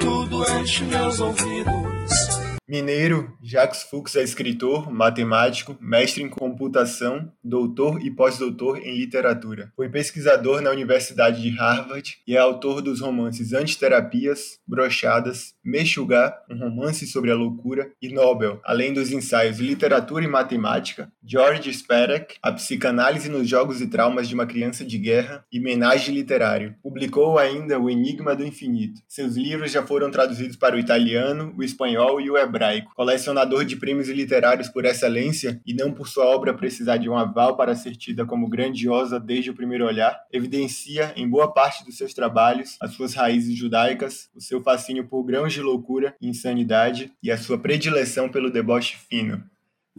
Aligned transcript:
tudo 0.00 0.44
enche 0.60 0.84
meus 0.84 1.20
ouvidos. 1.20 2.48
Mineiro, 2.68 3.34
Jacques 3.42 3.84
Fuchs 3.84 4.14
é 4.14 4.22
escritor, 4.22 4.92
matemático, 4.92 5.74
mestre 5.80 6.22
em 6.22 6.28
computação, 6.28 7.32
doutor 7.42 8.04
e 8.04 8.10
pós-doutor 8.10 8.78
em 8.78 8.94
literatura. 8.94 9.72
Foi 9.74 9.88
pesquisador 9.88 10.60
na 10.60 10.70
Universidade 10.70 11.40
de 11.40 11.48
Harvard 11.48 12.18
e 12.26 12.36
é 12.36 12.38
autor 12.38 12.82
dos 12.82 13.00
romances 13.00 13.54
Antiterapias, 13.54 14.58
Brochadas, 14.66 15.54
Mexugá, 15.68 16.34
um 16.50 16.58
romance 16.58 17.06
sobre 17.06 17.30
a 17.30 17.34
loucura, 17.34 17.92
e 18.00 18.08
Nobel, 18.08 18.58
além 18.64 18.94
dos 18.94 19.12
ensaios 19.12 19.58
Literatura 19.58 20.24
e 20.24 20.28
Matemática, 20.28 21.12
George 21.22 21.70
Sperak, 21.74 22.36
A 22.42 22.50
Psicanálise 22.52 23.28
nos 23.28 23.46
Jogos 23.46 23.82
e 23.82 23.86
Traumas 23.86 24.26
de 24.26 24.34
uma 24.34 24.46
Criança 24.46 24.82
de 24.82 24.96
Guerra 24.96 25.44
e 25.52 25.60
Menage 25.60 26.10
Literário. 26.10 26.74
Publicou 26.82 27.38
ainda 27.38 27.78
O 27.78 27.90
Enigma 27.90 28.34
do 28.34 28.46
Infinito. 28.46 29.02
Seus 29.06 29.36
livros 29.36 29.70
já 29.70 29.86
foram 29.86 30.10
traduzidos 30.10 30.56
para 30.56 30.74
o 30.74 30.78
italiano, 30.78 31.54
o 31.54 31.62
espanhol 31.62 32.18
e 32.18 32.30
o 32.30 32.38
hebraico, 32.38 32.94
colecionador 32.94 33.66
de 33.66 33.76
prêmios 33.76 34.08
literários 34.08 34.68
por 34.68 34.86
excelência 34.86 35.60
e 35.66 35.74
não 35.74 35.92
por 35.92 36.08
sua 36.08 36.24
obra 36.24 36.54
precisar 36.54 36.96
de 36.96 37.10
um 37.10 37.16
aval 37.16 37.58
para 37.58 37.74
ser 37.74 37.94
tida 37.94 38.24
como 38.24 38.48
grandiosa 38.48 39.20
desde 39.20 39.50
o 39.50 39.54
primeiro 39.54 39.84
olhar, 39.84 40.18
evidencia 40.32 41.12
em 41.14 41.28
boa 41.28 41.52
parte 41.52 41.84
dos 41.84 41.98
seus 41.98 42.14
trabalhos 42.14 42.78
as 42.80 42.92
suas 42.92 43.12
raízes 43.12 43.54
judaicas, 43.54 44.30
o 44.34 44.40
seu 44.40 44.62
fascínio 44.62 45.06
por 45.06 45.22
grãos 45.24 45.57
de 45.58 45.62
loucura 45.62 46.14
insanidade 46.20 47.12
e 47.22 47.30
a 47.30 47.36
sua 47.36 47.58
predileção 47.58 48.28
pelo 48.28 48.50
deboche 48.50 48.96
fino. 48.96 49.42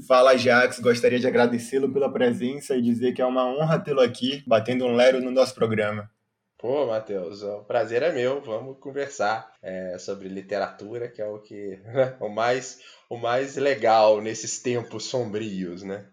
Fala, 0.08 0.38
Jax. 0.38 0.80
Gostaria 0.80 1.20
de 1.20 1.28
agradecê-lo 1.28 1.92
pela 1.92 2.12
presença 2.12 2.76
e 2.76 2.82
dizer 2.82 3.14
que 3.14 3.22
é 3.22 3.26
uma 3.26 3.46
honra 3.46 3.78
tê-lo 3.78 4.00
aqui, 4.00 4.42
batendo 4.48 4.86
um 4.86 4.96
lero 4.96 5.22
no 5.22 5.30
nosso 5.30 5.54
programa. 5.54 6.10
Pô, 6.58 6.88
Matheus, 6.88 7.44
o 7.44 7.64
prazer 7.64 8.04
é 8.04 8.12
meu. 8.12 8.42
Vamos 8.42 8.80
conversar 8.80 9.52
é, 9.62 9.98
sobre 9.98 10.28
literatura, 10.30 11.10
que 11.10 11.22
é 11.22 11.28
o 11.28 11.40
que 11.40 11.80
o 12.20 12.30
mais 12.30 12.80
o 13.10 13.18
mais 13.18 13.56
legal 13.58 14.22
nesses 14.22 14.62
tempos 14.62 15.06
sombrios, 15.06 15.84
né? 15.84 16.06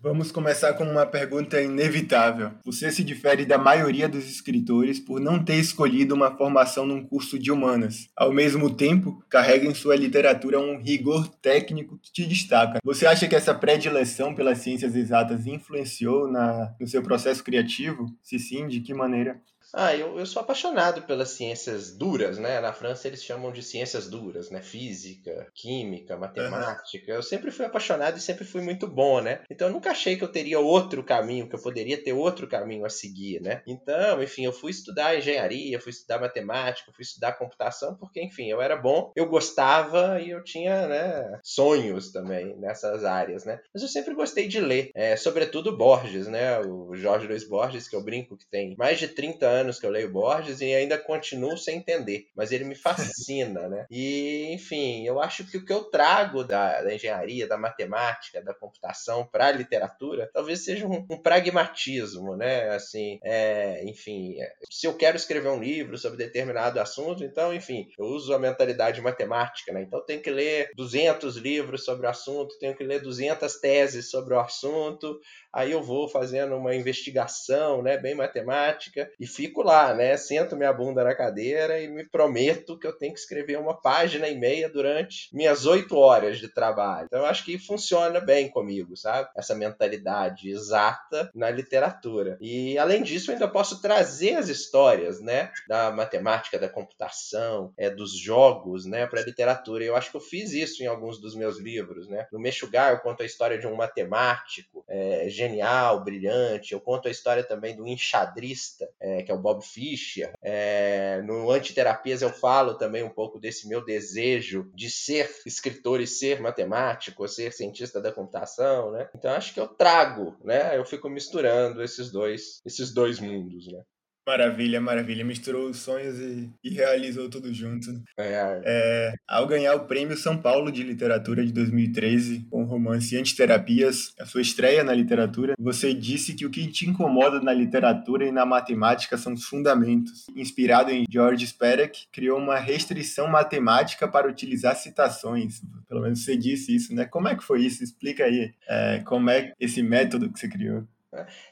Vamos 0.00 0.30
começar 0.30 0.74
com 0.74 0.84
uma 0.84 1.04
pergunta 1.04 1.60
inevitável. 1.60 2.52
Você 2.64 2.88
se 2.92 3.02
difere 3.02 3.44
da 3.44 3.58
maioria 3.58 4.08
dos 4.08 4.30
escritores 4.30 5.00
por 5.00 5.18
não 5.18 5.42
ter 5.44 5.56
escolhido 5.56 6.14
uma 6.14 6.36
formação 6.36 6.86
num 6.86 7.04
curso 7.04 7.36
de 7.36 7.50
humanas. 7.50 8.08
Ao 8.16 8.32
mesmo 8.32 8.70
tempo, 8.72 9.20
carrega 9.28 9.66
em 9.66 9.74
sua 9.74 9.96
literatura 9.96 10.60
um 10.60 10.80
rigor 10.80 11.26
técnico 11.26 11.98
que 11.98 12.12
te 12.12 12.24
destaca. 12.24 12.78
Você 12.84 13.06
acha 13.06 13.26
que 13.26 13.34
essa 13.34 13.52
predileção 13.52 14.36
pelas 14.36 14.58
ciências 14.58 14.94
exatas 14.94 15.48
influenciou 15.48 16.30
na, 16.30 16.72
no 16.80 16.86
seu 16.86 17.02
processo 17.02 17.42
criativo? 17.42 18.06
Se 18.22 18.38
sim, 18.38 18.68
de 18.68 18.78
que 18.78 18.94
maneira? 18.94 19.42
Ah, 19.74 19.94
eu, 19.94 20.18
eu 20.18 20.24
sou 20.26 20.40
apaixonado 20.40 21.02
pelas 21.02 21.30
ciências 21.30 21.96
duras, 21.96 22.38
né? 22.38 22.60
Na 22.60 22.72
França 22.72 23.06
eles 23.06 23.22
chamam 23.22 23.52
de 23.52 23.62
ciências 23.62 24.08
duras, 24.08 24.50
né? 24.50 24.62
Física, 24.62 25.46
química, 25.54 26.16
matemática. 26.16 27.12
Uhum. 27.12 27.16
Eu 27.18 27.22
sempre 27.22 27.50
fui 27.50 27.66
apaixonado 27.66 28.16
e 28.16 28.20
sempre 28.20 28.44
fui 28.44 28.62
muito 28.62 28.86
bom, 28.86 29.20
né? 29.20 29.42
Então 29.50 29.68
eu 29.68 29.72
nunca 29.72 29.90
achei 29.90 30.16
que 30.16 30.24
eu 30.24 30.32
teria 30.32 30.58
outro 30.58 31.04
caminho, 31.04 31.48
que 31.48 31.54
eu 31.54 31.62
poderia 31.62 32.02
ter 32.02 32.12
outro 32.12 32.48
caminho 32.48 32.84
a 32.84 32.90
seguir, 32.90 33.40
né? 33.42 33.62
Então, 33.66 34.22
enfim, 34.22 34.44
eu 34.44 34.52
fui 34.52 34.70
estudar 34.70 35.16
engenharia, 35.16 35.80
fui 35.80 35.90
estudar 35.90 36.20
matemática, 36.20 36.92
fui 36.92 37.02
estudar 37.02 37.32
computação, 37.32 37.96
porque, 37.96 38.22
enfim, 38.22 38.46
eu 38.46 38.62
era 38.62 38.76
bom, 38.76 39.12
eu 39.14 39.28
gostava 39.28 40.20
e 40.20 40.30
eu 40.30 40.42
tinha, 40.42 40.86
né, 40.86 41.38
sonhos 41.42 42.10
também 42.10 42.56
nessas 42.58 43.04
áreas, 43.04 43.44
né? 43.44 43.60
Mas 43.72 43.82
eu 43.82 43.88
sempre 43.88 44.14
gostei 44.14 44.48
de 44.48 44.60
ler, 44.60 44.90
é, 44.94 45.16
sobretudo 45.16 45.76
Borges, 45.76 46.26
né? 46.26 46.58
O 46.60 46.94
Jorge 46.94 47.26
Luiz 47.26 47.46
Borges, 47.46 47.88
que 47.88 47.96
eu 47.96 48.04
brinco 48.04 48.36
que 48.36 48.48
tem 48.48 48.74
mais 48.78 48.98
de 48.98 49.08
30 49.08 49.46
anos 49.46 49.57
anos 49.58 49.78
que 49.78 49.86
eu 49.86 49.90
leio 49.90 50.10
Borges 50.10 50.60
e 50.60 50.74
ainda 50.74 50.98
continuo 50.98 51.56
sem 51.56 51.78
entender, 51.78 52.26
mas 52.34 52.52
ele 52.52 52.64
me 52.64 52.74
fascina, 53.28 53.68
né? 53.68 53.86
E, 53.90 54.52
enfim, 54.52 55.06
eu 55.06 55.20
acho 55.20 55.44
que 55.44 55.58
o 55.58 55.64
que 55.64 55.72
eu 55.72 55.84
trago 55.84 56.44
da, 56.44 56.82
da 56.82 56.94
engenharia, 56.94 57.46
da 57.46 57.58
matemática, 57.58 58.42
da 58.42 58.54
computação 58.54 59.26
para 59.26 59.46
a 59.46 59.52
literatura, 59.52 60.30
talvez 60.32 60.64
seja 60.64 60.86
um, 60.86 61.06
um 61.10 61.20
pragmatismo, 61.20 62.36
né? 62.36 62.70
Assim, 62.70 63.18
é, 63.22 63.84
enfim, 63.84 64.36
se 64.70 64.86
eu 64.86 64.96
quero 64.96 65.16
escrever 65.16 65.48
um 65.48 65.60
livro 65.60 65.98
sobre 65.98 66.18
determinado 66.18 66.80
assunto, 66.80 67.24
então, 67.24 67.52
enfim, 67.52 67.88
eu 67.98 68.06
uso 68.06 68.32
a 68.34 68.38
mentalidade 68.38 69.00
matemática, 69.00 69.72
né? 69.72 69.82
Então, 69.82 69.98
eu 69.98 70.04
tenho 70.04 70.22
que 70.22 70.30
ler 70.30 70.70
200 70.76 71.36
livros 71.36 71.84
sobre 71.84 72.06
o 72.06 72.10
assunto, 72.10 72.58
tenho 72.58 72.76
que 72.76 72.84
ler 72.84 73.00
200 73.00 73.54
teses 73.60 74.10
sobre 74.10 74.34
o 74.34 74.40
assunto, 74.40 75.18
aí 75.52 75.72
eu 75.72 75.82
vou 75.82 76.08
fazendo 76.08 76.56
uma 76.56 76.74
investigação, 76.74 77.82
né, 77.82 77.96
bem 77.96 78.14
matemática 78.14 79.10
e 79.18 79.26
fico 79.26 79.47
lá, 79.56 79.94
né, 79.94 80.16
sento 80.16 80.56
minha 80.56 80.72
bunda 80.72 81.04
na 81.04 81.14
cadeira 81.14 81.80
e 81.80 81.88
me 81.88 82.08
prometo 82.08 82.78
que 82.78 82.86
eu 82.86 82.92
tenho 82.92 83.12
que 83.12 83.20
escrever 83.20 83.58
uma 83.58 83.74
página 83.80 84.28
e 84.28 84.36
meia 84.36 84.68
durante 84.68 85.28
minhas 85.32 85.66
oito 85.66 85.96
horas 85.96 86.38
de 86.38 86.48
trabalho. 86.48 87.06
Então 87.06 87.20
eu 87.20 87.26
acho 87.26 87.44
que 87.44 87.58
funciona 87.58 88.20
bem 88.20 88.48
comigo, 88.48 88.96
sabe? 88.96 89.28
Essa 89.36 89.54
mentalidade 89.54 90.50
exata 90.50 91.30
na 91.34 91.50
literatura. 91.50 92.36
E 92.40 92.78
além 92.78 93.02
disso, 93.02 93.30
eu 93.30 93.34
ainda 93.34 93.48
posso 93.48 93.80
trazer 93.80 94.36
as 94.36 94.48
histórias, 94.48 95.20
né, 95.20 95.50
da 95.66 95.90
matemática, 95.90 96.58
da 96.58 96.68
computação, 96.68 97.72
é, 97.76 97.90
dos 97.90 98.16
jogos, 98.16 98.84
né, 98.84 99.06
para 99.06 99.22
literatura. 99.22 99.84
Eu 99.84 99.96
acho 99.96 100.10
que 100.10 100.16
eu 100.16 100.20
fiz 100.20 100.52
isso 100.52 100.82
em 100.82 100.86
alguns 100.86 101.20
dos 101.20 101.34
meus 101.34 101.58
livros, 101.58 102.08
né. 102.08 102.26
No 102.32 102.38
Meshuggah 102.38 102.90
eu 102.90 102.98
conto 102.98 103.22
a 103.22 103.26
história 103.26 103.58
de 103.58 103.66
um 103.66 103.74
matemático 103.74 104.84
é, 104.88 105.28
genial, 105.28 106.02
brilhante. 106.02 106.72
Eu 106.72 106.80
conto 106.80 107.08
a 107.08 107.10
história 107.10 107.42
também 107.42 107.76
do 107.76 107.86
enxadrista, 107.86 108.88
é, 109.00 109.22
que 109.22 109.30
é 109.30 109.34
o 109.38 109.42
Bob 109.42 109.64
Fischer. 109.64 110.32
É, 110.42 111.22
no 111.22 111.50
Antiterapias 111.50 112.22
eu 112.22 112.30
falo 112.30 112.74
também 112.74 113.02
um 113.02 113.10
pouco 113.10 113.38
desse 113.38 113.68
meu 113.68 113.84
desejo 113.84 114.70
de 114.74 114.90
ser 114.90 115.30
escritor 115.46 116.00
e 116.00 116.06
ser 116.06 116.40
matemático, 116.40 117.26
ser 117.28 117.52
cientista 117.52 118.00
da 118.00 118.12
computação, 118.12 118.90
né? 118.90 119.08
Então 119.14 119.30
acho 119.32 119.54
que 119.54 119.60
eu 119.60 119.68
trago, 119.68 120.36
né? 120.44 120.76
Eu 120.76 120.84
fico 120.84 121.08
misturando 121.08 121.82
esses 121.82 122.10
dois, 122.10 122.60
esses 122.64 122.92
dois 122.92 123.20
mundos, 123.20 123.66
né? 123.72 123.82
Maravilha, 124.28 124.78
maravilha. 124.78 125.24
Misturou 125.24 125.70
os 125.70 125.78
sonhos 125.78 126.18
e, 126.18 126.50
e 126.62 126.68
realizou 126.68 127.30
tudo 127.30 127.52
junto. 127.54 127.90
É. 128.18 128.60
É, 128.62 129.14
ao 129.26 129.46
ganhar 129.46 129.74
o 129.74 129.86
Prêmio 129.86 130.18
São 130.18 130.36
Paulo 130.36 130.70
de 130.70 130.82
Literatura 130.82 131.42
de 131.46 131.50
2013, 131.50 132.46
com 132.50 132.62
o 132.62 132.66
romance 132.66 133.16
Antiterapias, 133.16 134.12
a 134.20 134.26
sua 134.26 134.42
estreia 134.42 134.84
na 134.84 134.92
literatura, 134.92 135.54
você 135.58 135.94
disse 135.94 136.34
que 136.34 136.44
o 136.44 136.50
que 136.50 136.66
te 136.66 136.86
incomoda 136.86 137.40
na 137.40 137.54
literatura 137.54 138.26
e 138.26 138.30
na 138.30 138.44
matemática 138.44 139.16
são 139.16 139.32
os 139.32 139.44
fundamentos. 139.44 140.26
Inspirado 140.36 140.90
em 140.90 141.06
George 141.10 141.46
Sperak, 141.46 142.06
criou 142.12 142.38
uma 142.38 142.58
restrição 142.58 143.28
matemática 143.28 144.06
para 144.06 144.28
utilizar 144.28 144.76
citações. 144.76 145.62
Pelo 145.88 146.02
menos 146.02 146.22
você 146.22 146.36
disse 146.36 146.76
isso, 146.76 146.94
né? 146.94 147.06
Como 147.06 147.28
é 147.28 147.34
que 147.34 147.42
foi 147.42 147.62
isso? 147.62 147.82
Explica 147.82 148.24
aí 148.24 148.52
é, 148.68 149.00
como 149.06 149.30
é 149.30 149.54
esse 149.58 149.82
método 149.82 150.30
que 150.30 150.38
você 150.38 150.48
criou. 150.48 150.86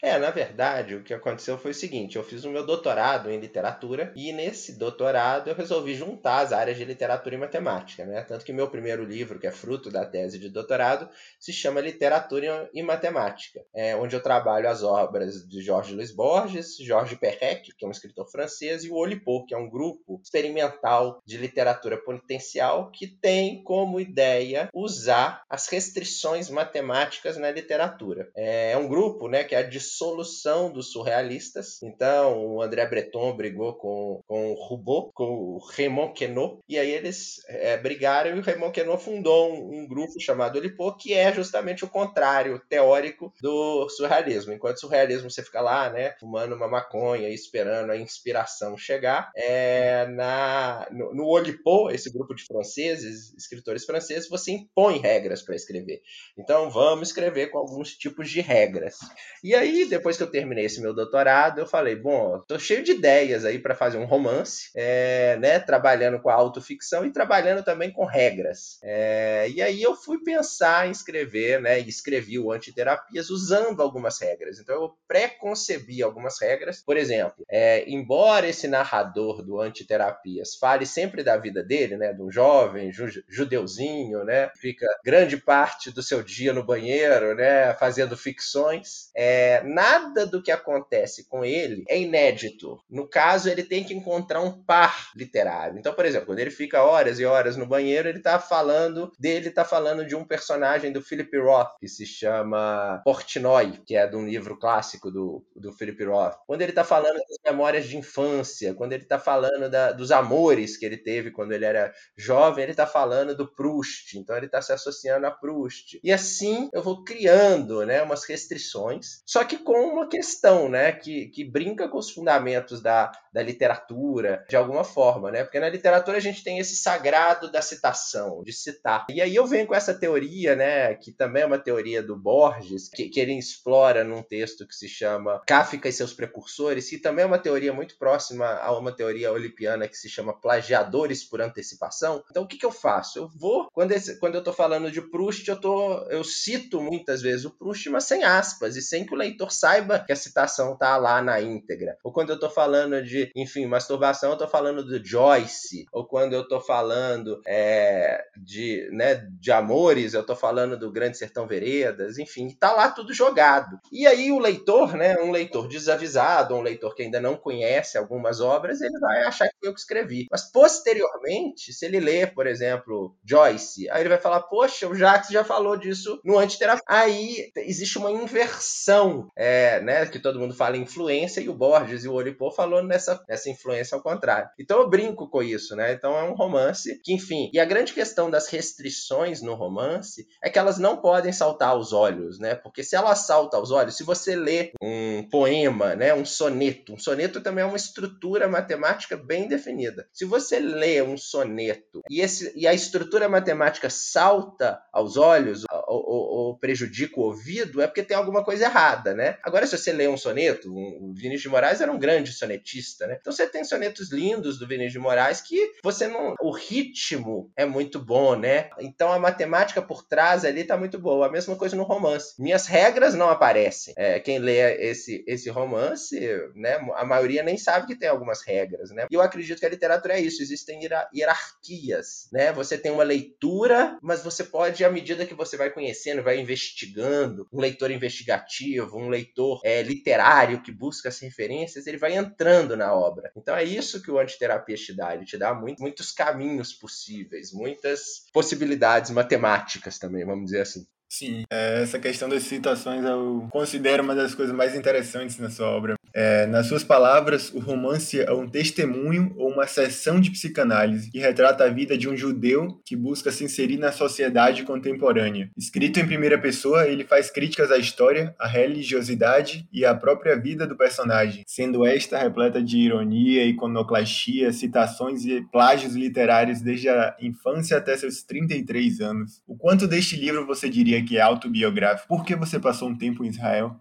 É, 0.03 0.19
na 0.19 0.31
verdade, 0.31 0.95
o 0.95 1.03
que 1.03 1.15
aconteceu 1.15 1.57
foi 1.57 1.71
o 1.71 1.75
seguinte: 1.75 2.17
eu 2.17 2.23
fiz 2.23 2.45
o 2.45 2.51
meu 2.51 2.65
doutorado 2.65 3.31
em 3.31 3.41
literatura 3.41 4.13
e 4.15 4.31
nesse 4.33 4.79
doutorado 4.79 5.49
eu 5.49 5.55
resolvi 5.55 5.95
juntar 5.95 6.41
as 6.41 6.53
áreas 6.53 6.77
de 6.77 6.85
literatura 6.85 7.35
e 7.35 7.39
matemática, 7.39 8.05
né? 8.05 8.23
Tanto 8.23 8.45
que 8.45 8.53
meu 8.53 8.69
primeiro 8.69 9.05
livro, 9.05 9.39
que 9.39 9.47
é 9.47 9.51
fruto 9.51 9.91
da 9.91 10.05
tese 10.05 10.39
de 10.39 10.51
doutorado, 10.51 11.09
se 11.41 11.53
chama 11.53 11.81
Literatura 11.81 12.69
e 12.75 12.83
Matemática, 12.83 13.65
é, 13.75 13.97
onde 13.97 14.15
eu 14.15 14.23
trabalho 14.23 14.69
as 14.69 14.83
obras 14.83 15.47
de 15.49 15.63
Jorge 15.63 15.95
Luiz 15.95 16.15
Borges, 16.15 16.77
Georges 16.77 17.19
Perec, 17.19 17.75
que 17.77 17.85
é 17.85 17.89
um 17.89 17.93
escritor 17.93 18.31
francês, 18.31 18.85
e 18.85 18.91
o 18.91 18.95
Olipo, 18.95 19.47
que 19.47 19.55
é 19.55 19.59
um 19.59 19.71
grupo 19.71 20.21
experimental 20.23 21.23
de 21.25 21.39
literatura 21.39 21.97
potencial 21.97 22.91
que 22.91 23.07
tem 23.07 23.63
como 23.63 24.01
ideia 24.01 24.69
usar 24.75 25.43
as 25.49 25.67
restrições 25.69 26.51
matemáticas 26.51 27.39
na 27.39 27.51
literatura. 27.51 28.31
É, 28.37 28.73
é 28.73 28.77
um 28.77 28.87
grupo, 28.87 29.29
né? 29.29 29.46
Que 29.47 29.55
é 29.55 29.59
a 29.59 29.63
dissolução 29.63 30.71
dos 30.71 30.93
surrealistas. 30.93 31.83
Então, 31.83 32.47
o 32.47 32.63
André 32.63 32.87
Breton 32.87 33.37
brigou 33.37 33.75
com, 33.75 34.23
com 34.27 34.53
o 34.53 34.55
Roubaud, 34.55 35.11
com 35.15 35.25
o 35.25 35.59
Raymond 35.59 36.13
Queneau, 36.13 36.61
e 36.69 36.79
aí 36.79 36.91
eles 36.91 37.37
é, 37.49 37.77
brigaram 37.77 38.37
e 38.37 38.39
o 38.39 38.43
Raymond 38.43 38.73
Queneau 38.73 38.99
fundou 38.99 39.53
um, 39.53 39.81
um 39.81 39.89
grupo 39.89 40.21
chamado 40.21 40.61
Lipo, 40.61 40.97
que 40.97 41.15
é 41.15 41.33
justamente 41.33 41.85
o 41.85 41.89
contrário 41.89 42.61
teórico 42.69 43.33
do 43.41 43.89
surrealismo. 43.89 44.53
Enquanto 44.53 44.77
o 44.77 44.81
surrealismo 44.81 45.31
você 45.31 45.43
fica 45.43 45.61
lá, 45.61 45.91
né, 45.91 46.15
fumando 46.19 46.55
uma 46.55 46.69
maconha, 46.69 47.29
esperando 47.29 47.91
a 47.91 47.97
inspiração 47.97 48.77
chegar, 48.77 49.31
é, 49.37 50.07
na, 50.07 50.89
no, 50.91 51.15
no 51.15 51.27
Olipo, 51.27 51.91
esse 51.91 52.11
grupo 52.13 52.35
de 52.35 52.45
franceses, 52.45 53.33
escritores 53.35 53.85
franceses, 53.85 54.29
você 54.29 54.53
impõe 54.53 54.99
regras 54.99 55.43
para 55.43 55.55
escrever. 55.55 56.01
Então, 56.39 56.71
vamos 56.71 57.09
escrever 57.09 57.51
com 57.51 57.59
alguns 57.59 57.97
tipos 57.97 58.31
de 58.31 58.41
regras. 58.41 58.97
E 59.43 59.55
aí, 59.55 59.87
depois 59.89 60.17
que 60.17 60.23
eu 60.23 60.31
terminei 60.31 60.65
esse 60.65 60.81
meu 60.81 60.95
doutorado, 60.95 61.61
eu 61.61 61.67
falei, 61.67 61.97
bom, 61.97 62.39
tô 62.47 62.59
cheio 62.59 62.83
de 62.83 62.93
ideias 62.93 63.45
aí 63.45 63.59
para 63.59 63.75
fazer 63.75 63.99
um 63.99 64.05
romance, 64.05 64.71
é, 64.75 65.37
né, 65.39 65.59
trabalhando 65.59 66.21
com 66.21 66.29
a 66.29 66.35
autoficção 66.35 67.05
e 67.05 67.13
trabalhando 67.13 67.63
também 67.65 67.93
com 67.93 68.05
regras. 68.05 68.79
É, 68.83 69.49
e 69.49 69.63
aí 69.63 69.83
eu 69.83 69.95
fui 69.95 70.19
pensar 70.23 70.89
em 70.89 70.91
escrever, 70.91 71.61
né, 71.61 71.81
e 71.81 71.89
escrevi 71.89 72.39
o 72.39 72.53
Antiterapias 72.53 73.31
usando 73.31 73.81
algumas 73.83 74.21
regras. 74.21 74.59
Então 74.59 74.75
eu 74.75 74.97
pré-concebi 75.07 76.03
algumas 76.03 76.41
regras. 76.41 76.83
Por 76.83 76.97
exemplo, 76.97 77.45
é, 77.49 77.89
embora 77.89 78.49
esse 78.49 78.67
narrador 78.69 79.43
do 79.43 79.61
Antiterapias 79.61 80.57
fale 80.57 80.87
sempre 80.87 81.23
da 81.23 81.37
vida 81.37 81.63
dele, 81.63 81.97
né, 81.97 82.13
de 82.13 82.23
um 82.23 82.31
jovem 82.31 82.93
ju 82.93 83.07
judeuzinho, 83.29 84.25
né, 84.25 84.51
fica 84.57 84.87
grande 85.05 85.37
parte 85.37 85.91
do 85.91 86.03
seu 86.03 86.23
dia 86.23 86.53
no 86.53 86.65
banheiro, 86.65 87.35
né, 87.35 87.73
fazendo 87.75 88.17
ficções, 88.17 89.11
é, 89.15 89.36
nada 89.65 90.27
do 90.27 90.43
que 90.43 90.51
acontece 90.51 91.29
com 91.29 91.45
ele 91.45 91.85
é 91.89 91.99
inédito. 92.01 92.79
No 92.89 93.09
caso, 93.09 93.49
ele 93.49 93.63
tem 93.63 93.85
que 93.85 93.95
encontrar 93.95 94.41
um 94.41 94.63
par 94.63 95.11
literário. 95.15 95.79
Então, 95.79 95.95
por 95.95 96.05
exemplo, 96.05 96.27
quando 96.27 96.39
ele 96.39 96.51
fica 96.51 96.83
horas 96.83 97.19
e 97.19 97.25
horas 97.25 97.57
no 97.57 97.67
banheiro, 97.67 98.09
ele 98.09 98.19
está 98.19 98.39
falando 98.39 99.13
dele, 99.19 99.49
está 99.49 99.65
falando 99.65 100.05
de 100.05 100.15
um 100.15 100.25
personagem 100.25 100.93
do 100.93 101.03
Philip 101.03 101.37
Roth 101.39 101.77
que 101.81 101.89
se 101.89 102.07
chama 102.07 103.01
Portnoy, 103.05 103.81
que 103.87 103.97
é 103.97 104.07
de 104.07 104.17
um 104.17 104.27
livro 104.27 104.59
clássico 104.59 105.11
do, 105.11 105.45
do 105.55 105.73
Philip 105.73 106.03
Roth. 106.05 106.37
Quando 106.47 106.63
ele 106.63 106.73
está 106.73 106.85
falando 106.85 107.17
das 107.17 107.39
memórias 107.45 107.87
de 107.87 107.97
infância, 107.97 108.75
quando 108.75 108.93
ele 108.93 109.03
está 109.03 109.19
falando 109.19 109.71
da, 109.71 109.93
dos 109.93 110.11
amores 110.11 110.77
que 110.77 110.85
ele 110.85 110.97
teve 110.97 111.31
quando 111.31 111.53
ele 111.53 111.65
era 111.65 111.93
jovem, 112.17 112.63
ele 112.63 112.73
está 112.73 112.87
falando 112.87 113.35
do 113.35 113.47
Proust. 113.47 114.19
Então 114.19 114.37
ele 114.37 114.47
está 114.47 114.61
se 114.63 114.73
associando 114.73 115.27
a 115.27 115.31
Proust. 115.31 116.01
E 116.03 116.13
assim 116.13 116.69
eu 116.73 116.83
vou 116.83 117.05
criando, 117.05 117.85
né, 117.85 118.03
umas 118.03 118.25
restrições, 118.25 119.23
só 119.27 119.43
que 119.43 119.59
com 119.59 119.93
uma 119.93 120.09
questão, 120.09 120.69
né, 120.69 120.93
que, 120.93 121.27
que 121.27 121.45
brinca 121.45 121.89
com 121.89 121.99
os 121.99 122.11
fundamentos 122.11 122.81
da, 122.81 123.11
da 123.33 123.43
literatura 123.43 124.47
de 124.49 124.55
alguma 124.55 124.85
forma, 124.85 125.33
né? 125.33 125.43
Porque 125.43 125.59
na 125.59 125.69
literatura 125.69 126.17
a 126.17 126.21
gente 126.21 126.45
tem 126.45 126.61
esse 126.61 126.77
sagrado 126.77 127.51
da 127.51 127.61
citação, 127.61 128.43
de 128.45 128.53
citar. 128.53 129.05
E 129.11 129.21
aí 129.21 129.35
eu 129.35 129.45
venho 129.45 129.67
com 129.67 129.75
essa 129.75 129.93
teoria, 129.93 130.55
né, 130.55 130.95
que 130.95 131.11
também 131.11 131.43
é 131.43 131.47
uma 131.47 131.59
teoria 131.59 132.01
do 132.03 132.17
Borges, 132.17 132.89
que, 132.89 133.09
que 133.09 133.19
ele 133.19 133.37
explora 133.37 134.05
num 134.05 134.23
texto 134.23 134.67
que 134.67 134.75
se 134.75 134.89
chama 134.89 135.43
Kafka 135.45 135.89
e 135.89 135.93
seus 135.93 136.13
precursores, 136.13 136.89
que 136.89 136.99
também 136.99 137.25
é 137.25 137.27
uma 137.27 137.39
teoria 137.39 137.73
muito 137.73 137.99
próxima 137.99 138.47
a 138.47 138.77
uma 138.79 138.95
teoria 138.95 139.33
olimpiana 139.33 139.89
que 139.89 139.97
se 139.97 140.09
chama 140.09 140.41
plagiadores 140.41 141.25
por 141.25 141.41
antecipação. 141.41 142.23
Então 142.31 142.45
o 142.45 142.47
que, 142.47 142.59
que 142.59 142.67
eu 142.67 142.71
faço? 142.71 143.19
Eu 143.19 143.29
vou, 143.29 143.69
quando, 143.73 143.91
esse, 143.91 144.21
quando 144.21 144.37
eu 144.37 144.41
estou 144.41 144.55
falando 144.55 144.89
de 144.89 145.03
Proust, 145.03 145.49
eu, 145.49 145.61
tô, 145.61 145.99
eu 146.11 146.23
cito 146.23 146.81
muitas 146.81 147.23
vezes 147.23 147.45
o 147.45 147.51
Proust, 147.51 147.91
mas 147.91 148.05
sem 148.05 148.23
aspas, 148.23 148.77
e 148.77 148.83
sem 148.83 149.05
que 149.05 149.16
o 149.17 149.19
leitor 149.19 149.51
saiba 149.51 149.99
que 149.99 150.13
a 150.13 150.17
citação 150.17 150.75
está 150.75 150.97
lá 150.97 151.21
na 151.23 151.41
íntegra. 151.41 151.97
Ou 152.05 152.13
quando 152.13 152.31
eu 152.31 152.35
estou 152.35 152.51
falando 152.51 153.03
de, 153.03 153.31
enfim, 153.35 153.67
masturbação, 153.67 154.31
eu 154.31 154.35
estou 154.35 154.49
falando 154.49 154.85
do 154.85 155.05
Joyce, 155.05 155.87
ou 155.93 156.07
quando 156.07 156.35
eu 156.35 156.43
estou 156.43 156.61
falando 156.61 157.41
é, 157.47 158.23
de, 158.37 158.89
né, 158.93 159.27
de 159.41 159.51
amores, 159.51 160.15
eu 160.15 160.21
estou 160.21 160.37
falando 160.37 160.79
do 160.79 160.93
Grande 160.93 161.17
Sertão 161.17 161.47
Veredas, 161.47 162.19
enfim, 162.19 162.47
está 162.47 162.73
lá 162.73 162.91
tudo 162.91 163.15
jogado. 163.15 163.79
E 163.91 164.07
aí 164.07 164.31
o 164.31 164.39
leitor, 164.39 164.95
né, 164.95 165.17
um 165.19 165.31
leitor 165.31 165.67
desavisado, 165.67 166.55
um 166.55 166.63
leitor 166.63 166.95
que 166.95 167.03
ainda 167.03 167.21
não 167.21 167.37
conhece 167.37 167.97
algumas 167.97 168.41
obras, 168.41 168.81
ele 168.81 168.99
vai 168.99 169.23
achar 169.23 169.49
que 169.49 169.67
eu 169.67 169.73
que 169.73 169.81
escrevi. 169.81 170.27
Mas 170.31 170.51
posteriormente, 170.51 171.73
se 171.73 171.87
ele 171.87 172.01
ler, 172.01 172.35
por 172.35 172.47
exemplo, 172.47 173.17
Joyce, 173.25 173.89
aí 173.91 174.03
ele 174.03 174.09
vai 174.09 174.19
falar, 174.19 174.43
poxa, 174.43 174.89
o 174.89 174.95
Jacques 174.95 175.31
já 175.31 175.45
falou 175.45 175.77
disso 175.77 176.21
no 176.25 176.39
Antiterapia. 176.39 176.83
Aí 176.89 177.51
existe 177.57 177.99
uma 177.99 178.11
inversão, 178.11 179.06
é, 179.37 179.81
né, 179.81 180.07
que 180.07 180.19
todo 180.19 180.39
mundo 180.39 180.55
fala 180.55 180.77
influência, 180.77 181.41
e 181.41 181.49
o 181.49 181.55
Borges 181.55 182.05
e 182.05 182.09
o 182.09 182.13
Olipô 182.13 182.51
falou 182.51 182.83
nessa, 182.83 183.23
nessa 183.29 183.51
influência 183.51 183.95
ao 183.95 184.03
contrário. 184.03 184.49
Então 184.59 184.81
eu 184.81 184.89
brinco 184.89 185.29
com 185.29 185.43
isso, 185.43 185.75
né? 185.77 185.93
Então 185.93 186.17
é 186.17 186.23
um 186.25 186.35
romance 186.35 187.01
que, 187.03 187.13
enfim, 187.13 187.51
e 187.53 187.61
a 187.61 187.65
grande 187.65 187.93
questão 187.93 188.31
das 188.31 188.49
restrições 188.49 189.43
no 189.43 189.55
romance 189.55 190.27
é 190.43 190.51
que 190.51 190.59
elas 190.59 190.79
não 190.79 190.97
podem 190.97 191.33
saltar 191.33 191.71
aos 191.71 191.93
olhos, 191.93 192.39
né? 192.39 192.55
Porque 192.55 192.83
se 192.83 192.97
ela 192.97 193.15
salta 193.15 193.57
aos 193.57 193.71
olhos, 193.71 193.97
se 193.97 194.05
você 194.05 194.35
lê 194.35 194.73
um 194.83 195.29
poema, 195.31 195.95
né, 195.95 196.15
um 196.15 196.25
soneto, 196.25 196.93
um 196.93 196.99
soneto 196.99 197.41
também 197.41 197.65
é 197.65 197.67
uma 197.67 197.77
estrutura 197.77 198.49
matemática 198.49 199.17
bem 199.17 199.49
definida. 199.49 200.09
Se 200.13 200.25
você 200.25 200.59
lê 200.59 201.03
um 201.03 201.17
soneto 201.17 202.01
e, 202.11 202.21
esse, 202.21 202.53
e 202.57 202.67
a 202.67 202.75
estrutura 202.75 203.29
matemática 203.29 203.91
salta 203.91 204.81
aos 204.93 205.17
olhos 205.17 205.65
ou, 205.87 206.05
ou, 206.05 206.47
ou, 206.47 206.59
prejudica 206.59 207.21
o 207.21 207.25
ouvido, 207.25 207.81
é 207.81 207.87
porque 207.87 208.03
tem 208.03 208.17
alguma 208.17 208.45
coisa 208.45 208.65
errada, 208.65 208.96
né? 209.15 209.39
Agora, 209.43 209.67
se 209.67 209.77
você 209.77 209.93
lê 209.93 210.09
um 210.09 210.17
soneto, 210.17 210.73
o 210.73 211.13
Vinícius 211.15 211.43
de 211.43 211.49
Moraes 211.49 211.81
era 211.81 211.93
um 211.93 211.99
grande 211.99 212.33
sonetista, 212.33 213.07
né? 213.07 213.19
Então 213.21 213.33
você 213.33 213.47
tem 213.47 213.65
sonetos 213.65 214.11
lindos 214.11 214.59
do 214.59 214.67
Vinícius 214.67 214.93
de 214.93 214.99
Moraes 214.99 215.41
que 215.41 215.73
você 215.83 216.07
não. 216.07 216.35
O 216.41 216.51
ritmo 216.51 217.51
é 217.57 217.65
muito 217.65 217.99
bom, 217.99 218.37
né? 218.37 218.71
Então 218.81 219.13
a 219.13 219.19
matemática 219.19 219.83
por 219.83 220.05
trás 220.05 220.45
ali 220.45 220.65
tá 220.65 220.77
muito 220.77 220.99
boa. 220.99 221.27
A 221.27 221.31
mesma 221.31 221.57
coisa 221.57 221.77
no 221.77 221.83
romance. 221.83 222.35
Minhas 222.39 222.67
regras 222.67 223.15
não 223.15 223.29
aparecem. 223.29 223.95
É, 223.97 224.21
quem 224.21 224.39
lê 224.39 224.77
esse, 224.83 225.25
esse 225.27 225.51
romance, 225.51 226.19
né? 226.55 226.77
A 226.95 227.05
maioria 227.05 227.43
nem 227.43 227.57
sabe 227.57 227.87
que 227.87 227.99
tem 227.99 228.09
algumas 228.09 228.43
regras, 228.43 228.91
né? 228.91 229.07
E 229.11 229.15
eu 229.15 229.21
acredito 229.21 229.61
que 229.61 229.67
a 229.67 229.71
literatura 229.71 230.15
é 230.15 230.21
isso. 230.21 230.43
Existem 230.43 230.81
hierarquias, 231.15 232.29
né? 232.33 232.53
Você 232.53 232.79
tem 232.79 232.93
uma 232.93 233.05
leitura, 233.05 233.99
mas 234.03 234.23
você 234.23 234.45
pode, 234.45 234.85
à 234.85 234.91
medida 234.91 235.27
que 235.27 235.35
você 235.35 235.57
vai 235.57 235.71
conhecendo, 235.71 236.23
vai 236.23 236.39
investigando, 236.39 237.47
um 237.53 237.61
leitor 237.61 237.91
investigativo, 237.91 238.86
um 238.95 239.09
leitor 239.09 239.61
é, 239.65 239.83
literário 239.83 240.63
que 240.63 240.73
busca 240.73 241.09
as 241.09 241.19
referências, 241.19 241.87
ele 241.87 241.99
vai 241.99 242.17
entrando 242.17 242.77
na 242.77 242.95
obra. 242.95 243.31
Então 243.37 243.57
é 243.57 243.65
isso 243.65 244.03
que 244.03 244.11
o 244.11 244.19
Antiterapia 244.19 244.77
te 244.77 244.95
dá. 244.95 245.15
Ele 245.15 245.25
te 245.25 245.37
dá 245.37 245.55
muito, 245.55 245.81
muitos 245.81 246.13
caminhos 246.13 246.73
possíveis, 246.73 247.53
muitas 247.53 248.27
possibilidades 248.33 249.11
matemáticas 249.11 249.99
também, 249.99 250.25
vamos 250.25 250.47
dizer 250.47 250.63
assim. 250.63 250.87
Sim, 251.19 251.45
é, 251.51 251.83
essa 251.83 251.99
questão 251.99 252.29
das 252.29 252.43
citações 252.43 253.03
eu 253.03 253.49
considero 253.51 254.03
uma 254.03 254.15
das 254.15 254.35
coisas 254.35 254.55
mais 254.55 254.75
interessantes 254.75 255.39
na 255.39 255.49
sua 255.49 255.67
obra. 255.67 255.97
É, 256.13 256.47
nas 256.47 256.67
suas 256.67 256.83
palavras, 256.83 257.53
o 257.53 257.59
romance 257.59 258.19
é 258.21 258.33
um 258.33 258.49
testemunho 258.49 259.35
ou 259.37 259.51
uma 259.51 259.67
sessão 259.67 260.19
de 260.19 260.31
psicanálise 260.31 261.11
que 261.11 261.19
retrata 261.19 261.65
a 261.65 261.69
vida 261.69 261.97
de 261.97 262.09
um 262.09 262.17
judeu 262.17 262.81
que 262.87 262.97
busca 262.97 263.31
se 263.31 263.45
inserir 263.45 263.77
na 263.77 263.93
sociedade 263.93 264.63
contemporânea. 264.63 265.51
Escrito 265.57 266.01
em 266.01 266.07
primeira 266.07 266.39
pessoa, 266.39 266.87
ele 266.87 267.05
faz 267.05 267.31
críticas 267.31 267.71
à 267.71 267.77
história, 267.77 268.35
à 268.39 268.47
religiosidade 268.47 269.67
e 269.73 269.85
à 269.85 269.95
própria 269.95 270.39
vida 270.39 270.67
do 270.67 270.77
personagem, 270.77 271.45
sendo 271.47 271.85
esta 271.85 272.19
repleta 272.19 272.63
de 272.63 272.79
ironia, 272.79 273.45
iconoclastia, 273.45 274.53
citações 274.53 275.25
e 275.25 275.43
plágios 275.53 275.95
literários 275.95 276.63
desde 276.63 276.89
a 276.89 277.15
infância 277.21 277.77
até 277.77 277.97
seus 277.97 278.23
33 278.23 279.01
anos. 279.01 279.43
O 279.47 279.57
quanto 279.57 279.87
deste 279.87 280.17
livro 280.17 280.47
você 280.47 280.69
diria 280.69 281.06
que 281.07 281.17
é 281.17 281.23
autobiográfico? 281.23 282.09
Por 282.09 282.25
que 282.25 282.37
você 282.37 282.61
passou 282.61 282.89
um 282.91 282.99
tempo 282.99 283.25
em 283.25 283.29
Israel? 283.29 283.81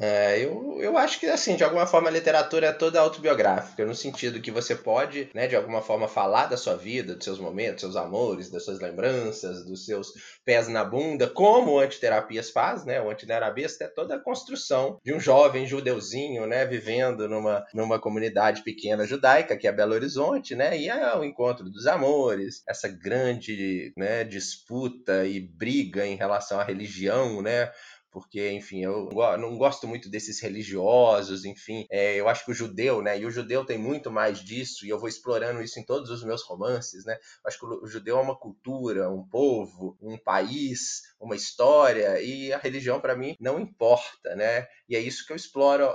É, 0.00 0.38
eu, 0.44 0.78
eu 0.80 0.96
acho 0.96 1.18
que, 1.18 1.26
assim, 1.26 1.56
de 1.56 1.64
alguma 1.64 1.84
forma 1.84 2.08
a 2.08 2.12
literatura 2.12 2.68
é 2.68 2.72
toda 2.72 3.00
autobiográfica, 3.00 3.84
no 3.84 3.96
sentido 3.96 4.40
que 4.40 4.48
você 4.48 4.76
pode, 4.76 5.28
né, 5.34 5.48
de 5.48 5.56
alguma 5.56 5.82
forma, 5.82 6.06
falar 6.06 6.46
da 6.46 6.56
sua 6.56 6.76
vida, 6.76 7.16
dos 7.16 7.24
seus 7.24 7.40
momentos, 7.40 7.82
dos 7.82 7.94
seus 7.94 7.96
amores, 7.96 8.48
das 8.48 8.64
suas 8.64 8.78
lembranças, 8.78 9.64
dos 9.64 9.84
seus 9.84 10.12
pés 10.44 10.68
na 10.68 10.84
bunda, 10.84 11.26
como 11.26 11.72
o 11.72 11.78
Antiterapias 11.80 12.50
faz, 12.50 12.84
né? 12.84 13.02
O 13.02 13.10
Antiterapias 13.10 13.80
é 13.80 13.88
toda 13.88 14.14
a 14.14 14.20
construção 14.20 15.00
de 15.04 15.12
um 15.12 15.18
jovem 15.18 15.66
judeuzinho, 15.66 16.46
né, 16.46 16.64
vivendo 16.64 17.28
numa, 17.28 17.66
numa 17.74 17.98
comunidade 18.00 18.62
pequena 18.62 19.04
judaica, 19.04 19.56
que 19.56 19.66
é 19.66 19.72
Belo 19.72 19.94
Horizonte, 19.94 20.54
né? 20.54 20.78
E 20.78 20.88
é 20.88 21.16
o 21.16 21.24
encontro 21.24 21.68
dos 21.68 21.88
amores, 21.88 22.62
essa 22.68 22.86
grande, 22.86 23.92
né, 23.96 24.22
disputa 24.22 25.26
e 25.26 25.40
briga 25.40 26.06
em 26.06 26.14
relação 26.14 26.60
à 26.60 26.62
religião, 26.62 27.42
né? 27.42 27.68
Porque, 28.10 28.50
enfim, 28.50 28.82
eu 28.82 29.08
não 29.38 29.56
gosto 29.56 29.86
muito 29.86 30.10
desses 30.10 30.40
religiosos, 30.40 31.44
enfim, 31.44 31.86
é, 31.90 32.16
eu 32.16 32.28
acho 32.28 32.44
que 32.44 32.50
o 32.50 32.54
judeu, 32.54 33.02
né, 33.02 33.18
e 33.18 33.26
o 33.26 33.30
judeu 33.30 33.64
tem 33.64 33.78
muito 33.78 34.10
mais 34.10 34.40
disso, 34.40 34.86
e 34.86 34.88
eu 34.88 34.98
vou 34.98 35.08
explorando 35.08 35.62
isso 35.62 35.78
em 35.78 35.84
todos 35.84 36.10
os 36.10 36.24
meus 36.24 36.42
romances, 36.42 37.04
né, 37.04 37.14
eu 37.14 37.48
acho 37.48 37.58
que 37.58 37.66
o 37.66 37.86
judeu 37.86 38.18
é 38.18 38.22
uma 38.22 38.36
cultura, 38.36 39.10
um 39.10 39.26
povo, 39.26 39.96
um 40.00 40.16
país, 40.16 41.02
uma 41.20 41.36
história, 41.36 42.20
e 42.22 42.52
a 42.52 42.58
religião 42.58 43.00
para 43.00 43.16
mim 43.16 43.36
não 43.40 43.60
importa, 43.60 44.34
né, 44.34 44.66
e 44.88 44.96
é 44.96 45.00
isso 45.00 45.26
que 45.26 45.32
eu 45.32 45.36
exploro 45.36 45.88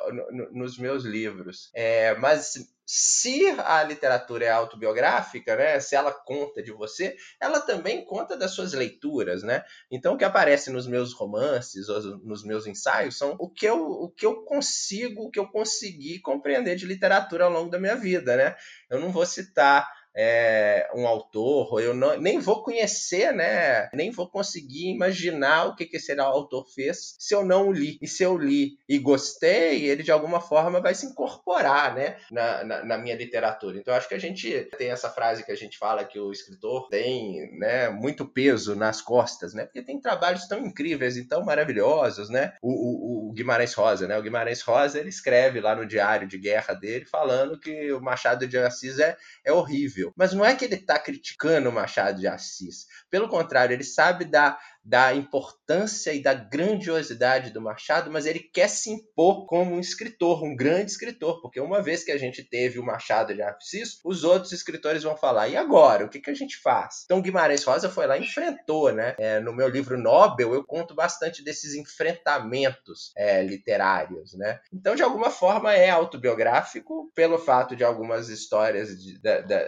nos 0.52 0.78
meus 0.78 1.04
livros. 1.04 1.70
É, 1.74 2.16
mas 2.16 2.54
se 2.86 3.50
a 3.60 3.84
literatura 3.84 4.46
é 4.46 4.50
autobiográfica, 4.50 5.56
né, 5.56 5.80
se 5.80 5.96
ela 5.96 6.12
conta 6.12 6.62
de 6.62 6.72
você, 6.72 7.16
ela 7.42 7.62
também 7.62 8.04
conta 8.06 8.38
das 8.38 8.52
suas 8.52 8.74
leituras, 8.74 9.42
né? 9.44 9.64
Então 9.90 10.14
o 10.16 10.18
que 10.18 10.26
aparece 10.26 10.70
nos 10.70 10.86
meus 10.86 11.14
romances, 11.14 11.88
nos 12.24 12.44
meus 12.44 12.68
ensaios, 12.68 13.18
são 13.18 13.36
o 13.40 13.50
que 13.50 13.66
eu, 13.66 13.82
o 13.86 14.10
que 14.10 14.26
eu 14.26 14.44
consigo, 14.44 15.24
o 15.24 15.32
que 15.32 15.40
eu 15.40 15.48
consegui 15.48 16.20
compreender 16.20 16.76
de 16.76 16.86
literatura 16.86 17.46
ao 17.46 17.52
longo 17.52 17.70
da 17.70 17.80
minha 17.80 17.96
vida, 17.96 18.36
né? 18.36 18.56
Eu 18.90 19.00
não 19.00 19.12
vou 19.12 19.26
citar 19.26 19.90
é, 20.16 20.90
um 20.96 21.08
autor, 21.08 21.82
eu 21.82 21.94
não, 21.94 22.20
nem 22.20 22.40
vou 22.40 22.64
conhecer, 22.64 23.34
né? 23.34 23.90
Nem 23.94 24.12
vou 24.12 24.30
conseguir 24.30 24.90
imaginar 24.90 25.66
o 25.66 25.76
que, 25.76 25.86
que 25.86 25.98
esse 25.98 26.14
autor 26.20 26.68
fez 26.68 27.16
se 27.18 27.34
eu 27.34 27.44
não 27.44 27.72
li. 27.72 27.98
E 28.02 28.08
se 28.08 28.24
eu 28.24 28.38
li 28.38 28.78
e 28.88 29.00
gostei, 29.00 29.86
ele 29.86 30.04
de 30.04 30.12
alguma 30.12 30.40
forma 30.40 30.80
vai 30.80 30.94
se 30.94 31.06
incorporar, 31.06 31.96
né? 31.96 32.18
Na, 32.32 32.64
na, 32.64 32.86
na 32.86 32.98
minha 32.98 33.16
literatura. 33.16 33.78
Então, 33.78 33.94
acho 33.94 34.08
que 34.08 34.14
a 34.14 34.20
gente 34.20 34.70
tem 34.78 34.92
essa 34.92 35.10
frase 35.10 35.44
que 35.44 35.52
a 35.52 35.56
gente 35.56 35.78
fala 35.78 36.06
que 36.06 36.20
o 36.20 36.32
escritor 36.32 36.90
tem, 36.90 37.58
né? 37.58 37.90
Muito 37.90 38.26
peso 38.26 38.76
nas 38.76 39.02
costas, 39.02 39.54
né? 39.54 39.66
Porque 39.66 39.82
tem 39.82 40.00
trabalhos 40.00 40.48
tão 40.48 40.60
incríveis 40.60 41.18
e 41.18 41.28
tão 41.28 41.44
maravilhosos, 41.44 42.30
né? 42.30 42.54
O, 42.62 42.70
o, 42.70 43.30
o 43.30 43.34
Guimarães 43.34 43.74
Rosa, 43.74 44.08
né? 44.08 44.18
O 44.18 44.22
Guimarães 44.22 44.62
Rosa, 44.62 45.00
ele 45.00 45.10
escreve 45.10 45.60
lá 45.60 45.76
no 45.76 45.86
diário 45.86 46.28
de 46.28 46.38
guerra 46.38 46.74
dele 46.74 47.06
falando 47.06 47.60
que 47.60 47.92
o 47.92 48.02
Machado 48.02 48.48
de 48.48 48.58
Assis 48.58 49.00
é, 49.00 49.18
é 49.44 49.52
horrível. 49.52 50.03
Mas 50.16 50.34
não 50.34 50.44
é 50.44 50.56
que 50.56 50.66
ele 50.66 50.76
está 50.76 51.00
criticando 51.00 51.70
o 51.70 51.74
Machado 51.74 52.20
de 52.20 52.28
Assis. 52.28 52.88
Pelo 53.10 53.30
contrário, 53.30 53.74
ele 53.74 53.84
sabe 53.84 54.26
dar 54.26 54.60
da 54.84 55.14
importância 55.14 56.14
e 56.14 56.22
da 56.22 56.34
grandiosidade 56.34 57.52
do 57.52 57.62
Machado, 57.62 58.12
mas 58.12 58.26
ele 58.26 58.40
quer 58.40 58.68
se 58.68 58.90
impor 58.92 59.46
como 59.46 59.76
um 59.76 59.80
escritor, 59.80 60.44
um 60.44 60.56
grande 60.56 60.92
escritor, 60.92 61.42
porque 61.42 61.60
uma 61.60 61.82
vez 61.82 62.04
que 62.04 62.12
a 62.12 62.18
gente 62.18 62.44
teve 62.44 62.80
o 62.80 62.86
Machado 62.86 63.34
de 63.34 63.42
Assis, 63.42 64.00
os 64.04 64.24
outros 64.24 64.52
escritores 64.52 65.04
vão 65.04 65.16
falar, 65.16 65.48
e 65.48 65.56
agora? 65.56 66.06
O 66.06 66.10
que, 66.10 66.20
que 66.20 66.30
a 66.30 66.36
gente 66.36 66.58
faz? 66.58 67.04
Então 67.06 67.22
Guimarães 67.22 67.64
Rosa 67.64 67.90
foi 67.90 68.08
lá 68.08 68.18
e 68.18 68.24
enfrentou, 68.24 68.92
né? 68.92 69.16
É, 69.18 69.40
no 69.40 69.54
meu 69.54 69.68
livro 69.68 69.98
Nobel, 69.98 70.54
eu 70.54 70.64
conto 70.64 70.94
bastante 70.94 71.44
desses 71.44 71.76
enfrentamentos 71.76 73.12
é, 73.16 73.42
literários, 73.42 74.34
né? 74.34 74.60
Então, 74.72 74.96
de 74.96 75.04
alguma 75.04 75.30
forma, 75.30 75.74
é 75.74 75.90
autobiográfico, 75.90 77.12
pelo 77.16 77.38
fato 77.38 77.76
de 77.76 77.84
algumas 77.84 78.30
histórias 78.30 78.90
de, 78.98 79.20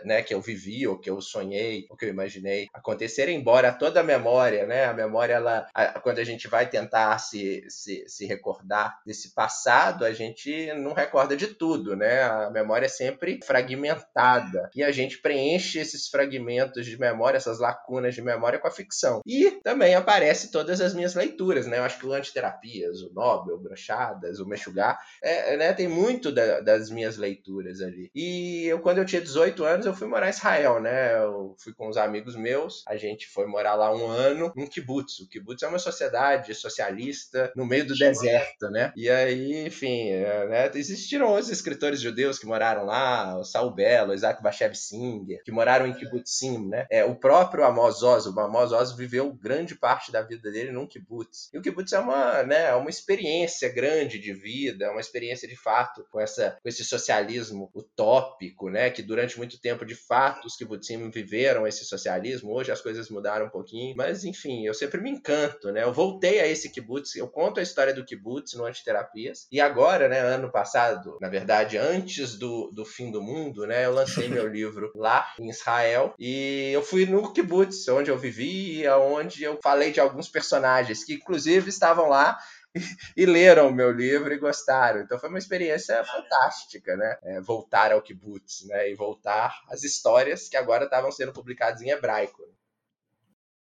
né, 0.04 0.22
que 0.22 0.34
eu 0.34 0.42
vivi, 0.42 0.88
ou 0.88 1.00
que 1.00 1.10
eu 1.10 1.22
sonhei, 1.22 1.86
ou 1.90 1.96
que 1.96 2.06
eu 2.06 2.10
imaginei 2.10 2.68
acontecer, 2.74 3.30
embora 3.30 3.72
toda 3.72 4.00
a 4.00 4.04
memória, 4.04 4.66
né, 4.66 4.86
a 4.86 4.94
memória, 4.94 5.05
ela, 5.34 5.68
quando 6.02 6.20
a 6.20 6.24
gente 6.24 6.48
vai 6.48 6.70
tentar 6.70 7.18
se, 7.20 7.66
se, 7.70 8.04
se 8.08 8.26
recordar 8.26 9.00
desse 9.06 9.34
passado, 9.34 10.06
a 10.06 10.14
gente 10.14 10.74
não 10.74 10.94
recorda 10.94 11.36
de 11.36 11.48
tudo, 11.48 11.96
né? 11.96 12.24
A 12.24 12.50
memória 12.50 12.86
é 12.86 12.90
sempre 12.90 13.40
fragmentada 13.44 14.70
e 14.76 14.84
a 14.84 14.92
gente 14.92 15.20
preenche 15.20 15.80
esses 15.80 16.08
fragmentos 16.08 16.86
de 16.86 16.98
memória, 16.98 17.38
essas 17.38 17.60
lacunas 17.60 18.16
de 18.16 18.22
memória 18.22 18.60
com 18.60 18.68
a 18.68 18.72
ficção. 18.72 19.22
E 19.26 19.52
também 19.64 19.96
aparece 19.96 20.52
todas 20.52 20.82
as 20.82 20.94
minhas 20.94 21.16
leituras, 21.16 21.68
né? 21.68 21.80
Eu 21.80 21.84
acho 21.84 22.00
que 22.00 22.06
o 22.06 22.14
Antiterapias, 22.14 23.02
o 23.02 23.14
Nobel, 23.14 23.56
o 23.56 23.60
Brochadas, 23.60 24.40
o 24.40 24.46
Mexugar, 24.46 25.00
é, 25.22 25.58
né, 25.58 25.74
tem 25.74 25.88
muito 25.88 26.32
da, 26.32 26.60
das 26.60 26.90
minhas 26.90 27.18
leituras 27.18 27.82
ali. 27.82 28.10
E 28.14 28.66
eu, 28.66 28.80
quando 28.80 29.00
eu 29.00 29.06
tinha 29.06 29.22
18 29.22 29.64
anos, 29.64 29.86
eu 29.86 29.94
fui 29.94 30.08
morar 30.08 30.28
em 30.28 30.32
Israel, 30.32 30.80
né? 30.82 31.16
Eu 31.18 31.56
fui 31.60 31.74
com 31.74 31.90
uns 31.90 31.98
amigos 31.98 32.36
meus, 32.36 32.84
a 32.88 32.96
gente 32.96 33.28
foi 33.28 33.46
morar 33.46 33.76
lá 33.76 33.94
um 33.94 34.08
ano, 34.08 34.52
um 34.56 34.68
kibbutz 34.68 34.95
kibbutz. 34.96 35.20
O 35.20 35.28
kibbutz 35.28 35.64
é 35.64 35.68
uma 35.68 35.80
sociedade 35.80 36.54
socialista 36.54 37.52
no 37.56 37.66
meio 37.66 37.86
do 37.86 37.96
deserto, 37.96 38.70
né? 38.70 38.94
E 38.96 39.10
aí, 39.10 39.66
enfim, 39.66 40.10
é, 40.10 40.48
né, 40.48 40.72
existiram 40.76 41.28
outros 41.28 41.50
escritores 41.50 42.00
judeus 42.00 42.40
que 42.40 42.46
moraram 42.46 42.86
lá, 42.86 43.38
o 43.38 43.44
Saul 43.44 43.72
Bello, 43.72 44.14
Isaac 44.14 44.42
Bashev 44.42 44.76
Singer, 44.76 45.42
que 45.44 45.52
moraram 45.52 45.88
em 45.88 45.94
kibbutzim, 45.94 46.68
né? 46.68 46.86
É, 46.90 47.04
o 47.04 47.16
próprio 47.16 47.66
Amos 47.66 48.04
Oz, 48.04 48.26
o 48.26 48.40
Amos 48.40 48.72
Oz 48.72 48.96
viveu 48.96 49.34
grande 49.34 49.76
parte 49.76 50.12
da 50.12 50.22
vida 50.22 50.52
dele 50.52 50.72
num 50.72 50.88
kibbutz. 50.88 51.50
E 51.54 51.58
o 51.58 51.62
kibbutz 51.62 51.92
é 51.94 52.00
uma, 52.00 52.44
né, 52.44 52.70
é 52.70 52.76
uma 52.76 52.90
experiência 52.90 53.70
grande 53.70 54.20
de 54.20 54.34
vida, 54.34 54.86
é 54.86 54.90
uma 54.90 55.02
experiência 55.02 55.48
de 55.48 55.56
fato 55.56 56.06
com, 56.12 56.20
essa, 56.20 56.58
com 56.62 56.70
esse 56.70 56.84
socialismo 56.84 57.70
utópico, 57.74 58.70
né? 58.70 58.90
Que 58.90 59.02
durante 59.02 59.38
muito 59.38 59.60
tempo, 59.60 59.86
de 59.86 59.96
fato, 59.96 60.46
os 60.48 60.56
kibbutzim 60.56 61.10
viveram 61.10 61.68
esse 61.68 61.86
socialismo. 61.86 62.54
Hoje 62.54 62.72
as 62.72 62.82
coisas 62.82 63.10
mudaram 63.10 63.48
um 63.48 63.50
pouquinho, 63.50 63.96
mas 63.96 64.24
enfim, 64.24 64.66
eu 64.66 64.74
sempre 64.74 64.85
me 65.02 65.10
encanto, 65.10 65.72
né? 65.72 65.84
Eu 65.84 65.94
voltei 65.94 66.40
a 66.40 66.48
esse 66.48 66.70
kibbutz, 66.70 67.16
eu 67.16 67.28
conto 67.28 67.60
a 67.60 67.64
história 67.64 67.94
do 67.94 68.06
kibbutz 68.06 68.54
no 68.54 68.66
Antiterapias, 68.66 69.48
e 69.52 69.60
agora, 69.60 70.08
né, 70.08 70.20
ano 70.20 70.52
passado, 70.52 71.18
na 71.22 71.30
verdade, 71.30 71.78
antes 71.78 72.38
do, 72.38 72.70
do 72.72 72.86
fim 72.86 73.12
do 73.12 73.22
mundo, 73.22 73.66
né, 73.66 73.86
eu 73.86 73.94
lancei 73.94 74.28
meu 74.28 74.48
livro 74.50 74.92
lá 74.96 75.34
em 75.40 75.50
Israel, 75.50 76.14
e 76.20 76.72
eu 76.74 76.82
fui 76.82 77.06
no 77.06 77.32
kibbutz, 77.34 77.88
onde 77.88 78.10
eu 78.10 78.18
vivi, 78.18 78.88
onde 78.88 79.44
eu 79.44 79.60
falei 79.62 79.92
de 79.92 80.00
alguns 80.00 80.28
personagens 80.28 81.04
que, 81.04 81.14
inclusive, 81.14 81.70
estavam 81.70 82.10
lá 82.10 82.38
e 83.16 83.26
leram 83.26 83.70
o 83.70 83.74
meu 83.74 83.92
livro 83.92 84.34
e 84.34 84.38
gostaram. 84.38 85.02
Então 85.02 85.20
foi 85.20 85.30
uma 85.30 85.40
experiência 85.40 86.04
fantástica, 86.04 86.96
né? 86.96 87.18
É, 87.24 87.42
voltar 87.42 87.92
ao 87.92 88.02
kibbutz, 88.02 88.66
né? 88.68 88.90
E 88.90 88.96
voltar 88.96 89.54
às 89.70 89.84
histórias 89.84 90.50
que 90.50 90.58
agora 90.58 90.86
estavam 90.86 91.12
sendo 91.12 91.34
publicadas 91.34 91.82
em 91.82 91.90
hebraico. 91.90 92.44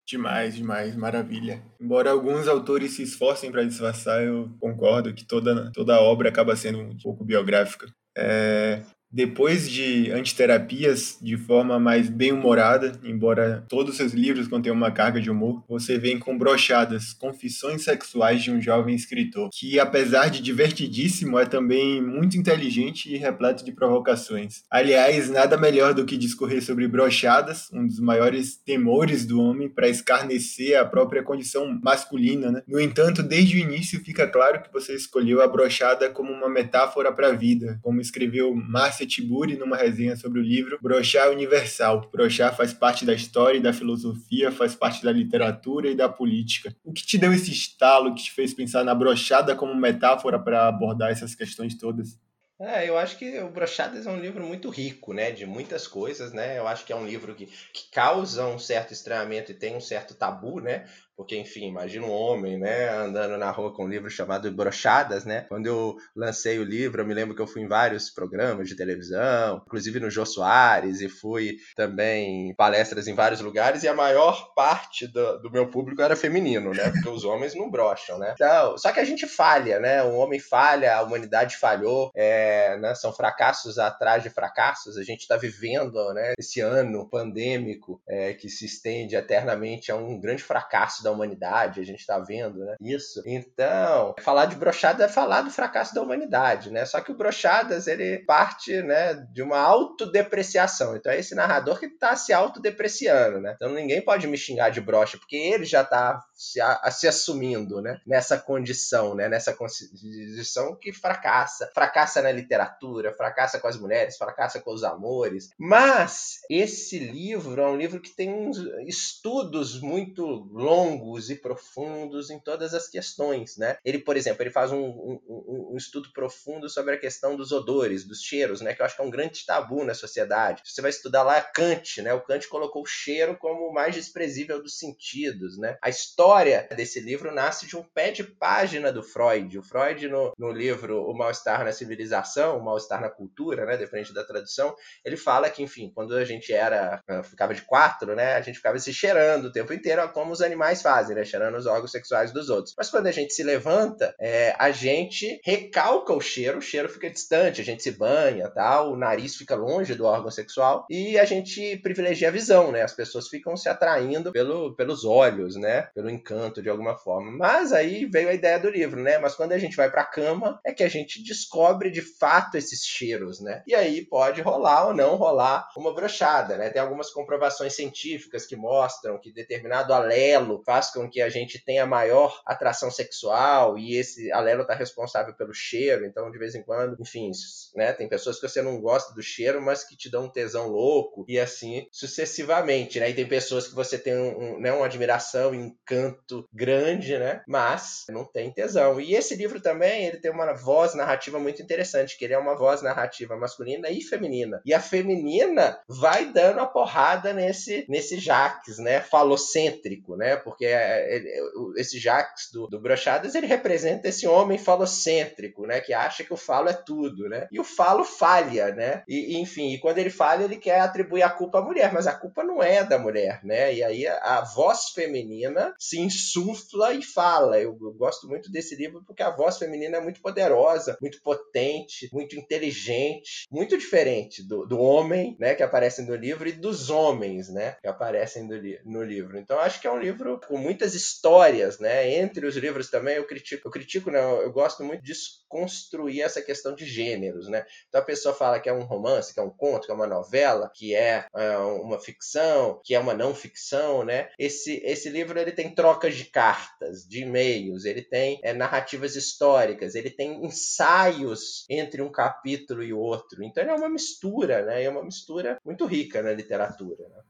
Demais, 0.08 0.56
demais, 0.56 0.96
maravilha. 0.96 1.62
Embora 1.82 2.12
alguns 2.12 2.48
autores 2.48 2.92
se 2.92 3.04
esforcem 3.04 3.52
para 3.52 3.66
disfarçar, 3.66 4.24
eu 4.24 4.50
concordo 4.58 5.14
que 5.14 5.26
toda, 5.26 5.70
toda 5.74 6.00
obra 6.00 6.30
acaba 6.30 6.56
sendo 6.56 6.80
um 6.80 6.98
pouco 6.98 7.26
biográfica. 7.26 7.88
É, 8.18 8.82
depois 9.18 9.68
de 9.68 10.12
antiterapias, 10.12 11.18
de 11.20 11.36
forma 11.38 11.80
mais 11.80 12.08
bem-humorada, 12.08 13.00
embora 13.04 13.66
todos 13.68 13.94
os 13.94 13.98
seus 13.98 14.14
livros 14.14 14.48
contenham 14.48 14.76
uma 14.76 14.92
carga 14.92 15.20
de 15.20 15.32
humor, 15.32 15.64
você 15.68 15.98
vem 15.98 16.20
com 16.20 16.38
brochadas, 16.38 17.14
confissões 17.14 17.84
sexuais 17.84 18.44
de 18.44 18.52
um 18.52 18.62
jovem 18.62 18.94
escritor, 18.94 19.50
que 19.52 19.80
apesar 19.80 20.30
de 20.30 20.40
divertidíssimo, 20.40 21.40
é 21.40 21.48
também 21.48 22.00
muito 22.00 22.38
inteligente 22.38 23.12
e 23.12 23.18
repleto 23.18 23.66
de 23.66 23.72
provocações. 23.72 24.62
Aliás, 24.70 25.32
nada 25.32 25.58
melhor 25.58 25.96
do 25.96 26.06
que 26.06 26.16
discorrer 26.16 26.64
sobre 26.64 26.88
brochadas, 26.88 27.72
um 27.74 27.88
dos 27.88 28.00
maiores 28.00 28.56
temores 28.56 29.26
do 29.26 29.42
homem 29.42 29.68
para 29.68 29.90
escarnecer 29.90 30.80
a 30.80 30.86
própria 30.86 31.24
condição 31.24 31.68
masculina, 31.82 32.52
né? 32.52 32.62
No 32.68 32.80
entanto, 32.80 33.24
desde 33.24 33.58
o 33.58 33.60
início 33.60 34.00
fica 34.06 34.28
claro 34.28 34.62
que 34.62 34.72
você 34.72 34.94
escolheu 34.94 35.42
a 35.42 35.48
brochada 35.48 36.08
como 36.08 36.32
uma 36.32 36.48
metáfora 36.48 37.12
para 37.12 37.30
a 37.30 37.34
vida, 37.34 37.80
como 37.82 38.00
escreveu 38.00 38.54
Márcia 38.54 39.07
Tiburi 39.08 39.58
numa 39.58 39.78
resenha 39.78 40.16
sobre 40.16 40.40
o 40.40 40.44
livro 40.44 40.78
Brochá 40.82 41.30
Universal. 41.30 42.10
Brochá 42.12 42.52
faz 42.52 42.74
parte 42.74 43.06
da 43.06 43.14
história 43.14 43.58
e 43.58 43.62
da 43.62 43.74
filosofia, 43.74 44.52
faz 44.52 44.76
parte 44.76 45.04
da 45.04 45.12
literatura 45.12 45.90
e 45.90 45.96
da 45.96 46.10
política. 46.10 46.76
O 46.84 46.94
que 46.94 47.06
te 47.06 47.18
deu 47.18 47.34
esse 47.34 47.52
estalo 47.52 48.14
que 48.14 48.24
te 48.24 48.32
fez 48.32 48.54
pensar 48.54 48.84
na 48.84 48.94
brochada 48.94 49.56
como 49.56 49.76
metáfora 49.76 50.38
para 50.38 50.68
abordar 50.68 51.12
essas 51.12 51.34
questões 51.34 51.76
todas? 51.76 52.20
É, 52.60 52.90
eu 52.90 52.98
acho 52.98 53.18
que 53.18 53.40
o 53.40 53.52
Brochadas 53.52 54.08
é 54.08 54.10
um 54.10 54.20
livro 54.20 54.44
muito 54.44 54.70
rico, 54.70 55.14
né, 55.14 55.30
de 55.30 55.46
muitas 55.46 55.86
coisas, 55.86 56.34
né, 56.34 56.58
eu 56.58 56.68
acho 56.68 56.84
que 56.86 56.92
é 56.92 56.96
um 56.96 57.06
livro 57.06 57.36
que, 57.36 57.46
que 57.46 57.92
causa 57.92 58.48
um 58.48 58.58
certo 58.58 58.92
estranhamento 58.94 59.52
e 59.52 59.56
tem 59.56 59.76
um 59.76 59.80
certo 59.80 60.16
tabu, 60.16 60.60
né, 60.60 60.88
porque, 61.18 61.36
enfim, 61.36 61.68
imagina 61.68 62.06
um 62.06 62.12
homem, 62.12 62.60
né, 62.60 62.90
andando 62.90 63.38
na 63.38 63.50
rua 63.50 63.74
com 63.74 63.86
um 63.86 63.90
livro 63.90 64.08
chamado 64.08 64.52
Brochadas, 64.52 65.26
né? 65.26 65.46
Quando 65.50 65.66
eu 65.66 65.98
lancei 66.16 66.60
o 66.60 66.64
livro, 66.64 67.02
eu 67.02 67.08
me 67.08 67.14
lembro 67.14 67.36
que 67.36 67.42
eu 67.42 67.48
fui 67.48 67.64
em 67.64 67.68
vários 67.68 68.12
programas 68.12 68.70
de 68.70 68.76
televisão, 68.76 69.64
inclusive 69.66 70.00
no 70.00 70.12
Jô 70.12 70.26
Soares, 70.28 71.02
e 71.02 71.10
fui 71.10 71.58
também 71.76 72.50
em 72.50 72.56
palestras 72.56 73.08
em 73.08 73.16
vários 73.16 73.42
lugares, 73.42 73.82
e 73.82 73.88
a 73.88 73.96
maior 73.96 74.54
parte 74.54 75.08
do, 75.08 75.40
do 75.40 75.52
meu 75.52 75.72
público 75.72 76.04
era 76.04 76.16
feminino, 76.16 76.72
né? 76.72 76.92
Porque 76.92 77.10
os 77.10 77.26
homens 77.26 77.56
não 77.56 77.72
brocham, 77.72 78.20
né? 78.20 78.34
Então, 78.36 78.78
só 78.78 78.92
que 78.92 79.00
a 79.00 79.06
gente 79.06 79.26
falha, 79.26 79.80
né? 79.80 80.04
O 80.04 80.14
homem 80.18 80.40
falha, 80.40 80.98
a 80.98 81.02
humanidade 81.02 81.58
falhou, 81.58 82.12
é, 82.16 82.78
né? 82.78 82.94
são 82.94 83.12
fracassos 83.12 83.80
atrás 83.80 84.22
de 84.22 84.30
fracassos. 84.30 84.98
A 84.98 85.04
gente 85.04 85.22
está 85.22 85.36
vivendo, 85.36 86.14
né? 86.14 86.34
Esse 86.38 86.62
ano 86.62 87.10
pandêmico 87.10 88.00
é, 88.08 88.34
que 88.34 88.50
se 88.50 88.66
estende 88.66 89.16
eternamente 89.16 89.92
a 89.92 89.96
um 89.96 90.20
grande 90.20 90.44
fracasso 90.44 91.07
da 91.08 91.12
humanidade, 91.12 91.80
a 91.80 91.86
gente 91.86 92.00
está 92.02 92.20
vendo, 92.20 92.66
né? 92.66 92.76
Isso. 92.82 93.22
Então, 93.26 94.14
falar 94.22 94.46
de 94.46 94.56
brochada 94.56 95.06
é 95.06 95.08
falar 95.08 95.42
do 95.42 95.50
fracasso 95.50 95.96
da 95.96 96.02
humanidade, 96.02 96.70
né? 96.70 96.86
Só 96.86 97.00
que 97.00 97.12
o 97.12 97.18
brochadas 97.18 97.88
ele 97.88 98.20
parte, 98.20 98.82
né, 98.82 99.14
de 99.32 99.42
uma 99.42 99.58
autodepreciação. 99.58 100.96
Então 100.96 101.12
é 101.12 101.20
esse 101.20 101.34
narrador 101.34 101.80
que 101.80 101.86
está 101.86 102.16
se 102.16 102.34
autodepreciando, 102.34 103.40
né? 103.40 103.54
Então 103.56 103.74
ninguém 103.74 104.04
pode 104.04 104.28
me 104.28 104.38
xingar 104.38 104.70
de 104.70 104.82
brocha, 104.82 105.18
porque 105.18 105.38
ele 105.38 105.66
já 105.66 105.82
está 105.82 106.20
se, 106.34 106.60
se 106.92 107.08
assumindo, 107.08 107.82
né? 107.82 108.00
Nessa 108.06 108.38
condição, 108.38 109.16
né? 109.16 109.30
Nessa 109.30 109.54
condição 109.54 110.76
que 110.76 110.92
fracassa. 110.92 111.72
Fracassa 111.74 112.22
na 112.22 112.32
literatura, 112.32 113.14
fracassa 113.14 113.60
com 113.60 113.68
as 113.68 113.80
mulheres, 113.80 114.18
fracassa 114.18 114.60
com 114.60 114.74
os 114.74 114.84
amores. 114.84 115.50
Mas 115.58 116.40
esse 116.50 117.00
livro 117.00 117.62
é 117.62 117.68
um 117.68 117.78
livro 117.78 118.02
que 118.02 118.16
tem 118.16 118.34
uns 118.34 118.58
estudos 118.86 119.80
muito 119.80 120.26
longos 120.52 120.97
longos 120.98 121.30
e 121.30 121.36
profundos 121.36 122.30
em 122.30 122.40
todas 122.40 122.74
as 122.74 122.88
questões, 122.88 123.58
né? 123.58 123.78
Ele, 123.86 124.00
por 124.00 124.18
exemplo, 124.18 124.44
ele 124.44 124.50
faz 124.50 124.72
um, 124.72 124.80
um, 124.80 125.72
um, 125.74 125.78
estudo 125.78 126.12
profundo 126.12 126.70
sobre 126.70 126.96
a 126.96 126.98
questão 126.98 127.36
dos 127.36 127.52
odores, 127.52 128.04
dos 128.04 128.22
cheiros, 128.22 128.62
né? 128.62 128.74
Que 128.74 128.82
eu 128.82 128.86
acho 128.86 128.96
que 128.96 129.02
é 129.02 129.06
um 129.06 129.10
grande 129.10 129.46
tabu 129.46 129.84
na 129.84 129.94
sociedade. 129.94 130.62
Você 130.66 130.82
vai 130.82 130.90
estudar 130.90 131.24
lá 131.24 131.42
Kant, 131.42 132.02
né? 132.02 132.14
O 132.14 132.22
Kant 132.22 132.48
colocou 132.48 132.82
o 132.82 132.86
cheiro 132.86 133.38
como 133.38 133.68
o 133.68 133.74
mais 133.74 133.96
desprezível 133.96 134.62
dos 134.62 134.78
sentidos, 134.78 135.58
né? 135.58 135.78
A 135.82 135.90
história 135.90 136.68
desse 136.76 137.00
livro 137.00 137.34
nasce 137.34 137.68
de 137.68 137.78
um 137.78 137.84
pé 137.84 138.12
de 138.12 138.24
página 138.24 138.92
do 138.92 139.04
Freud. 139.04 139.58
O 139.58 139.64
Freud, 139.64 140.08
no, 140.08 140.34
no 140.38 140.52
livro 140.52 141.04
O 141.04 141.14
Mal-Estar 141.16 141.64
na 141.64 141.72
Civilização, 141.72 142.58
O 142.58 142.64
Mal-Estar 142.64 143.02
na 143.02 143.10
Cultura, 143.10 143.66
né? 143.66 143.78
Depende 143.78 144.14
da 144.14 144.24
tradução, 144.24 144.76
ele 145.04 145.18
fala 145.18 145.50
que, 145.50 145.62
enfim, 145.62 145.92
quando 145.94 146.16
a 146.16 146.26
gente 146.26 146.54
era, 146.54 147.02
ah, 147.08 147.24
ficava 147.24 147.54
de 147.54 147.62
quatro, 147.62 148.16
né? 148.16 148.36
A 148.36 148.42
gente 148.42 148.56
ficava 148.56 148.78
se 148.80 148.94
cheirando 148.94 149.46
o 149.46 149.52
tempo 149.52 149.74
inteiro, 149.74 150.08
como 150.10 150.32
os 150.32 150.42
animais 150.42 150.82
fazem, 150.88 151.18
né? 151.18 151.26
Cheirando 151.26 151.58
os 151.58 151.66
órgãos 151.66 151.92
sexuais 151.92 152.32
dos 152.32 152.50
outros. 152.50 152.74
Mas 152.78 152.90
quando 152.90 153.08
a 153.08 153.12
gente 153.12 153.34
se 153.34 153.44
levanta, 153.44 154.16
é, 154.18 154.56
a 154.58 154.72
gente 154.72 155.42
recalca 155.44 156.14
o 156.14 156.22
cheiro, 156.22 156.60
o 156.60 156.62
cheiro 156.62 156.88
fica 156.88 157.10
distante, 157.10 157.60
a 157.60 157.64
gente 157.64 157.84
se 157.84 157.92
banha, 157.92 158.50
tal, 158.50 158.94
o 158.94 158.96
nariz 158.96 159.36
fica 159.36 159.54
longe 159.54 159.96
do 159.96 160.06
órgão 160.06 160.32
sexual 160.32 160.86
e 160.90 161.20
a 161.20 161.26
gente 161.26 161.76
privilegia 161.78 162.30
a 162.30 162.32
visão, 162.32 162.72
né? 162.72 162.84
As 162.84 162.94
pessoas 162.94 163.28
ficam 163.28 163.58
se 163.58 163.68
atraindo 163.68 164.32
pelo, 164.32 164.74
pelos 164.76 165.04
olhos, 165.04 165.58
né? 165.58 165.90
Pelo 165.94 166.10
encanto 166.10 166.62
de 166.62 166.70
alguma 166.70 166.98
forma. 166.98 167.32
Mas 167.32 167.74
aí 167.74 168.06
veio 168.06 168.30
a 168.30 168.34
ideia 168.34 168.58
do 168.58 168.70
livro, 168.70 169.02
né? 169.02 169.18
Mas 169.18 169.36
quando 169.36 169.52
a 169.52 169.58
gente 169.58 169.76
vai 169.76 169.92
para 169.92 170.04
a 170.04 170.06
cama, 170.06 170.58
é 170.64 170.72
que 170.72 170.84
a 170.84 170.90
gente 170.90 171.22
descobre 171.22 171.92
de 171.92 172.02
fato 172.02 172.56
esses 172.56 172.86
cheiros, 172.86 173.42
né? 173.42 173.62
E 173.68 173.76
aí 173.76 174.06
pode 174.06 174.42
rolar 174.42 174.88
ou 174.88 174.94
não 174.94 175.18
rolar 175.18 175.68
uma 175.76 175.94
brochada, 175.94 176.56
né? 176.56 176.70
Tem 176.70 176.82
algumas 176.82 177.10
comprovações 177.10 177.76
científicas 177.76 178.46
que 178.46 178.56
mostram 178.56 179.20
que 179.20 179.34
determinado 179.34 179.94
alelo 179.94 180.64
faz 180.66 180.77
com 180.86 181.10
que 181.10 181.22
a 181.22 181.30
gente 181.30 181.64
tenha 181.64 181.86
maior 181.86 182.42
atração 182.46 182.92
sexual 182.92 183.78
e 183.78 183.96
esse 183.96 184.32
alelo 184.32 184.62
está 184.62 184.74
responsável 184.74 185.34
pelo 185.34 185.54
cheiro, 185.54 186.06
então 186.06 186.32
de 186.32 186.38
vez 186.38 186.56
em 186.56 186.64
quando, 186.64 186.98
enfim, 187.00 187.32
né? 187.76 187.94
Tem 187.94 188.08
pessoas 188.08 188.40
que 188.40 188.48
você 188.48 188.62
não 188.62 188.80
gosta 188.80 189.14
do 189.14 189.22
cheiro, 189.22 189.62
mas 189.62 189.84
que 189.84 189.98
te 189.98 190.10
dão 190.10 190.26
um 190.26 190.30
tesão 190.30 190.68
louco 190.68 191.26
e 191.28 191.40
assim 191.40 191.88
sucessivamente, 191.92 193.00
né? 193.00 193.10
E 193.10 193.14
tem 193.14 193.28
pessoas 193.28 193.68
que 193.68 193.76
você 193.76 193.98
tem 193.98 194.16
um, 194.16 194.56
um, 194.56 194.60
né, 194.60 194.72
uma 194.72 194.86
admiração, 194.86 195.52
um 195.52 195.56
encanto 195.56 196.48
grande, 196.54 197.18
né? 197.18 197.42
Mas 197.48 198.06
não 198.10 198.26
tem 198.26 198.52
tesão. 198.52 199.00
E 199.00 199.16
esse 199.16 199.36
livro 199.36 199.60
também, 199.60 200.06
ele 200.06 200.18
tem 200.18 200.32
uma 200.32 200.54
voz 200.54 200.94
narrativa 200.94 201.40
muito 201.40 201.62
interessante, 201.62 202.18
que 202.18 202.26
ele 202.26 202.34
é 202.34 202.38
uma 202.38 202.56
voz 202.56 202.82
narrativa 202.82 203.36
masculina 203.36 203.90
e 203.90 204.02
feminina. 204.02 204.62
E 204.66 204.74
a 204.74 204.80
feminina 204.80 205.80
vai 205.88 206.32
dando 206.32 206.60
a 206.60 206.66
porrada 206.66 207.34
nesse 207.34 207.86
nesse 207.88 208.20
Jaques, 208.20 208.78
né? 208.78 209.02
Falocêntrico, 209.02 210.16
né? 210.16 210.36
Porque 210.36 210.57
é, 210.66 211.16
ele, 211.16 211.32
esse 211.78 212.00
Jaques 212.00 212.52
do, 212.52 212.68
do 212.68 212.80
Brochadas, 212.80 213.36
ele 213.36 213.48
representa 213.48 214.08
esse 214.08 214.28
homem 214.28 214.58
falocêntrico, 214.58 215.66
né? 215.66 215.82
Que 215.82 215.94
acha 215.94 216.24
que 216.24 216.34
o 216.34 216.38
falo 216.38 216.70
é 216.70 216.74
tudo, 216.74 217.28
né? 217.30 217.48
E 217.52 217.60
o 217.60 217.64
falo 217.64 218.04
falha, 218.04 218.74
né? 218.74 219.04
E, 219.08 219.34
e 219.34 219.38
enfim, 219.38 219.74
e 219.74 219.80
quando 219.80 219.98
ele 219.98 220.10
falha, 220.10 220.44
ele 220.44 220.58
quer 220.58 220.80
atribuir 220.80 221.24
a 221.24 221.30
culpa 221.30 221.60
à 221.60 221.62
mulher, 221.62 221.94
mas 221.94 222.08
a 222.08 222.14
culpa 222.14 222.44
não 222.44 222.62
é 222.62 222.84
da 222.84 222.98
mulher, 222.98 223.42
né? 223.44 223.74
E 223.74 223.84
aí 223.84 224.08
a, 224.08 224.18
a 224.38 224.42
voz 224.42 224.90
feminina 224.94 225.74
se 225.80 226.00
insufla 226.00 226.94
e 226.94 227.04
fala. 227.04 227.60
Eu, 227.60 227.78
eu 227.82 227.94
gosto 227.94 228.28
muito 228.28 228.52
desse 228.52 228.76
livro 228.76 229.04
porque 229.06 229.24
a 229.24 229.30
voz 229.30 229.58
feminina 229.58 229.98
é 229.98 230.02
muito 230.02 230.22
poderosa, 230.22 230.98
muito 231.02 231.22
potente, 231.22 232.10
muito 232.12 232.36
inteligente, 232.36 233.46
muito 233.52 233.78
diferente 233.78 234.46
do, 234.48 234.66
do 234.66 234.80
homem, 234.80 235.36
né? 235.40 235.56
Que 235.56 235.64
aparece 235.64 236.02
no 236.02 236.16
livro 236.16 236.48
e 236.48 236.52
dos 236.52 236.90
homens, 236.90 237.50
né? 237.50 237.78
Que 237.82 237.88
aparecem 237.88 238.48
do, 238.48 238.56
no 238.86 239.04
livro. 239.04 239.38
Então 239.38 239.60
acho 239.60 239.80
que 239.80 239.88
é 239.88 239.92
um 239.92 240.00
livro 240.00 240.40
com 240.48 240.58
muitas 240.58 240.96
histórias, 240.96 241.80
né? 241.80 242.16
Entre 242.16 242.46
os 242.46 242.56
livros 242.56 242.90
também 242.90 243.16
eu 243.16 243.28
critico, 243.28 243.68
eu 243.68 243.72
critico, 243.72 244.12
não, 244.12 244.42
eu 244.42 244.52
gosto 244.52 244.84
muito 244.84 245.04
de 245.04 245.14
construir 245.48 246.22
essa 246.22 246.42
questão 246.42 246.76
de 246.76 246.86
gêneros, 246.86 247.48
né? 247.48 247.66
Então 247.88 248.02
a 248.02 248.04
pessoa 248.04 248.34
fala 248.34 248.60
que 248.60 248.70
é 248.70 248.74
um 248.74 248.84
romance, 248.84 249.34
que 249.34 249.40
é 249.40 249.44
um 249.44 249.50
conto, 249.50 249.86
que 249.86 249.92
é 249.92 249.96
uma 249.96 250.08
novela, 250.08 250.72
que 250.74 250.96
é, 250.96 251.26
é 251.36 251.58
uma 251.58 252.00
ficção, 252.00 252.82
que 252.84 252.96
é 252.96 253.00
uma 253.00 253.14
não 253.14 253.34
ficção, 253.34 254.04
né? 254.04 254.30
Esse, 254.38 254.82
esse 254.84 255.10
livro 255.10 255.40
ele 255.40 255.52
tem 255.52 255.74
trocas 255.74 256.16
de 256.16 256.26
cartas, 256.26 257.04
de 257.08 257.22
e-mails, 257.22 257.86
ele 257.86 258.02
tem 258.02 258.40
é, 258.44 258.54
narrativas 258.54 259.16
históricas, 259.16 259.96
ele 259.96 260.10
tem 260.10 260.46
ensaios 260.46 261.66
entre 261.70 262.02
um 262.02 262.12
capítulo 262.12 262.84
e 262.84 262.94
outro. 262.94 263.44
Então 263.44 263.64
ele 263.64 263.72
é 263.72 263.76
uma 263.76 263.90
mistura, 263.90 264.66
né? 264.66 264.84
É 264.84 264.90
uma 264.90 265.04
mistura 265.04 265.58
muito 265.66 265.86
rica 265.86 266.22
na 266.22 266.32
literatura. 266.32 267.08
Né? 267.10 267.22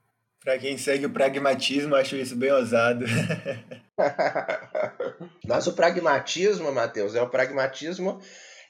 Para 0.44 0.58
quem 0.58 0.78
segue 0.78 1.06
o 1.06 1.10
pragmatismo, 1.10 1.96
acho 1.96 2.16
isso 2.16 2.36
bem 2.36 2.52
ousado. 2.52 3.06
Mas 5.46 5.68
o 5.68 5.74
pragmatismo, 5.74 6.72
Matheus, 6.72 7.16
é 7.16 7.22
o 7.22 7.30
pragmatismo 7.30 8.22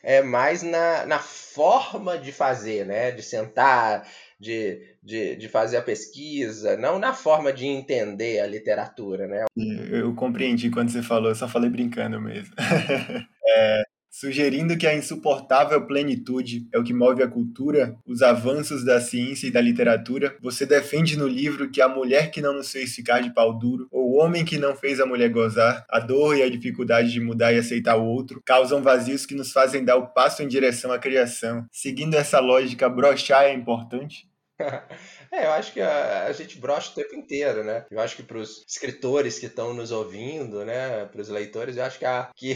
é 0.04 0.22
mais 0.22 0.64
na, 0.64 1.06
na 1.06 1.20
forma 1.20 2.18
de 2.18 2.32
fazer, 2.32 2.86
né? 2.86 3.12
De 3.12 3.22
sentar, 3.22 4.08
de, 4.40 4.80
de, 5.04 5.36
de 5.36 5.50
fazer 5.50 5.78
a 5.78 5.82
pesquisa, 5.82 6.78
não 6.78 7.00
na 7.00 7.14
forma 7.14 7.52
de 7.52 7.66
entender 7.66 8.40
a 8.40 8.48
literatura, 8.48 9.28
né? 9.28 9.46
Eu 9.56 10.14
compreendi 10.16 10.70
quando 10.70 10.90
você 10.90 11.02
falou, 11.02 11.34
só 11.34 11.48
falei 11.48 11.70
brincando 11.70 12.22
mesmo. 12.22 12.54
é, 13.48 13.84
sugerindo 14.20 14.76
que 14.76 14.88
a 14.88 14.96
insuportável 14.96 15.86
plenitude 15.86 16.68
é 16.74 16.80
o 16.80 16.84
que 16.84 16.92
move 16.92 17.22
a 17.22 17.28
cultura, 17.28 17.96
os 18.04 18.24
avanços 18.24 18.84
da 18.84 19.00
ciência 19.00 19.46
e 19.46 19.52
da 19.52 19.62
literatura, 19.62 20.36
você 20.42 20.66
defende 20.66 21.16
no 21.16 21.28
livro 21.28 21.70
que 21.70 21.80
a 21.80 21.88
mulher 21.88 22.32
que 22.32 22.42
não 22.42 22.52
nos 22.52 22.72
fez 22.72 22.96
ficar 22.96 23.20
de 23.20 23.32
pau 23.32 23.56
duro, 23.56 23.88
ou 23.92 24.10
o 24.10 24.16
homem 24.16 24.44
que 24.44 24.58
não 24.58 24.76
fez 24.76 25.00
a 25.00 25.06
mulher 25.06 25.30
gozar, 25.30 25.86
a 25.88 26.00
dor 26.00 26.36
e 26.36 26.42
a 26.42 26.50
dificuldade 26.50 27.12
de 27.12 27.20
mudar 27.20 27.54
e 27.54 27.60
aceitar 27.60 27.96
o 27.96 28.06
outro, 28.06 28.42
causam 28.44 28.82
vazios 28.82 29.24
que 29.24 29.36
nos 29.36 29.52
fazem 29.52 29.86
dar 29.86 29.98
o 29.98 30.08
passo 30.08 30.42
em 30.42 30.48
direção 30.48 30.92
à 30.92 30.98
criação. 30.98 31.68
Seguindo 31.72 32.16
essa 32.16 32.40
lógica, 32.40 32.90
brochar 32.90 33.44
é 33.44 33.54
importante? 33.54 34.28
É, 35.32 35.46
eu 35.46 35.52
acho 35.52 35.74
que 35.74 35.82
a, 35.82 36.26
a 36.26 36.32
gente 36.32 36.58
brocha 36.58 36.92
o 36.92 36.96
tempo 36.96 37.16
inteiro, 37.16 37.64
né? 37.64 37.86
Eu 37.90 38.00
acho 38.00 38.16
que 38.16 38.24
para 38.24 38.38
os 38.38 38.64
escritores 38.68 39.40
que 39.40 39.46
estão 39.46 39.74
nos 39.74 39.92
ouvindo, 39.92 40.66
né, 40.66 41.06
para 41.06 41.22
os 41.22 41.30
leitores, 41.30 41.78
eu 41.78 41.84
acho 41.84 42.00
que, 42.00 42.06
a, 42.06 42.30
que, 42.36 42.56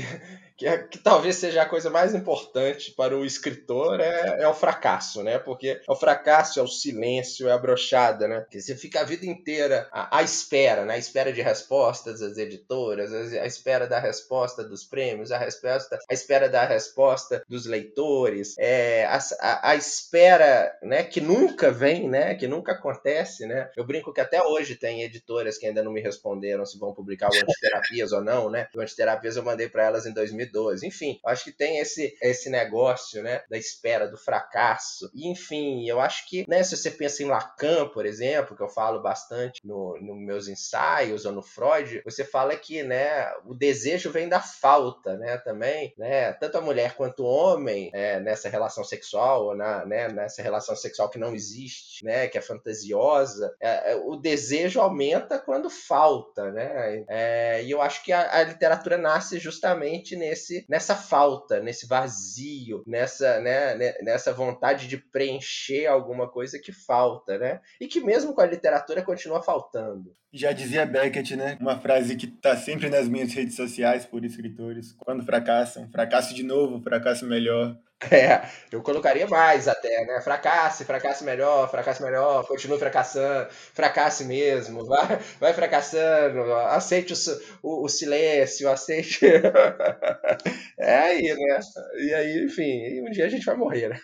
que, 0.58 0.68
a, 0.68 0.84
que, 0.88 0.98
talvez 1.00 1.36
seja 1.36 1.62
a 1.62 1.66
coisa 1.66 1.90
mais 1.90 2.14
importante 2.14 2.92
para 2.92 3.18
o 3.18 3.26
escritor 3.26 4.00
é, 4.00 4.44
é 4.44 4.48
o 4.48 4.54
fracasso, 4.54 5.24
né? 5.24 5.40
Porque 5.40 5.82
é 5.88 5.92
o 5.92 5.96
fracasso, 5.96 6.60
é 6.60 6.64
o 6.64 6.68
silêncio, 6.68 7.48
é 7.48 7.52
a 7.52 7.58
brochada, 7.58 8.28
né? 8.28 8.42
Porque 8.42 8.62
você 8.62 8.76
fica 8.76 9.02
a 9.02 9.06
vida 9.06 9.26
inteira 9.26 9.88
à, 9.92 10.20
à 10.20 10.24
espera, 10.24 10.86
né? 10.86 10.96
À 10.96 10.98
espera 10.98 11.34
de 11.34 11.42
respostas 11.42 12.20
das 12.20 12.38
editoras, 12.38 13.12
à 13.12 13.46
espera 13.46 13.88
da 13.88 14.00
resposta 14.00 14.64
dos 14.64 14.84
prêmios, 14.84 15.32
à, 15.32 15.38
resposta, 15.38 16.00
à 16.10 16.14
espera 16.14 16.48
da 16.48 16.66
resposta 16.66 17.44
dos 17.48 17.66
leitores, 17.66 18.56
é, 18.58 19.06
a, 19.06 19.20
a, 19.40 19.72
a 19.72 19.76
espera, 19.76 20.72
né, 20.82 21.04
que 21.04 21.22
nunca 21.22 21.72
vem, 21.72 22.08
né? 22.08 22.36
Que 22.36 22.48
nunca 22.48 22.61
acontece, 22.70 23.48
né? 23.48 23.72
Eu 23.76 23.84
brinco 23.84 24.14
que 24.14 24.22
até 24.22 24.44
hoje 24.44 24.76
tem 24.76 25.02
editoras 25.02 25.58
que 25.58 25.66
ainda 25.66 25.82
não 25.82 25.92
me 25.92 26.02
responderam 26.02 26.66
se 26.66 26.78
vão 26.78 26.94
publicar 26.94 27.30
o 27.30 27.36
Antiterapias 27.36 28.12
ou 28.14 28.22
não, 28.22 28.50
né? 28.50 28.68
O 28.76 28.82
Antiterapias 28.82 29.36
eu 29.36 29.44
mandei 29.44 29.68
para 29.68 29.86
elas 29.86 30.06
em 30.06 30.14
2012. 30.14 30.86
Enfim, 30.86 31.20
acho 31.26 31.46
que 31.46 31.52
tem 31.52 31.80
esse, 31.80 32.16
esse 32.22 32.50
negócio, 32.50 33.24
né? 33.24 33.42
Da 33.50 33.58
espera, 33.58 34.08
do 34.08 34.18
fracasso. 34.18 35.10
E, 35.14 35.28
enfim, 35.28 35.88
eu 35.88 36.00
acho 36.00 36.28
que, 36.28 36.46
né? 36.48 36.62
Se 36.64 36.78
você 36.78 36.92
pensa 36.92 37.24
em 37.24 37.28
Lacan, 37.28 37.88
por 37.88 38.06
exemplo, 38.06 38.56
que 38.56 38.62
eu 38.62 38.70
falo 38.70 39.02
bastante 39.02 39.66
nos 39.66 40.02
no 40.02 40.16
meus 40.16 40.48
ensaios 40.48 41.26
ou 41.26 41.32
no 41.32 41.42
Freud, 41.42 42.02
você 42.04 42.24
fala 42.24 42.56
que, 42.56 42.84
né? 42.84 43.32
O 43.46 43.54
desejo 43.54 44.12
vem 44.12 44.28
da 44.28 44.42
falta, 44.42 45.18
né? 45.18 45.38
Também, 45.38 45.94
né? 45.98 46.34
Tanto 46.34 46.58
a 46.58 46.62
mulher 46.62 46.96
quanto 46.96 47.24
o 47.24 47.28
homem, 47.28 47.90
é, 47.94 48.20
nessa 48.20 48.50
relação 48.50 48.84
sexual, 48.84 49.46
ou 49.46 49.56
na, 49.56 49.86
né? 49.86 50.08
nessa 50.10 50.42
relação 50.42 50.76
sexual 50.76 51.10
que 51.10 51.20
não 51.20 51.34
existe, 51.34 52.04
né? 52.04 52.28
Que 52.28 52.38
é 52.38 52.42
fantasiosa, 52.52 53.56
é, 53.62 53.94
é, 53.94 53.96
o 53.96 54.16
desejo 54.16 54.82
aumenta 54.82 55.40
quando 55.40 55.70
falta, 55.70 56.52
né? 56.52 57.06
É, 57.08 57.64
e 57.64 57.72
eu 57.72 57.82
acho 57.82 58.04
que 58.04 58.12
a, 58.12 58.40
a, 58.40 58.44
literatura 58.44 58.98
nasce 58.98 59.40
justamente 59.40 60.16
nesse, 60.16 60.66
nessa 60.68 60.96
falta, 60.96 61.60
nesse 61.60 61.88
vazio, 61.88 62.84
nessa, 62.86 63.40
né, 63.40 63.76
nessa 64.02 64.34
vontade 64.34 64.88
de 64.88 64.98
preencher 64.98 65.88
alguma 65.88 66.30
coisa 66.30 66.60
que 66.60 66.72
falta, 66.72 67.38
né? 67.38 67.62
E 67.80 67.88
que 67.88 68.02
mesmo 68.02 68.34
com 68.34 68.42
a 68.42 68.46
literatura 68.46 69.02
continua 69.02 69.42
faltando. 69.42 70.14
Já 70.34 70.52
dizia 70.52 70.86
Beckett, 70.86 71.36
né? 71.36 71.58
Uma 71.60 71.80
frase 71.80 72.16
que 72.16 72.26
está 72.26 72.56
sempre 72.56 72.90
nas 72.90 73.08
minhas 73.08 73.34
redes 73.34 73.56
sociais 73.56 74.06
por 74.06 74.24
escritores. 74.24 74.94
Quando 75.00 75.26
fracassam, 75.26 75.90
fracasso 75.92 76.34
de 76.34 76.44
novo, 76.44 76.82
fracasso 76.82 77.26
melhor. 77.26 77.78
É, 78.12 78.42
eu 78.72 78.82
colocaria 78.82 79.28
mais 79.28 79.68
até, 79.68 80.06
né? 80.06 80.20
Fracasse, 80.22 80.84
fracasse 80.86 81.24
melhor, 81.24 81.70
fracasse 81.70 82.02
melhor, 82.02 82.46
continue 82.48 82.80
fracassando, 82.80 83.48
fracasse 83.74 84.26
mesmo, 84.26 84.86
vai, 84.88 85.20
vai 85.40 85.54
fracassando, 85.54 86.52
aceite 86.54 87.14
o, 87.14 87.16
o, 87.62 87.86
o 87.86 87.90
silêncio, 87.90 88.70
aceite. 88.70 89.20
é 90.80 90.96
aí, 90.98 91.34
né? 91.34 91.60
E 92.00 92.14
aí, 92.14 92.46
enfim, 92.46 93.02
um 93.02 93.12
dia 93.12 93.26
a 93.26 93.30
gente 93.30 93.46
vai 93.46 93.56
morrer, 93.56 93.90
né? 93.90 94.00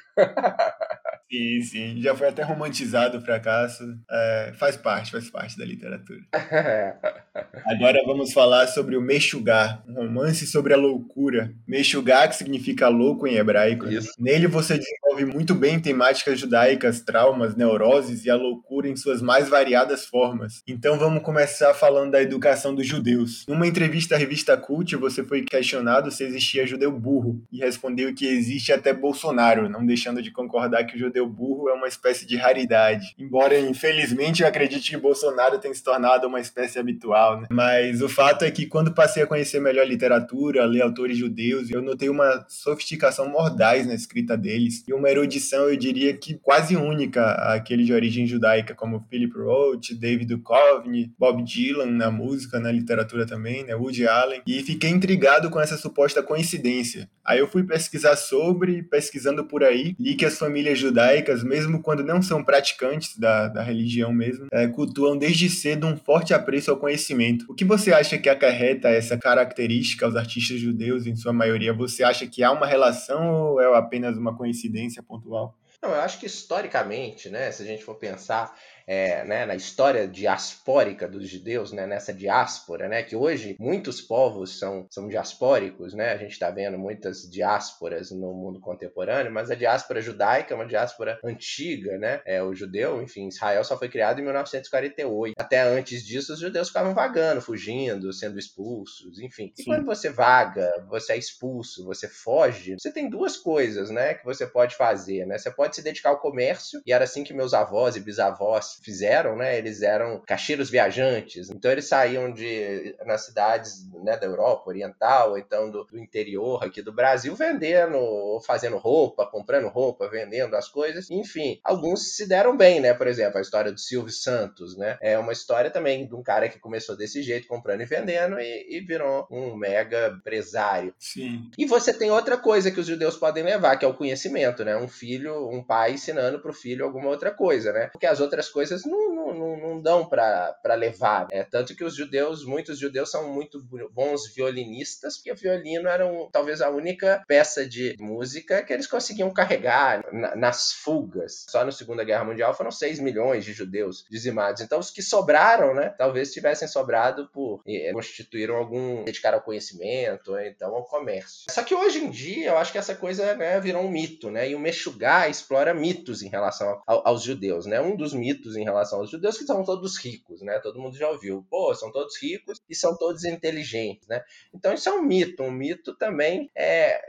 Sim, 1.30 1.62
sim. 1.62 2.02
Já 2.02 2.16
foi 2.16 2.30
até 2.30 2.42
romantizado 2.42 3.18
o 3.18 3.22
fracasso. 3.22 3.84
É, 4.10 4.54
faz 4.58 4.78
parte, 4.78 5.12
faz 5.12 5.30
parte 5.30 5.58
da 5.58 5.66
literatura. 5.66 6.22
Agora 7.68 8.02
vamos 8.06 8.32
falar 8.32 8.68
sobre 8.68 8.96
o 8.96 9.02
Meshuggah, 9.02 9.84
um 9.88 9.94
romance 9.94 10.48
sobre 10.48 10.74
a 10.74 10.78
loucura. 10.78 11.54
Meshuggah, 11.68 12.28
que 12.30 12.36
significa 12.36 12.88
louco 12.88 13.28
em 13.28 13.36
hebraico. 13.36 13.88
Isso. 13.88 14.12
Nele 14.18 14.48
você 14.48 14.78
desenvolve 14.78 15.07
muito 15.26 15.56
bem 15.56 15.80
temáticas 15.80 16.40
judaicas, 16.40 17.02
traumas, 17.02 17.56
neuroses 17.56 18.26
e 18.26 18.30
a 18.30 18.36
loucura 18.36 18.88
em 18.88 18.96
suas 18.96 19.22
mais 19.22 19.50
variadas 19.50 20.06
formas. 20.06 20.62
Então 20.68 20.98
vamos 20.98 21.24
começar 21.24 21.74
falando 21.74 22.12
da 22.12 22.22
educação 22.22 22.74
dos 22.74 22.86
judeus. 22.86 23.46
Numa 23.48 23.68
entrevista 23.68 24.16
à 24.16 24.18
revista 24.18 24.58
Cult, 24.58 24.96
você 24.96 25.24
foi 25.24 25.44
questionado 25.44 26.12
se 26.12 26.24
existia 26.24 26.66
judeu 26.66 26.92
burro 26.92 27.42
e 27.52 27.60
respondeu 27.60 28.14
que 28.14 28.26
existe 28.26 28.72
até 28.72 28.94
Bolsonaro, 28.94 29.70
não 29.70 29.86
deixando 29.86 30.22
de 30.22 30.32
concordar 30.32 30.86
que 30.86 30.96
o 30.96 31.00
judeu 31.00 31.28
burro 31.28 31.70
é 31.70 31.74
uma 31.74 31.88
espécie 31.88 32.26
de 32.26 32.36
raridade. 32.36 33.16
Embora, 33.18 33.60
infelizmente, 33.60 34.42
eu 34.42 34.48
acredite 34.48 34.92
que 34.92 34.98
Bolsonaro 34.98 35.60
tenha 35.60 35.74
se 35.74 35.84
tornado 35.84 36.28
uma 36.28 36.40
espécie 36.40 36.80
habitual, 36.80 37.42
né? 37.42 37.48
Mas 37.50 38.02
o 38.02 38.10
fato 38.10 38.44
é 38.44 38.52
que 38.52 38.66
quando 38.66 38.94
passei 38.94 39.24
a 39.24 39.28
conhecer 39.28 39.60
melhor 39.60 39.88
literatura, 39.88 40.64
a 40.64 40.66
ler 40.66 40.82
autores 40.82 41.18
judeus, 41.18 41.70
eu 41.70 41.82
notei 41.82 42.10
uma 42.10 42.46
sofisticação 42.48 43.30
mordaz 43.30 43.86
na 43.86 43.94
escrita 43.94 44.38
deles 44.38 44.84
e 44.88 44.94
uma 44.94 45.07
erudição, 45.10 45.70
eu 45.70 45.76
diria 45.76 46.14
que 46.14 46.36
quase 46.36 46.76
única 46.76 47.32
àquele 47.54 47.84
de 47.84 47.94
origem 47.94 48.26
judaica, 48.28 48.76
como 48.76 49.06
Philip 49.10 49.38
Roth, 49.38 49.94
David 49.98 50.36
Duchovny, 50.36 51.12
Bob 51.18 51.44
Dylan 51.44 51.88
na 51.88 52.12
música, 52.12 52.60
na 52.60 52.72
literatura 52.72 53.26
também, 53.26 53.64
né? 53.64 53.76
Woody 53.76 54.08
Allen. 54.08 54.42
E 54.46 54.62
fiquei 54.64 54.90
intrigado 54.90 55.50
com 55.50 55.60
essa 55.60 55.78
suposta 55.78 56.24
coincidência. 56.24 57.10
Aí 57.26 57.40
eu 57.40 57.48
fui 57.48 57.64
pesquisar 57.64 58.16
sobre, 58.16 58.84
pesquisando 58.84 59.44
por 59.44 59.64
aí, 59.64 59.96
li 60.00 60.16
que 60.16 60.26
as 60.26 60.38
famílias 60.38 60.80
judaicas, 60.80 61.44
mesmo 61.44 61.82
quando 61.82 62.04
não 62.04 62.22
são 62.22 62.42
praticantes 62.42 63.18
da, 63.18 63.50
da 63.50 63.62
religião 63.62 64.14
mesmo, 64.14 64.48
é, 64.52 64.66
cultuam 64.68 65.18
desde 65.18 65.50
cedo 65.50 65.88
um 65.88 65.98
forte 65.98 66.34
apreço 66.34 66.72
ao 66.72 66.78
conhecimento. 66.78 67.46
O 67.50 67.54
que 67.54 67.66
você 67.66 67.92
acha 67.92 68.18
que 68.18 68.30
acarreta 68.30 68.88
essa 68.88 69.18
característica 69.18 70.06
aos 70.06 70.16
artistas 70.16 70.60
judeus, 70.60 71.06
em 71.06 71.16
sua 71.16 71.34
maioria? 71.34 71.74
Você 71.74 72.02
acha 72.02 72.26
que 72.26 72.44
há 72.44 72.52
uma 72.52 72.66
relação 72.66 73.30
ou 73.30 73.62
é 73.62 73.78
apenas 73.78 74.18
uma 74.18 74.36
coincidência 74.36 74.97
pontual? 75.04 75.58
Não, 75.82 75.90
eu 75.92 76.02
acho 76.02 76.20
que 76.20 76.26
historicamente, 76.26 77.30
né, 77.30 77.52
se 77.52 77.62
a 77.62 77.66
gente 77.66 77.84
for 77.84 77.96
pensar 77.96 78.58
é, 78.88 79.26
né, 79.26 79.46
na 79.46 79.54
história 79.54 80.08
diaspórica 80.08 81.08
dos 81.08 81.28
judeus, 81.28 81.74
né, 81.74 81.86
nessa 81.86 82.14
diáspora, 82.14 82.88
né, 82.88 83.04
que 83.04 83.16
hoje 83.16 83.58
muitos 83.60 84.00
povos 84.00 84.58
são, 84.58 84.88
são 84.90 85.10
diaspóricos, 85.10 85.94
né, 85.94 86.14
a 86.14 86.18
gente 86.18 86.32
está 86.32 86.50
vendo 86.50 86.80
muitas 86.80 87.30
diásporas 87.30 88.12
no 88.12 88.34
mundo 88.34 88.62
contemporâneo, 88.62 89.32
mas 89.32 89.52
a 89.52 89.56
diáspora 89.56 90.02
judaica 90.02 90.54
é 90.54 90.56
uma 90.56 90.66
diáspora 90.66 91.20
antiga, 91.24 91.98
né, 91.98 92.22
é, 92.26 92.42
o 92.42 92.54
judeu, 92.54 93.02
enfim, 93.02 93.28
Israel 93.28 93.64
só 93.66 93.78
foi 93.78 93.90
criado 93.90 94.20
em 94.20 94.24
1948. 94.24 95.36
Até 95.38 95.62
antes 95.62 96.06
disso, 96.06 96.34
os 96.34 96.40
judeus 96.40 96.70
ficavam 96.70 96.94
vagando, 96.94 97.42
fugindo, 97.42 98.14
sendo 98.14 98.40
expulsos, 98.40 99.20
enfim. 99.20 99.52
E 99.58 99.64
Sim. 99.64 99.72
quando 99.72 99.86
você 99.86 100.10
vaga, 100.10 100.72
você 100.88 101.14
é 101.14 101.18
expulso, 101.18 101.84
você 101.84 102.08
foge, 102.08 102.76
você 102.80 102.92
tem 102.92 103.10
duas 103.10 103.36
coisas, 103.36 103.90
né, 103.90 104.14
que 104.14 104.24
você 104.24 104.48
pode 104.48 104.76
fazer, 104.76 105.26
né, 105.26 105.38
você 105.38 105.52
pode 105.52 105.76
se 105.76 105.82
dedicar 105.82 106.10
ao 106.10 106.20
comércio, 106.22 106.82
e 106.86 106.94
era 106.94 107.04
assim 107.04 107.24
que 107.24 107.34
meus 107.34 107.54
avós 107.54 107.98
e 107.98 108.00
bisavós 108.00 108.77
fizeram, 108.82 109.36
né? 109.36 109.58
Eles 109.58 109.82
eram 109.82 110.22
caixeiros 110.26 110.70
viajantes, 110.70 111.50
então 111.50 111.72
eles 111.72 111.88
saíam 111.88 112.32
de 112.32 112.96
nas 113.06 113.26
cidades 113.26 113.88
né, 114.04 114.18
da 114.18 114.26
Europa 114.26 114.70
Oriental, 114.70 115.38
então 115.38 115.70
do, 115.70 115.84
do 115.86 115.98
interior 115.98 116.64
aqui 116.64 116.82
do 116.82 116.92
Brasil, 116.92 117.36
vendendo, 117.36 118.42
fazendo 118.46 118.78
roupa, 118.78 119.26
comprando 119.26 119.68
roupa, 119.68 120.10
vendendo 120.10 120.56
as 120.56 120.68
coisas. 120.68 121.10
Enfim, 121.10 121.60
alguns 121.64 122.16
se 122.16 122.28
deram 122.28 122.56
bem, 122.56 122.80
né? 122.80 122.94
Por 122.94 123.08
exemplo, 123.08 123.38
a 123.38 123.42
história 123.42 123.72
do 123.72 123.80
Silvio 123.80 124.12
Santos, 124.12 124.78
né? 124.78 124.98
É 125.02 125.18
uma 125.18 125.34
história 125.34 125.70
também 125.70 126.08
de 126.08 126.16
um 126.16 126.24
cara 126.24 126.50
que 126.50 126.60
começou 126.60 126.96
desse 126.96 127.22
jeito, 127.22 127.48
comprando 127.48 127.82
e 127.82 127.86
vendendo, 127.86 128.40
e, 128.40 128.78
e 128.78 128.82
virou 128.82 129.28
um 129.32 129.56
mega 129.56 130.16
empresário. 130.18 130.94
Sim. 131.00 131.50
E 131.58 131.66
você 131.66 131.94
tem 131.94 132.12
outra 132.12 132.38
coisa 132.38 132.72
que 132.72 132.80
os 132.80 132.88
judeus 132.88 133.16
podem 133.16 133.44
levar, 133.44 133.78
que 133.78 133.86
é 133.86 133.88
o 133.88 133.94
conhecimento, 133.94 134.64
né? 134.64 134.76
Um 134.76 134.88
filho, 134.88 135.50
um 135.50 135.64
pai 135.64 135.94
ensinando 135.94 136.40
para 136.40 136.52
o 136.52 136.54
filho 136.54 136.86
alguma 136.86 137.10
outra 137.10 137.32
coisa, 137.32 137.72
né? 137.72 137.88
Porque 137.92 138.06
as 138.06 138.20
outras 138.20 138.50
coisas 138.50 138.67
coisas 138.68 138.86
não, 138.86 139.34
não, 139.34 139.58
não 139.58 139.82
dão 139.82 140.06
para 140.06 140.76
levar. 140.76 141.28
Né? 141.32 141.44
Tanto 141.44 141.76
que 141.76 141.84
os 141.84 141.96
judeus, 141.96 142.46
muitos 142.46 142.78
judeus 142.78 143.10
são 143.10 143.32
muito 143.34 143.62
bons 143.92 144.34
violinistas, 144.34 145.18
porque 145.18 145.32
o 145.32 145.36
violino 145.36 145.88
era 145.88 146.06
um, 146.06 146.30
talvez 146.30 146.62
a 146.62 146.70
única 146.70 147.24
peça 147.28 147.66
de 147.66 147.96
música 148.00 148.62
que 148.64 148.74
eles 148.74 148.88
conseguiam 148.88 149.32
carregar 149.32 150.04
na, 150.12 150.36
nas 150.36 150.74
fugas. 150.74 151.46
Só 151.50 151.64
na 151.64 151.72
Segunda 151.72 152.04
Guerra 152.04 152.26
Mundial 152.26 152.54
foram 152.54 152.72
6 152.72 153.00
milhões 153.00 153.46
de 153.46 153.54
judeus 153.54 154.06
dizimados. 154.10 154.62
Então 154.62 154.80
os 154.80 154.92
que 154.92 155.02
sobraram, 155.02 155.74
né, 155.74 155.94
talvez 155.98 156.34
tivessem 156.34 156.68
sobrado 156.68 157.30
por 157.32 157.62
e, 157.66 157.92
constituíram 157.94 158.56
algum 158.56 159.04
dedicar 159.04 159.34
ao 159.34 159.42
conhecimento, 159.42 160.32
ou 160.32 160.40
então 160.42 160.76
ao 160.76 160.84
comércio. 160.86 161.46
Só 161.50 161.64
que 161.64 161.74
hoje 161.74 162.00
em 162.00 162.10
dia 162.10 162.50
eu 162.50 162.58
acho 162.58 162.72
que 162.72 162.78
essa 162.78 162.96
coisa 162.96 163.36
né, 163.36 163.60
virou 163.60 163.84
um 163.84 163.90
mito, 163.90 164.30
né? 164.30 164.50
E 164.50 164.56
o 164.56 164.60
Meshuggah 164.60 165.30
explora 165.30 165.74
mitos 165.74 166.22
em 166.22 166.30
relação 166.30 166.82
ao, 166.86 167.08
aos 167.08 167.24
judeus, 167.24 167.66
né? 167.66 167.80
Um 167.80 167.96
dos 167.96 168.14
mitos 168.14 168.57
em 168.58 168.64
relação 168.64 169.00
aos 169.00 169.10
judeus 169.10 169.38
que 169.38 169.46
são 169.46 169.64
todos 169.64 169.98
ricos, 169.98 170.42
né? 170.42 170.60
Todo 170.60 170.80
mundo 170.80 170.98
já 170.98 171.10
ouviu. 171.10 171.46
Pô, 171.50 171.74
são 171.74 171.92
todos 171.92 172.18
ricos 172.22 172.62
e 172.70 172.76
são 172.76 172.96
todos 172.98 173.24
inteligentes, 173.24 174.08
né? 174.08 174.24
Então 174.54 174.74
isso 174.74 174.90
é 174.90 174.92
um 174.92 175.02
mito. 175.02 175.44
Um 175.44 175.52
mito 175.52 175.96
também 175.96 176.50
é 176.56 177.02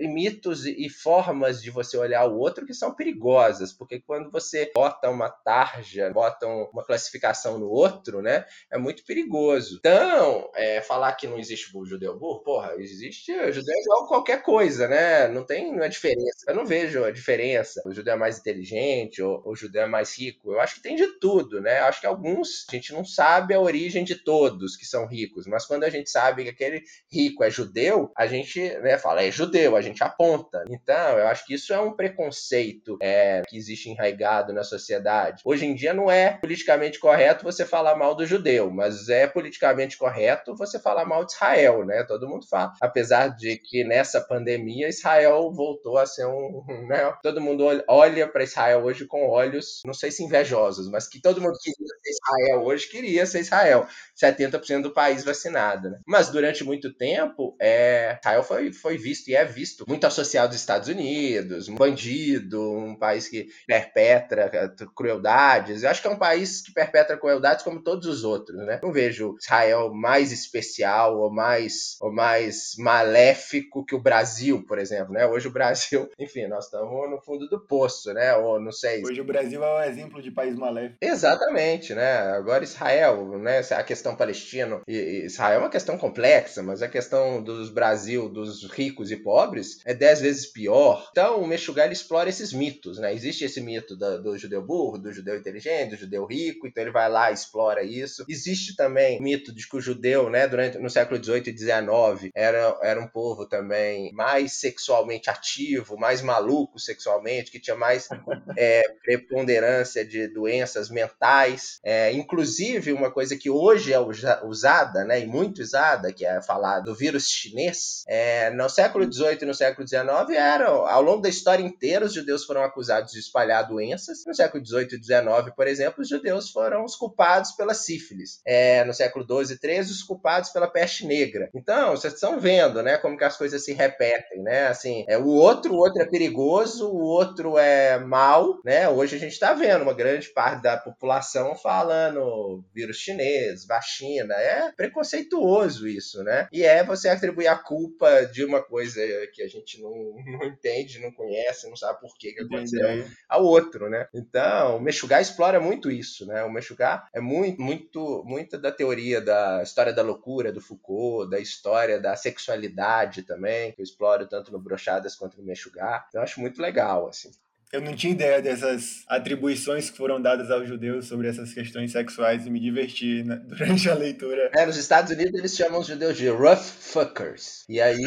mitos 0.00 0.66
e 0.66 0.88
formas 0.88 1.62
de 1.62 1.70
você 1.70 1.96
olhar 1.96 2.26
o 2.26 2.38
outro 2.38 2.66
que 2.66 2.74
são 2.74 2.94
perigosas, 2.94 3.72
porque 3.72 4.00
quando 4.00 4.30
você 4.30 4.70
bota 4.74 5.10
uma 5.10 5.28
tarja, 5.28 6.10
bota 6.10 6.46
uma 6.46 6.84
classificação 6.84 7.58
no 7.58 7.68
outro, 7.68 8.20
né? 8.22 8.44
É 8.70 8.78
muito 8.78 9.04
perigoso. 9.04 9.76
Então, 9.78 10.50
é, 10.54 10.80
falar 10.80 11.12
que 11.14 11.26
não 11.26 11.38
existe 11.38 11.70
judeu 11.84 12.18
burro, 12.18 12.40
porra, 12.40 12.74
existe 12.78 13.32
judeu 13.52 13.74
é 13.74 13.80
igual 13.80 14.06
qualquer 14.06 14.42
coisa, 14.42 14.88
né? 14.88 15.28
Não 15.28 15.44
tem 15.44 15.70
uma 15.70 15.88
diferença. 15.88 16.44
Eu 16.48 16.54
não 16.54 16.66
vejo 16.66 17.04
a 17.04 17.10
diferença. 17.10 17.82
O 17.84 17.92
judeu 17.92 18.14
é 18.14 18.16
mais 18.16 18.38
inteligente 18.38 19.22
ou 19.22 19.42
o 19.44 19.54
judeu 19.56 19.82
é 19.82 19.86
mais 19.86 20.16
rico. 20.18 20.52
Eu 20.52 20.60
acho 20.60 20.76
que 20.76 20.81
tem 20.82 20.96
de 20.96 21.06
tudo, 21.18 21.60
né? 21.60 21.78
Acho 21.80 22.00
que 22.00 22.06
alguns 22.06 22.66
a 22.68 22.74
gente 22.74 22.92
não 22.92 23.04
sabe 23.04 23.54
a 23.54 23.60
origem 23.60 24.04
de 24.04 24.16
todos 24.16 24.76
que 24.76 24.84
são 24.84 25.06
ricos, 25.06 25.46
mas 25.46 25.64
quando 25.64 25.84
a 25.84 25.90
gente 25.90 26.10
sabe 26.10 26.42
que 26.42 26.50
aquele 26.50 26.82
rico 27.10 27.44
é 27.44 27.50
judeu, 27.50 28.10
a 28.16 28.26
gente 28.26 28.60
né, 28.80 28.98
fala 28.98 29.22
é 29.22 29.30
judeu, 29.30 29.76
a 29.76 29.80
gente 29.80 30.02
aponta. 30.02 30.64
Então, 30.68 31.18
eu 31.18 31.28
acho 31.28 31.46
que 31.46 31.54
isso 31.54 31.72
é 31.72 31.80
um 31.80 31.92
preconceito 31.92 32.98
é, 33.00 33.42
que 33.48 33.56
existe 33.56 33.88
enraizado 33.88 34.52
na 34.52 34.64
sociedade. 34.64 35.42
Hoje 35.44 35.64
em 35.64 35.74
dia 35.74 35.94
não 35.94 36.10
é 36.10 36.32
politicamente 36.32 36.98
correto 36.98 37.44
você 37.44 37.64
falar 37.64 37.96
mal 37.96 38.14
do 38.14 38.26
judeu, 38.26 38.70
mas 38.70 39.08
é 39.08 39.26
politicamente 39.26 39.96
correto 39.96 40.56
você 40.56 40.78
falar 40.78 41.04
mal 41.04 41.24
de 41.24 41.32
Israel, 41.32 41.84
né? 41.84 42.02
Todo 42.04 42.28
mundo 42.28 42.46
fala. 42.48 42.72
Apesar 42.80 43.28
de 43.28 43.56
que 43.56 43.84
nessa 43.84 44.20
pandemia 44.20 44.88
Israel 44.88 45.52
voltou 45.52 45.98
a 45.98 46.06
ser 46.06 46.26
um, 46.26 46.64
né? 46.88 47.12
Todo 47.22 47.40
mundo 47.40 47.64
olha 47.88 48.26
para 48.26 48.42
Israel 48.44 48.84
hoje 48.84 49.06
com 49.06 49.28
olhos, 49.28 49.80
não 49.84 49.94
sei 49.94 50.10
se 50.10 50.24
invejosos 50.24 50.61
mas 50.90 51.08
que 51.08 51.20
todo 51.20 51.40
mundo 51.40 51.58
queria 51.60 51.86
ser 52.02 52.10
Israel 52.10 52.62
hoje 52.64 52.88
queria 52.88 53.26
ser 53.26 53.40
Israel. 53.40 53.86
70% 54.20 54.82
do 54.82 54.92
país 54.92 55.24
vacinado. 55.24 55.90
Né? 55.90 55.98
Mas 56.06 56.28
durante 56.28 56.64
muito 56.64 56.92
tempo, 56.92 57.56
é, 57.60 58.18
Israel 58.20 58.42
foi, 58.42 58.72
foi 58.72 58.96
visto 58.96 59.28
e 59.28 59.34
é 59.34 59.44
visto 59.44 59.84
muito 59.88 60.06
associado 60.06 60.48
aos 60.48 60.56
Estados 60.56 60.88
Unidos, 60.88 61.68
um 61.68 61.74
bandido, 61.74 62.60
um 62.60 62.96
país 62.96 63.28
que 63.28 63.48
perpetra 63.66 64.74
crueldades. 64.94 65.82
Eu 65.82 65.90
acho 65.90 66.00
que 66.00 66.08
é 66.08 66.10
um 66.10 66.18
país 66.18 66.62
que 66.62 66.72
perpetra 66.72 67.16
crueldades 67.16 67.64
como 67.64 67.82
todos 67.82 68.06
os 68.06 68.24
outros. 68.24 68.58
Né? 68.58 68.80
Não 68.82 68.92
vejo 68.92 69.36
Israel 69.40 69.92
mais 69.92 70.32
especial 70.32 71.18
ou 71.18 71.30
mais, 71.30 71.96
ou 72.00 72.12
mais 72.12 72.74
maléfico 72.78 73.84
que 73.84 73.94
o 73.94 74.02
Brasil, 74.02 74.64
por 74.66 74.78
exemplo. 74.78 75.12
Né? 75.12 75.26
Hoje 75.26 75.48
o 75.48 75.52
Brasil, 75.52 76.08
enfim, 76.18 76.46
nós 76.46 76.66
estamos 76.66 77.10
no 77.10 77.20
fundo 77.20 77.48
do 77.48 77.60
poço, 77.66 78.12
né? 78.12 78.34
Ou 78.36 78.60
não 78.60 78.72
sei. 78.72 79.02
Hoje 79.04 79.20
o 79.20 79.24
Brasil 79.24 79.62
é 79.62 79.74
um 79.74 79.90
exemplo 79.90 80.22
de 80.22 80.30
país 80.30 80.51
Exatamente, 81.00 81.94
né? 81.94 82.12
Agora 82.32 82.64
Israel, 82.64 83.38
né? 83.38 83.60
A 83.70 83.82
questão 83.82 84.16
palestina 84.16 84.80
Israel 84.86 85.56
é 85.56 85.58
uma 85.58 85.70
questão 85.70 85.98
complexa, 85.98 86.62
mas 86.62 86.82
a 86.82 86.88
questão 86.88 87.42
dos 87.42 87.70
Brasil, 87.70 88.28
dos 88.28 88.70
ricos 88.70 89.10
e 89.10 89.16
pobres, 89.16 89.80
é 89.84 89.94
dez 89.94 90.20
vezes 90.20 90.46
pior. 90.46 91.08
Então 91.10 91.40
o 91.40 91.46
Meshuggah 91.46 91.86
explora 91.86 92.28
esses 92.28 92.52
mitos, 92.52 92.98
né? 92.98 93.14
Existe 93.14 93.44
esse 93.44 93.60
mito 93.60 93.96
do, 93.96 94.22
do, 94.22 94.38
judeu 94.38 94.62
burro, 94.62 94.98
do 94.98 95.12
judeu 95.12 95.36
inteligente, 95.36 95.90
do 95.90 95.96
judeu 95.96 96.24
rico, 96.24 96.66
então 96.66 96.82
ele 96.82 96.92
vai 96.92 97.08
lá 97.08 97.30
e 97.30 97.34
explora 97.34 97.82
isso. 97.82 98.24
Existe 98.28 98.76
também 98.76 99.18
o 99.18 99.22
mito 99.22 99.54
de 99.54 99.68
que 99.68 99.76
o 99.76 99.80
judeu, 99.80 100.30
né, 100.30 100.46
durante 100.46 100.78
no 100.78 100.90
século 100.90 101.18
18 101.18 101.50
e 101.50 101.52
19, 101.52 102.30
era, 102.34 102.78
era 102.82 103.00
um 103.00 103.08
povo 103.08 103.46
também 103.46 104.12
mais 104.12 104.54
sexualmente 104.54 105.30
ativo, 105.30 105.96
mais 105.96 106.22
maluco 106.22 106.78
sexualmente 106.78 107.50
que 107.50 107.60
tinha 107.60 107.76
mais 107.76 108.08
é, 108.56 108.82
preponderância 109.02 110.04
de 110.04 110.28
doenças 110.42 110.90
mentais. 110.90 111.78
É, 111.84 112.12
inclusive, 112.12 112.92
uma 112.92 113.10
coisa 113.10 113.36
que 113.36 113.48
hoje 113.48 113.92
é 113.92 114.00
usada, 114.44 115.04
né, 115.04 115.20
e 115.20 115.26
muito 115.26 115.62
usada, 115.62 116.12
que 116.12 116.26
é 116.26 116.42
falar 116.42 116.80
do 116.80 116.94
vírus 116.94 117.28
chinês, 117.28 118.02
é, 118.08 118.50
no 118.50 118.68
século 118.68 119.10
XVIII 119.10 119.38
e 119.42 119.46
no 119.46 119.54
século 119.54 119.86
XIX, 119.86 120.02
era, 120.36 120.68
ao 120.68 121.02
longo 121.02 121.22
da 121.22 121.28
história 121.28 121.62
inteira, 121.62 122.04
os 122.04 122.12
judeus 122.12 122.44
foram 122.44 122.64
acusados 122.64 123.12
de 123.12 123.20
espalhar 123.20 123.68
doenças. 123.68 124.24
No 124.26 124.34
século 124.34 124.64
XVIII 124.64 124.88
e 124.92 125.02
XIX, 125.02 125.54
por 125.54 125.66
exemplo, 125.68 126.02
os 126.02 126.08
judeus 126.08 126.50
foram 126.50 126.84
os 126.84 126.96
culpados 126.96 127.52
pela 127.52 127.74
sífilis. 127.74 128.40
É, 128.44 128.84
no 128.84 128.92
século 128.92 129.24
XII 129.24 129.54
e 129.54 129.58
XIII, 129.58 129.80
os 129.80 130.02
culpados 130.02 130.50
pela 130.50 130.66
peste 130.66 131.06
negra. 131.06 131.48
Então, 131.54 131.92
vocês 131.92 132.14
estão 132.14 132.40
vendo, 132.40 132.82
né, 132.82 132.98
como 132.98 133.16
que 133.16 133.24
as 133.24 133.36
coisas 133.36 133.64
se 133.64 133.72
repetem, 133.72 134.42
né? 134.42 134.66
Assim, 134.66 135.04
é 135.08 135.16
o 135.16 135.26
outro, 135.26 135.74
o 135.74 135.78
outro 135.78 136.02
é 136.02 136.06
perigoso, 136.06 136.88
o 136.88 137.00
outro 137.00 137.58
é 137.58 137.98
mal, 137.98 138.60
né? 138.64 138.88
Hoje 138.88 139.16
a 139.16 139.18
gente 139.18 139.32
está 139.32 139.52
vendo 139.52 139.82
uma 139.82 139.94
grande 139.94 140.31
parte 140.32 140.62
da 140.62 140.76
população 140.76 141.54
falando 141.54 142.64
vírus 142.74 142.96
chinês, 142.96 143.66
vacina, 143.66 144.34
é 144.34 144.72
preconceituoso 144.72 145.86
isso, 145.86 146.22
né? 146.22 146.48
E 146.52 146.62
é 146.62 146.84
você 146.84 147.08
atribuir 147.08 147.46
a 147.46 147.56
culpa 147.56 148.26
de 148.26 148.44
uma 148.44 148.62
coisa 148.62 149.00
que 149.32 149.42
a 149.42 149.48
gente 149.48 149.80
não, 149.80 149.90
não 149.90 150.46
entende, 150.46 151.00
não 151.00 151.12
conhece, 151.12 151.68
não 151.68 151.76
sabe 151.76 152.00
por 152.00 152.16
que, 152.16 152.32
que 152.32 152.42
aconteceu 152.42 153.06
ao 153.28 153.44
outro, 153.44 153.88
né? 153.88 154.06
Então, 154.14 154.76
o 154.76 154.80
Meshuggah 154.80 155.20
explora 155.20 155.60
muito 155.60 155.90
isso, 155.90 156.26
né? 156.26 156.42
O 156.44 156.50
Meshuggah 156.50 157.08
é 157.14 157.20
muito, 157.20 157.60
muito, 157.60 158.22
muito 158.24 158.58
da 158.58 158.72
teoria 158.72 159.20
da 159.20 159.62
história 159.62 159.92
da 159.92 160.02
loucura 160.02 160.52
do 160.52 160.60
Foucault, 160.60 161.30
da 161.30 161.38
história 161.38 162.00
da 162.00 162.16
sexualidade 162.16 163.22
também, 163.22 163.72
que 163.72 163.80
eu 163.80 163.84
exploro 163.84 164.26
tanto 164.26 164.52
no 164.52 164.60
Brochadas 164.60 165.14
quanto 165.14 165.38
no 165.38 165.44
Meshuggah. 165.44 166.04
Então, 166.08 166.20
eu 166.20 166.24
acho 166.24 166.40
muito 166.40 166.60
legal, 166.60 167.08
assim. 167.08 167.30
Eu 167.72 167.80
não 167.80 167.96
tinha 167.96 168.12
ideia 168.12 168.42
dessas 168.42 169.02
atribuições 169.08 169.88
que 169.88 169.96
foram 169.96 170.20
dadas 170.20 170.50
aos 170.50 170.68
judeus 170.68 171.08
sobre 171.08 171.26
essas 171.26 171.54
questões 171.54 171.90
sexuais 171.90 172.46
e 172.46 172.50
me 172.50 172.60
diverti 172.60 173.22
né, 173.22 173.40
durante 173.48 173.88
a 173.88 173.94
leitura. 173.94 174.50
É, 174.54 174.66
nos 174.66 174.76
Estados 174.76 175.10
Unidos 175.10 175.32
eles 175.32 175.56
chamam 175.56 175.80
os 175.80 175.86
judeus 175.86 176.18
de 176.18 176.28
rough 176.28 176.58
fuckers. 176.58 177.64
E 177.70 177.80
aí 177.80 178.04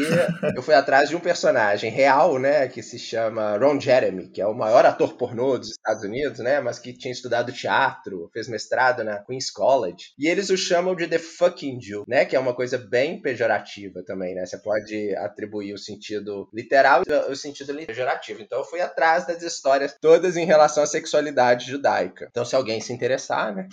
eu 0.56 0.62
fui 0.62 0.76
atrás 0.76 1.10
de 1.10 1.16
um 1.16 1.20
personagem 1.20 1.90
real, 1.90 2.38
né, 2.38 2.68
que 2.68 2.84
se 2.84 3.00
chama 3.00 3.58
Ron 3.58 3.80
Jeremy, 3.80 4.30
que 4.30 4.40
é 4.40 4.46
o 4.46 4.54
maior 4.54 4.86
ator 4.86 5.16
pornô 5.18 5.58
dos 5.58 5.72
Estados 5.72 6.04
Unidos, 6.04 6.38
né, 6.38 6.62
mas 6.62 6.78
que 6.78 6.94
tinha 6.94 7.12
estudado 7.12 7.52
teatro, 7.52 8.30
fez 8.32 8.48
mestrado 8.48 9.04
na 9.04 9.18
Queen's 9.18 9.50
College. 9.50 10.14
E 10.20 10.28
eles 10.28 10.52
o 10.52 10.58
chamam 10.58 10.96
de 10.96 11.08
The 11.08 11.18
Fucking 11.18 11.82
Jew, 11.82 12.04
né, 12.08 12.24
que 12.24 12.36
é 12.36 12.40
uma 12.40 12.54
coisa 12.54 12.78
bem 12.78 13.20
pejorativa 13.20 14.04
também, 14.04 14.36
né? 14.36 14.46
Você 14.46 14.60
pode 14.60 15.16
atribuir 15.16 15.74
o 15.74 15.78
sentido 15.80 16.48
literal 16.54 17.02
e 17.08 17.32
o 17.32 17.36
sentido 17.36 17.74
pejorativo. 17.74 18.44
Então 18.44 18.60
eu 18.60 18.66
fui 18.66 18.80
atrás 18.80 19.26
das 19.26 19.42
histórias 19.56 19.98
todas 20.00 20.38
em 20.38 20.46
relação 20.46 20.84
à 20.84 20.86
sexualidade 20.86 21.70
judaica. 21.70 22.28
Então, 22.30 22.46
se 22.46 22.56
alguém 22.56 22.80
se 22.80 22.94
interessar, 22.94 23.56
né? 23.56 23.68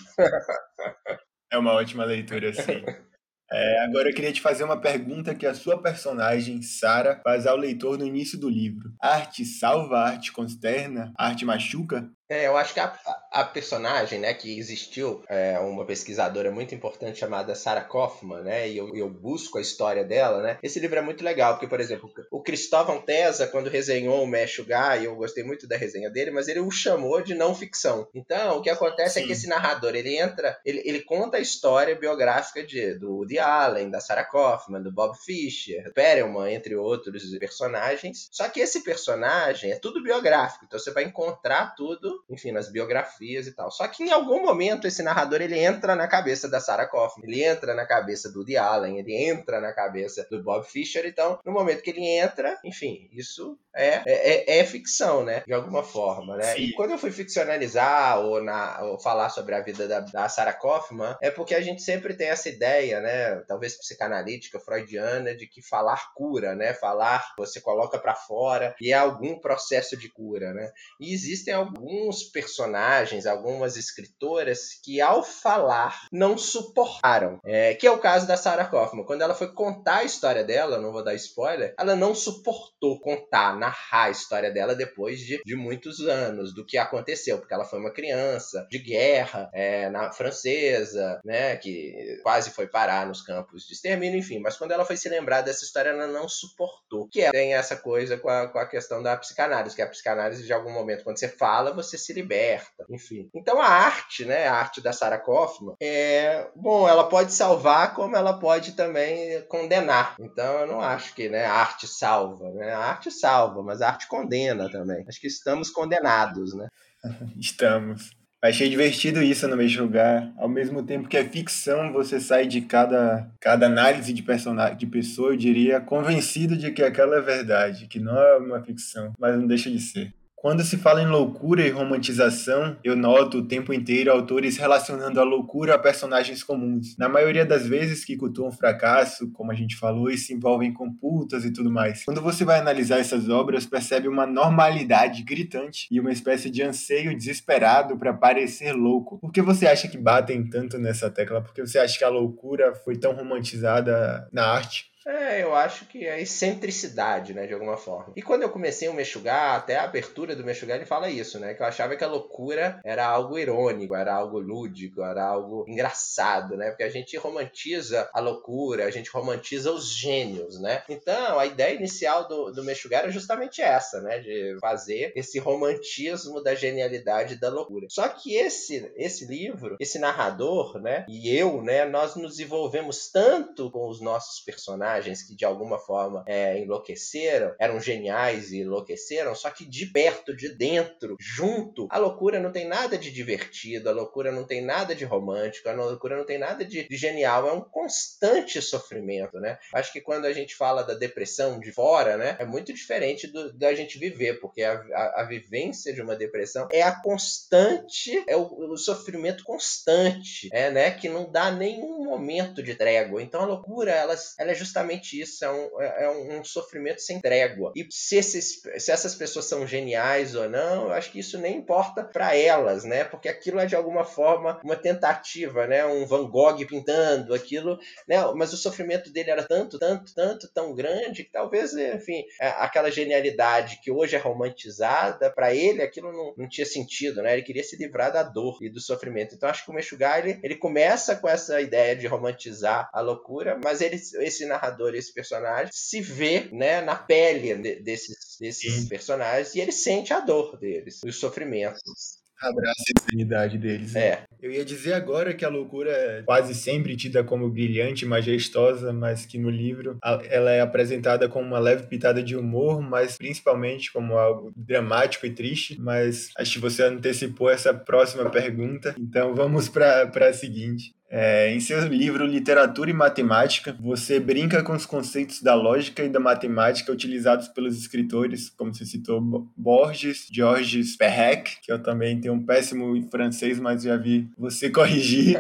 é 1.53 1.59
uma 1.59 1.73
ótima 1.73 2.05
leitura, 2.05 2.53
sim. 2.53 2.83
É, 3.55 3.85
agora 3.85 4.09
eu 4.09 4.15
queria 4.15 4.33
te 4.33 4.41
fazer 4.41 4.65
uma 4.65 4.81
pergunta 4.81 5.35
que 5.35 5.47
a 5.47 5.53
sua 5.53 5.83
personagem, 5.83 6.63
Sara, 6.63 7.21
faz 7.23 7.47
ao 7.47 7.55
leitor 7.55 7.99
no 7.99 8.07
início 8.07 8.41
do 8.41 8.49
livro. 8.49 8.95
arte 8.99 9.45
salva, 9.45 9.99
arte 9.99 10.33
consterna, 10.33 11.13
arte 11.19 11.45
machuca? 11.45 12.11
É, 12.33 12.47
eu 12.47 12.57
acho 12.57 12.73
que 12.73 12.81
a, 12.81 12.99
a 13.31 13.45
personagem, 13.45 14.19
né, 14.19 14.33
que 14.33 14.59
existiu, 14.59 15.23
é 15.29 15.59
uma 15.59 15.85
pesquisadora 15.85 16.51
muito 16.51 16.75
importante 16.75 17.19
chamada 17.19 17.55
Sarah 17.55 17.85
Kaufman, 17.85 18.41
né, 18.41 18.71
e 18.71 18.79
eu, 18.79 18.97
eu, 18.97 19.11
busco 19.11 19.59
a 19.59 19.61
história 19.61 20.03
dela, 20.03 20.41
né. 20.41 20.59
Esse 20.63 20.81
livro 20.81 20.99
é 20.99 21.03
muito 21.03 21.23
legal, 21.23 21.53
porque, 21.53 21.67
por 21.67 21.79
exemplo, 21.79 22.11
o 22.31 22.43
Cristóvão 22.43 23.03
Tesa, 23.03 23.47
quando 23.47 23.69
resenhou 23.69 24.23
o 24.23 24.27
Meshuggah, 24.27 24.97
e 24.97 25.05
eu 25.05 25.15
gostei 25.15 25.45
muito 25.45 25.69
da 25.69 25.77
resenha 25.77 26.09
dele, 26.09 26.31
mas 26.31 26.49
ele 26.49 26.61
o 26.61 26.71
chamou 26.71 27.21
de 27.21 27.35
não 27.35 27.55
ficção. 27.55 28.09
Então, 28.15 28.57
o 28.57 28.63
que 28.63 28.71
acontece 28.71 29.19
Sim. 29.19 29.21
é 29.21 29.27
que 29.27 29.33
esse 29.33 29.47
narrador, 29.47 29.95
ele 29.95 30.17
entra, 30.17 30.59
ele, 30.65 30.81
ele 30.87 31.03
conta 31.03 31.37
a 31.37 31.41
história 31.41 31.95
biográfica 31.95 32.65
de, 32.65 32.95
do 32.95 33.15
Woody 33.15 33.39
Allen, 33.39 33.91
da 33.91 34.01
Sarah 34.01 34.25
Kaufman, 34.25 34.81
do 34.81 34.91
Bob 34.91 35.15
Fischer, 35.19 35.93
Perelman, 35.93 36.55
entre 36.55 36.75
outros 36.77 37.25
personagens. 37.39 38.31
Só 38.33 38.49
que 38.49 38.61
esse 38.61 38.83
personagem 38.83 39.71
é 39.71 39.79
tudo 39.79 40.03
biográfico, 40.03 40.65
então 40.65 40.81
você 40.81 40.91
vai 40.91 41.05
encontrar 41.05 41.75
tudo 41.75 42.22
enfim, 42.29 42.53
nas 42.53 42.71
biografias 42.71 43.47
e 43.47 43.53
tal. 43.53 43.71
Só 43.71 43.87
que 43.89 44.03
em 44.03 44.11
algum 44.11 44.43
momento 44.43 44.87
esse 44.87 45.03
narrador 45.03 45.41
ele 45.41 45.59
entra 45.59 45.95
na 45.95 46.07
cabeça 46.07 46.49
da 46.49 46.61
Sarah 46.61 46.87
Kaufman, 46.87 47.27
ele 47.29 47.43
entra 47.45 47.75
na 47.75 47.87
cabeça 47.87 48.31
do 48.31 48.41
Woody 48.41 48.57
Allen, 48.57 48.99
ele 48.99 49.15
entra 49.15 49.61
na 49.61 49.73
cabeça 49.73 50.27
do 50.31 50.43
Bob 50.43 50.65
Fischer, 50.67 51.07
então 51.07 51.39
no 51.45 51.53
momento 51.53 51.83
que 51.83 51.91
ele 51.91 52.05
entra, 52.05 52.59
enfim, 52.65 53.09
isso 53.13 53.59
é, 53.75 54.03
é, 54.05 54.59
é 54.59 54.65
ficção, 54.65 55.25
né? 55.25 55.43
De 55.47 55.53
alguma 55.53 55.83
forma, 55.83 56.37
né? 56.37 56.55
Sim. 56.55 56.63
E 56.63 56.73
quando 56.73 56.93
eu 56.93 56.99
fui 56.99 57.11
ficcionalizar 57.11 58.21
ou, 58.21 58.43
na, 58.43 58.83
ou 58.83 58.99
falar 58.99 59.31
sobre 59.31 59.55
a 59.55 59.61
vida 59.61 59.89
da, 59.89 60.01
da 60.01 60.29
Sarah 60.29 60.53
Kaufman, 60.53 61.17
é 61.21 61.31
porque 61.31 61.55
a 61.55 61.61
gente 61.61 61.83
sempre 61.83 62.15
tem 62.15 62.29
essa 62.29 62.49
ideia, 62.49 63.01
né? 63.01 63.37
Talvez 63.49 63.77
psicanalítica, 63.77 64.61
freudiana, 64.61 65.35
de 65.35 65.47
que 65.47 65.63
falar 65.63 66.13
cura, 66.15 66.55
né? 66.55 66.75
Falar 66.75 67.33
você 67.37 67.61
coloca 67.61 67.99
para 67.99 68.15
fora 68.15 68.75
e 68.81 68.93
é 68.93 68.97
algum 68.97 69.39
processo 69.39 69.97
de 69.97 70.09
cura, 70.09 70.53
né? 70.53 70.71
E 71.01 71.13
existem 71.13 71.55
alguns 71.55 72.25
personagens, 72.25 73.27
algumas 73.27 73.77
escritoras 73.77 74.81
que 74.83 75.01
ao 75.01 75.23
falar 75.23 76.07
não 76.13 76.37
suportaram. 76.37 77.41
É, 77.45 77.75
que 77.75 77.87
é 77.87 77.91
o 77.91 77.99
caso 77.99 78.27
da 78.27 78.37
Sarah 78.37 78.67
Kaufman. 78.67 79.05
Quando 79.05 79.23
ela 79.23 79.35
foi 79.35 79.53
contar 79.53 79.99
a 79.99 80.05
história 80.05 80.45
dela, 80.45 80.79
não 80.79 80.93
vou 80.93 81.03
dar 81.03 81.15
spoiler, 81.15 81.75
ela 81.79 81.97
não 81.97 82.15
suportou 82.15 83.01
contar 83.01 83.57
narrar 83.63 84.07
a 84.07 84.11
história 84.11 84.51
dela 84.51 84.75
depois 84.75 85.21
de, 85.21 85.41
de 85.45 85.55
muitos 85.55 86.01
anos, 86.01 86.53
do 86.53 86.67
que 86.67 86.77
aconteceu, 86.77 87.39
porque 87.39 87.55
ela 87.55 87.65
foi 87.65 87.79
uma 87.79 87.93
criança 87.93 88.67
de 88.69 88.79
guerra 88.79 89.49
é, 89.55 89.89
na 89.89 90.11
francesa, 90.13 91.21
né, 91.25 91.57
que 91.57 92.19
quase 92.23 92.51
foi 92.51 92.67
parar 92.67 93.07
nos 93.07 93.23
campos 93.23 93.65
de 93.65 93.75
extermínio, 93.75 94.19
enfim, 94.19 94.41
mas 94.41 94.57
quando 94.57 94.73
ela 94.73 94.85
foi 94.85 94.97
se 94.97 95.09
lembrar 95.09 95.43
dessa 95.43 95.65
história, 95.65 95.91
ela 95.91 96.09
não 96.09 96.29
suportou. 96.29 97.09
Que 97.09 97.23
é, 97.23 97.31
tem 97.31 97.55
essa 97.55 97.77
coisa 97.77 98.17
com 98.17 98.29
a, 98.29 98.49
com 98.49 98.59
a 98.59 98.67
questão 98.67 99.03
da 99.03 99.17
psicanálise, 99.17 99.77
que 99.77 99.83
a 99.83 99.89
psicanálise, 99.89 100.45
de 100.45 100.53
algum 100.53 100.73
momento, 100.73 101.05
quando 101.05 101.19
você 101.19 101.29
fala, 101.29 101.73
você 101.73 101.97
se 101.97 102.13
liberta, 102.13 102.85
enfim. 102.91 103.29
Então 103.35 103.61
a 103.61 103.67
arte, 103.67 104.25
né, 104.25 104.49
a 104.49 104.55
arte 104.55 104.81
da 104.81 104.93
Sarah 104.93 105.19
Kaufman, 105.19 105.75
é, 105.81 106.49
bom, 106.57 106.89
ela 106.89 107.09
pode 107.09 107.33
salvar 107.33 107.95
como 107.95 108.17
ela 108.17 108.39
pode 108.39 108.73
também 108.73 109.43
condenar. 109.47 110.17
Então 110.21 110.61
eu 110.61 110.67
não 110.67 110.81
acho 110.81 111.15
que, 111.15 111.29
né, 111.29 111.45
a 111.45 111.55
arte 111.55 111.87
salva, 111.87 112.51
né? 112.51 112.73
A 112.73 112.79
arte 112.79 113.11
salva, 113.11 113.52
salva, 113.53 113.63
mas 113.63 113.83
a 113.83 113.89
arte 113.89 114.09
condena 114.09 114.71
também. 114.71 115.05
Acho 115.07 115.21
que 115.21 115.27
estamos 115.27 115.71
condenados, 115.71 116.55
né? 116.55 116.69
estamos. 117.39 118.11
Achei 118.43 118.69
divertido 118.69 119.23
isso 119.23 119.47
no 119.47 119.57
Me 119.57 119.69
Julgar. 119.69 120.33
Ao 120.37 120.49
mesmo 120.49 120.83
tempo 120.83 121.09
que 121.09 121.17
é 121.17 121.25
ficção, 121.25 121.93
você 121.93 122.19
sai 122.19 122.47
de 122.47 122.63
cada, 122.63 123.31
cada 123.41 123.67
análise 123.67 124.13
de 124.13 124.23
personagem, 124.23 124.77
de 124.77 124.87
pessoa, 124.87 125.31
eu 125.31 125.37
diria, 125.37 125.81
convencido 125.81 126.57
de 126.57 126.73
que 126.73 126.83
aquela 126.83 127.19
é 127.19 127.21
verdade, 127.21 127.87
que 127.87 128.01
não 128.01 128.19
é 128.19 128.39
uma 128.39 128.61
ficção, 128.61 129.13
mas 129.17 129.37
não 129.37 129.47
deixa 129.47 129.71
de 129.71 129.79
ser. 129.79 130.13
Quando 130.43 130.65
se 130.65 130.77
fala 130.77 131.01
em 131.01 131.07
loucura 131.07 131.65
e 131.65 131.71
romantização, 131.71 132.77
eu 132.83 132.97
noto 132.97 133.39
o 133.39 133.47
tempo 133.47 133.73
inteiro 133.73 134.11
autores 134.11 134.57
relacionando 134.57 135.21
a 135.21 135.23
loucura 135.23 135.77
a 135.77 135.79
personagens 135.79 136.43
comuns. 136.43 136.97
Na 136.99 137.09
maioria 137.09 137.47
das 137.47 137.65
vezes 137.65 138.05
que 138.05 138.17
cultuam 138.17 138.51
fracasso, 138.51 139.31
como 139.31 139.53
a 139.53 139.55
gente 139.55 139.77
falou, 139.77 140.11
e 140.11 140.19
se 140.19 140.35
envolvem 140.35 140.73
com 140.73 140.93
putas 140.93 141.45
e 141.45 141.53
tudo 141.53 141.71
mais. 141.71 142.05
Quando 142.05 142.21
você 142.21 142.45
vai 142.45 142.59
analisar 142.59 142.99
essas 142.99 143.29
obras, 143.29 143.67
percebe 143.67 144.09
uma 144.09 144.27
normalidade 144.27 145.23
gritante 145.23 145.87
e 145.89 146.01
uma 146.01 146.11
espécie 146.11 146.51
de 146.51 146.61
anseio 146.61 147.17
desesperado 147.17 147.97
para 147.97 148.13
parecer 148.13 148.73
louco. 148.73 149.21
Por 149.21 149.31
que 149.31 149.41
você 149.41 149.69
acha 149.69 149.87
que 149.87 149.97
batem 149.97 150.51
tanto 150.51 150.77
nessa 150.77 151.09
tecla? 151.09 151.41
Por 151.41 151.55
que 151.55 151.65
você 151.65 151.79
acha 151.79 151.97
que 151.97 152.05
a 152.05 152.09
loucura 152.09 152.75
foi 152.75 152.97
tão 152.97 153.15
romantizada 153.15 154.29
na 154.33 154.45
arte? 154.45 154.92
É, 155.07 155.43
eu 155.43 155.55
acho 155.55 155.87
que 155.87 156.07
é 156.07 156.21
excentricidade, 156.21 157.35
né, 157.35 157.47
de 157.47 157.55
alguma 157.55 157.77
forma. 157.77 158.13
E 158.17 158.23
quando 158.23 158.43
eu 158.43 158.51
comecei 158.51 158.89
o 158.89 158.95
Meshuggah, 158.95 159.57
até 159.57 159.77
a 159.77 159.85
abertura 159.85 160.37
do 160.37 160.45
Meshuggah, 160.45 160.77
ele 160.77 160.87
fala 160.87 161.11
isso, 161.11 161.39
né, 161.39 161.55
que 161.55 161.63
eu 161.63 161.67
achava 161.67 161.97
que 161.97 162.05
a 162.05 162.09
loucura 162.09 162.81
era 162.85 163.07
algo 163.07 163.39
irônico, 163.39 163.95
era 163.95 164.15
algo 164.15 164.39
lúdico, 164.39 165.03
era 165.03 165.25
algo 165.25 165.65
engraçado, 165.69 166.57
né, 166.57 166.71
porque 166.71 166.85
a 166.85 166.89
gente 166.89 167.17
romantiza 167.17 168.09
a 168.13 168.21
loucura, 168.21 168.87
a 168.87 168.91
gente 168.91 169.11
romantiza 169.11 169.73
os 169.73 169.93
gênios, 169.93 170.61
né. 170.61 170.83
Então, 170.89 171.39
a 171.39 171.47
ideia 171.47 171.75
inicial 171.75 172.29
do, 172.29 172.53
do 172.53 172.65
Meshuggah 172.65 172.99
era 172.99 173.11
justamente 173.11 173.61
essa, 173.61 174.01
né, 174.01 174.21
de 174.21 174.57
fazer 174.61 175.13
esse 175.17 175.39
romantismo 175.39 176.43
da 176.43 176.55
genialidade 176.55 177.41
da 177.41 177.49
loucura. 177.49 177.87
Só 177.91 178.09
que 178.09 178.35
esse, 178.35 178.93
esse 178.97 179.27
livro, 179.27 179.77
esse 179.81 179.99
narrador, 179.99 180.81
né, 180.81 181.05
e 181.09 181.35
eu, 181.37 181.63
né, 181.63 181.85
nós 181.85 182.15
nos 182.15 182.39
envolvemos 182.39 183.11
tanto 183.11 183.71
com 183.71 183.89
os 183.89 184.01
nossos 184.01 184.41
personagens, 184.41 184.92
personagens 184.93 185.23
que 185.23 185.35
de 185.35 185.45
alguma 185.45 185.79
forma 185.79 186.25
é, 186.27 186.59
enlouqueceram, 186.59 187.55
eram 187.59 187.81
geniais 187.81 188.53
e 188.53 188.61
enlouqueceram, 188.61 189.35
só 189.35 189.51
que 189.51 189.65
de 189.65 189.87
perto, 189.87 190.37
de 190.37 190.51
dentro, 190.51 191.17
junto, 191.19 191.87
a 191.91 191.99
loucura 191.99 192.39
não 192.39 192.53
tem 192.53 192.67
nada 192.67 192.99
de 192.99 193.11
divertido, 193.11 193.89
a 193.89 193.93
loucura 193.93 194.31
não 194.31 194.45
tem 194.45 194.63
nada 194.63 194.95
de 194.95 195.05
romântico, 195.05 195.69
a 195.69 195.73
loucura 195.73 196.17
não 196.17 196.27
tem 196.27 196.39
nada 196.39 196.65
de, 196.65 196.87
de 196.87 196.97
genial, 196.97 197.49
é 197.49 197.53
um 197.53 197.61
constante 197.61 198.61
sofrimento, 198.61 199.39
né? 199.41 199.59
Acho 199.73 199.93
que 199.93 200.01
quando 200.01 200.27
a 200.27 200.33
gente 200.33 200.55
fala 200.55 200.83
da 200.83 200.95
depressão 200.95 201.59
de 201.59 201.73
fora, 201.73 202.17
né, 202.17 202.37
é 202.39 202.45
muito 202.45 202.73
diferente 202.73 203.27
do, 203.27 203.53
da 203.53 203.75
gente 203.75 203.99
viver, 203.99 204.41
porque 204.41 204.63
a, 204.63 204.73
a, 204.93 205.23
a 205.23 205.25
vivência 205.25 205.93
de 205.93 206.03
uma 206.03 206.17
depressão 206.17 206.69
é 206.73 206.83
a 206.83 207.01
constante, 207.01 208.23
é 208.27 208.37
o, 208.37 208.73
o 208.73 208.77
sofrimento 208.77 209.45
constante, 209.45 210.49
é, 210.53 210.71
né, 210.71 210.91
que 210.91 211.09
não 211.09 211.31
dá 211.31 211.51
nenhum 211.51 212.05
momento 212.05 212.63
de 212.63 212.75
trégua. 212.75 213.23
Então 213.23 213.43
a 213.43 213.47
loucura, 213.47 213.93
ela, 213.93 214.15
ela 214.39 214.51
é 214.51 214.55
justamente 214.55 214.82
isso, 215.13 215.45
é 215.45 215.51
um, 215.51 215.81
é, 215.81 216.05
é 216.05 216.11
um 216.11 216.45
sofrimento 216.45 217.01
sem 217.01 217.21
trégua. 217.21 217.73
E 217.77 217.87
se, 217.91 218.17
esses, 218.17 218.63
se 218.79 218.91
essas 218.91 219.15
pessoas 219.15 219.47
são 219.47 219.67
geniais 219.67 220.35
ou 220.35 220.49
não, 220.49 220.85
eu 220.87 220.93
acho 220.93 221.11
que 221.11 221.19
isso 221.19 221.39
nem 221.39 221.57
importa 221.57 222.05
para 222.05 222.37
elas, 222.37 222.85
né? 222.85 223.05
Porque 223.05 223.29
aquilo 223.29 223.61
é 223.61 223.67
de 223.67 223.77
alguma 223.77 224.05
forma 224.05 224.61
uma 224.65 224.77
tentativa, 224.77 225.67
né? 225.67 225.85
Um 225.87 226.07
Van 226.07 226.29
Gogh 226.29 226.65
pintando 226.67 227.35
aquilo, 227.35 227.79
né? 228.07 228.17
Mas 228.35 228.53
o 228.53 228.57
sofrimento 228.57 229.11
dele 229.13 229.31
era 229.31 229.43
tanto, 229.43 229.79
tanto, 229.79 230.15
tanto, 230.15 230.49
tão 230.53 230.75
grande 230.75 231.25
que 231.25 231.33
talvez, 231.33 231.75
enfim, 231.75 232.25
é, 232.41 232.49
aquela 232.49 232.91
genialidade 232.91 233.81
que 233.83 233.91
hoje 233.91 234.17
é 234.17 234.19
romantizada, 234.19 235.31
para 235.31 235.55
ele 235.55 235.83
aquilo 235.83 236.13
não, 236.13 236.35
não 236.37 236.49
tinha 236.49 236.67
sentido, 236.67 237.23
né? 237.23 237.33
Ele 237.33 237.43
queria 237.43 237.65
se 237.65 237.77
livrar 237.77 238.13
da 238.13 238.23
dor 238.23 238.59
e 238.63 238.69
do 238.69 238.81
sofrimento. 238.81 239.35
Então 239.35 239.49
acho 239.49 239.65
que 239.65 239.71
o 239.71 239.75
Meshuggah, 239.75 240.19
ele, 240.19 240.39
ele 240.43 240.57
começa 240.57 241.17
com 241.17 241.29
essa 241.29 241.61
ideia 241.61 241.97
de 241.97 242.07
romantizar 242.07 242.91
a 242.93 243.01
loucura, 243.01 243.59
mas 243.63 243.81
ele, 243.81 243.97
esse 243.97 244.47
narrador, 244.47 244.72
esse 244.95 245.13
personagem, 245.13 245.71
se 245.73 246.01
vê, 246.01 246.49
né, 246.53 246.81
na 246.81 246.97
pele 246.97 247.55
de, 247.55 247.77
desses, 247.77 248.37
desses 248.41 248.89
personagens 248.89 249.55
e 249.55 249.61
ele 249.61 249.73
sente 249.73 250.13
a 250.13 250.21
dor 250.21 250.59
deles, 250.59 251.01
os 251.05 251.17
sofrimentos 251.17 252.23
abraça 252.43 252.83
a 252.89 253.03
insanidade 253.03 253.59
deles. 253.59 253.93
Né? 253.93 254.25
Eu 254.43 254.51
ia 254.51 254.65
dizer 254.65 254.95
agora 254.95 255.33
que 255.33 255.45
a 255.45 255.49
loucura 255.49 255.93
é 255.93 256.23
quase 256.23 256.53
sempre 256.53 256.97
tida 256.97 257.23
como 257.23 257.49
brilhante, 257.49 258.05
majestosa, 258.05 258.93
mas 258.93 259.25
que 259.25 259.39
no 259.39 259.49
livro 259.49 259.99
ela 260.03 260.51
é 260.51 260.61
apresentada 260.61 261.29
como 261.29 261.47
uma 261.47 261.61
leve 261.61 261.87
pitada 261.87 262.21
de 262.21 262.37
humor, 262.37 262.83
mas 262.83 263.17
principalmente 263.17 263.93
como 263.93 264.19
algo 264.19 264.53
dramático 264.57 265.27
e 265.27 265.31
triste. 265.31 265.81
Mas 265.81 266.31
acho 266.37 266.55
que 266.55 266.59
você 266.59 266.83
antecipou 266.83 267.49
essa 267.49 267.73
próxima 267.73 268.29
pergunta, 268.31 268.97
então 268.99 269.33
vamos 269.33 269.69
para 269.69 270.11
a 270.29 270.33
seguinte. 270.33 270.93
É, 271.15 271.53
em 271.53 271.61
seu 271.61 271.87
livro 271.87 272.25
Literatura 272.25 272.89
e 272.89 272.95
Matemática, 272.95 273.77
você 273.79 274.19
brinca 274.19 274.63
com 274.63 274.73
os 274.73 274.87
conceitos 274.87 275.43
da 275.43 275.55
lógica 275.55 276.03
e 276.03 276.09
da 276.09 276.19
matemática 276.19 276.91
utilizados 276.91 277.49
pelos 277.49 277.77
escritores, 277.77 278.49
como 278.49 278.75
você 278.75 278.87
citou 278.87 279.21
Borges, 279.55 280.27
Georges 280.33 280.97
Perec, 280.97 281.61
que 281.61 281.71
eu 281.71 281.83
também 281.83 282.19
tenho 282.19 282.33
um 282.33 282.47
péssimo 282.47 282.99
francês, 283.11 283.61
mas 283.61 283.83
já 283.83 283.95
vi 283.95 284.27
você 284.37 284.71
corrigir. 284.71 285.39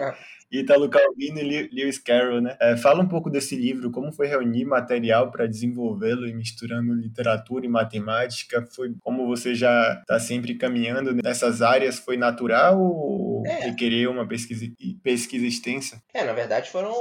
Ítalo 0.53 0.89
Calvino 0.91 1.39
e 1.39 1.69
Lewis 1.73 1.99
Carroll, 1.99 2.43
né? 2.43 2.57
É, 2.61 2.77
fala 2.77 3.03
um 3.03 3.09
pouco 3.09 3.31
desse 3.31 3.57
livro, 3.57 3.91
como 3.91 4.13
foi 4.13 4.27
reunir 4.27 4.67
material 4.67 5.31
para 5.31 5.47
desenvolvê-lo 5.47 6.27
e 6.27 6.35
misturando 6.35 6.93
literatura 6.93 7.65
e 7.65 7.69
matemática? 7.69 8.67
Foi 8.75 8.95
como 9.01 9.27
você 9.27 9.55
já 9.55 9.99
está 10.01 10.21
sempre 10.21 10.55
caminhando 10.55 11.15
nessas 11.15 11.63
áreas? 11.63 11.99
Foi 11.99 12.17
natural 12.17 12.79
ou 12.79 13.43
é. 13.47 13.67
requerer 13.67 14.09
uma 14.09 14.29
pesquisa, 14.29 14.67
pesquisa 15.03 15.47
extensa? 15.47 16.03
É, 16.13 16.23
na 16.25 16.33
verdade 16.33 16.71
foram. 16.71 16.93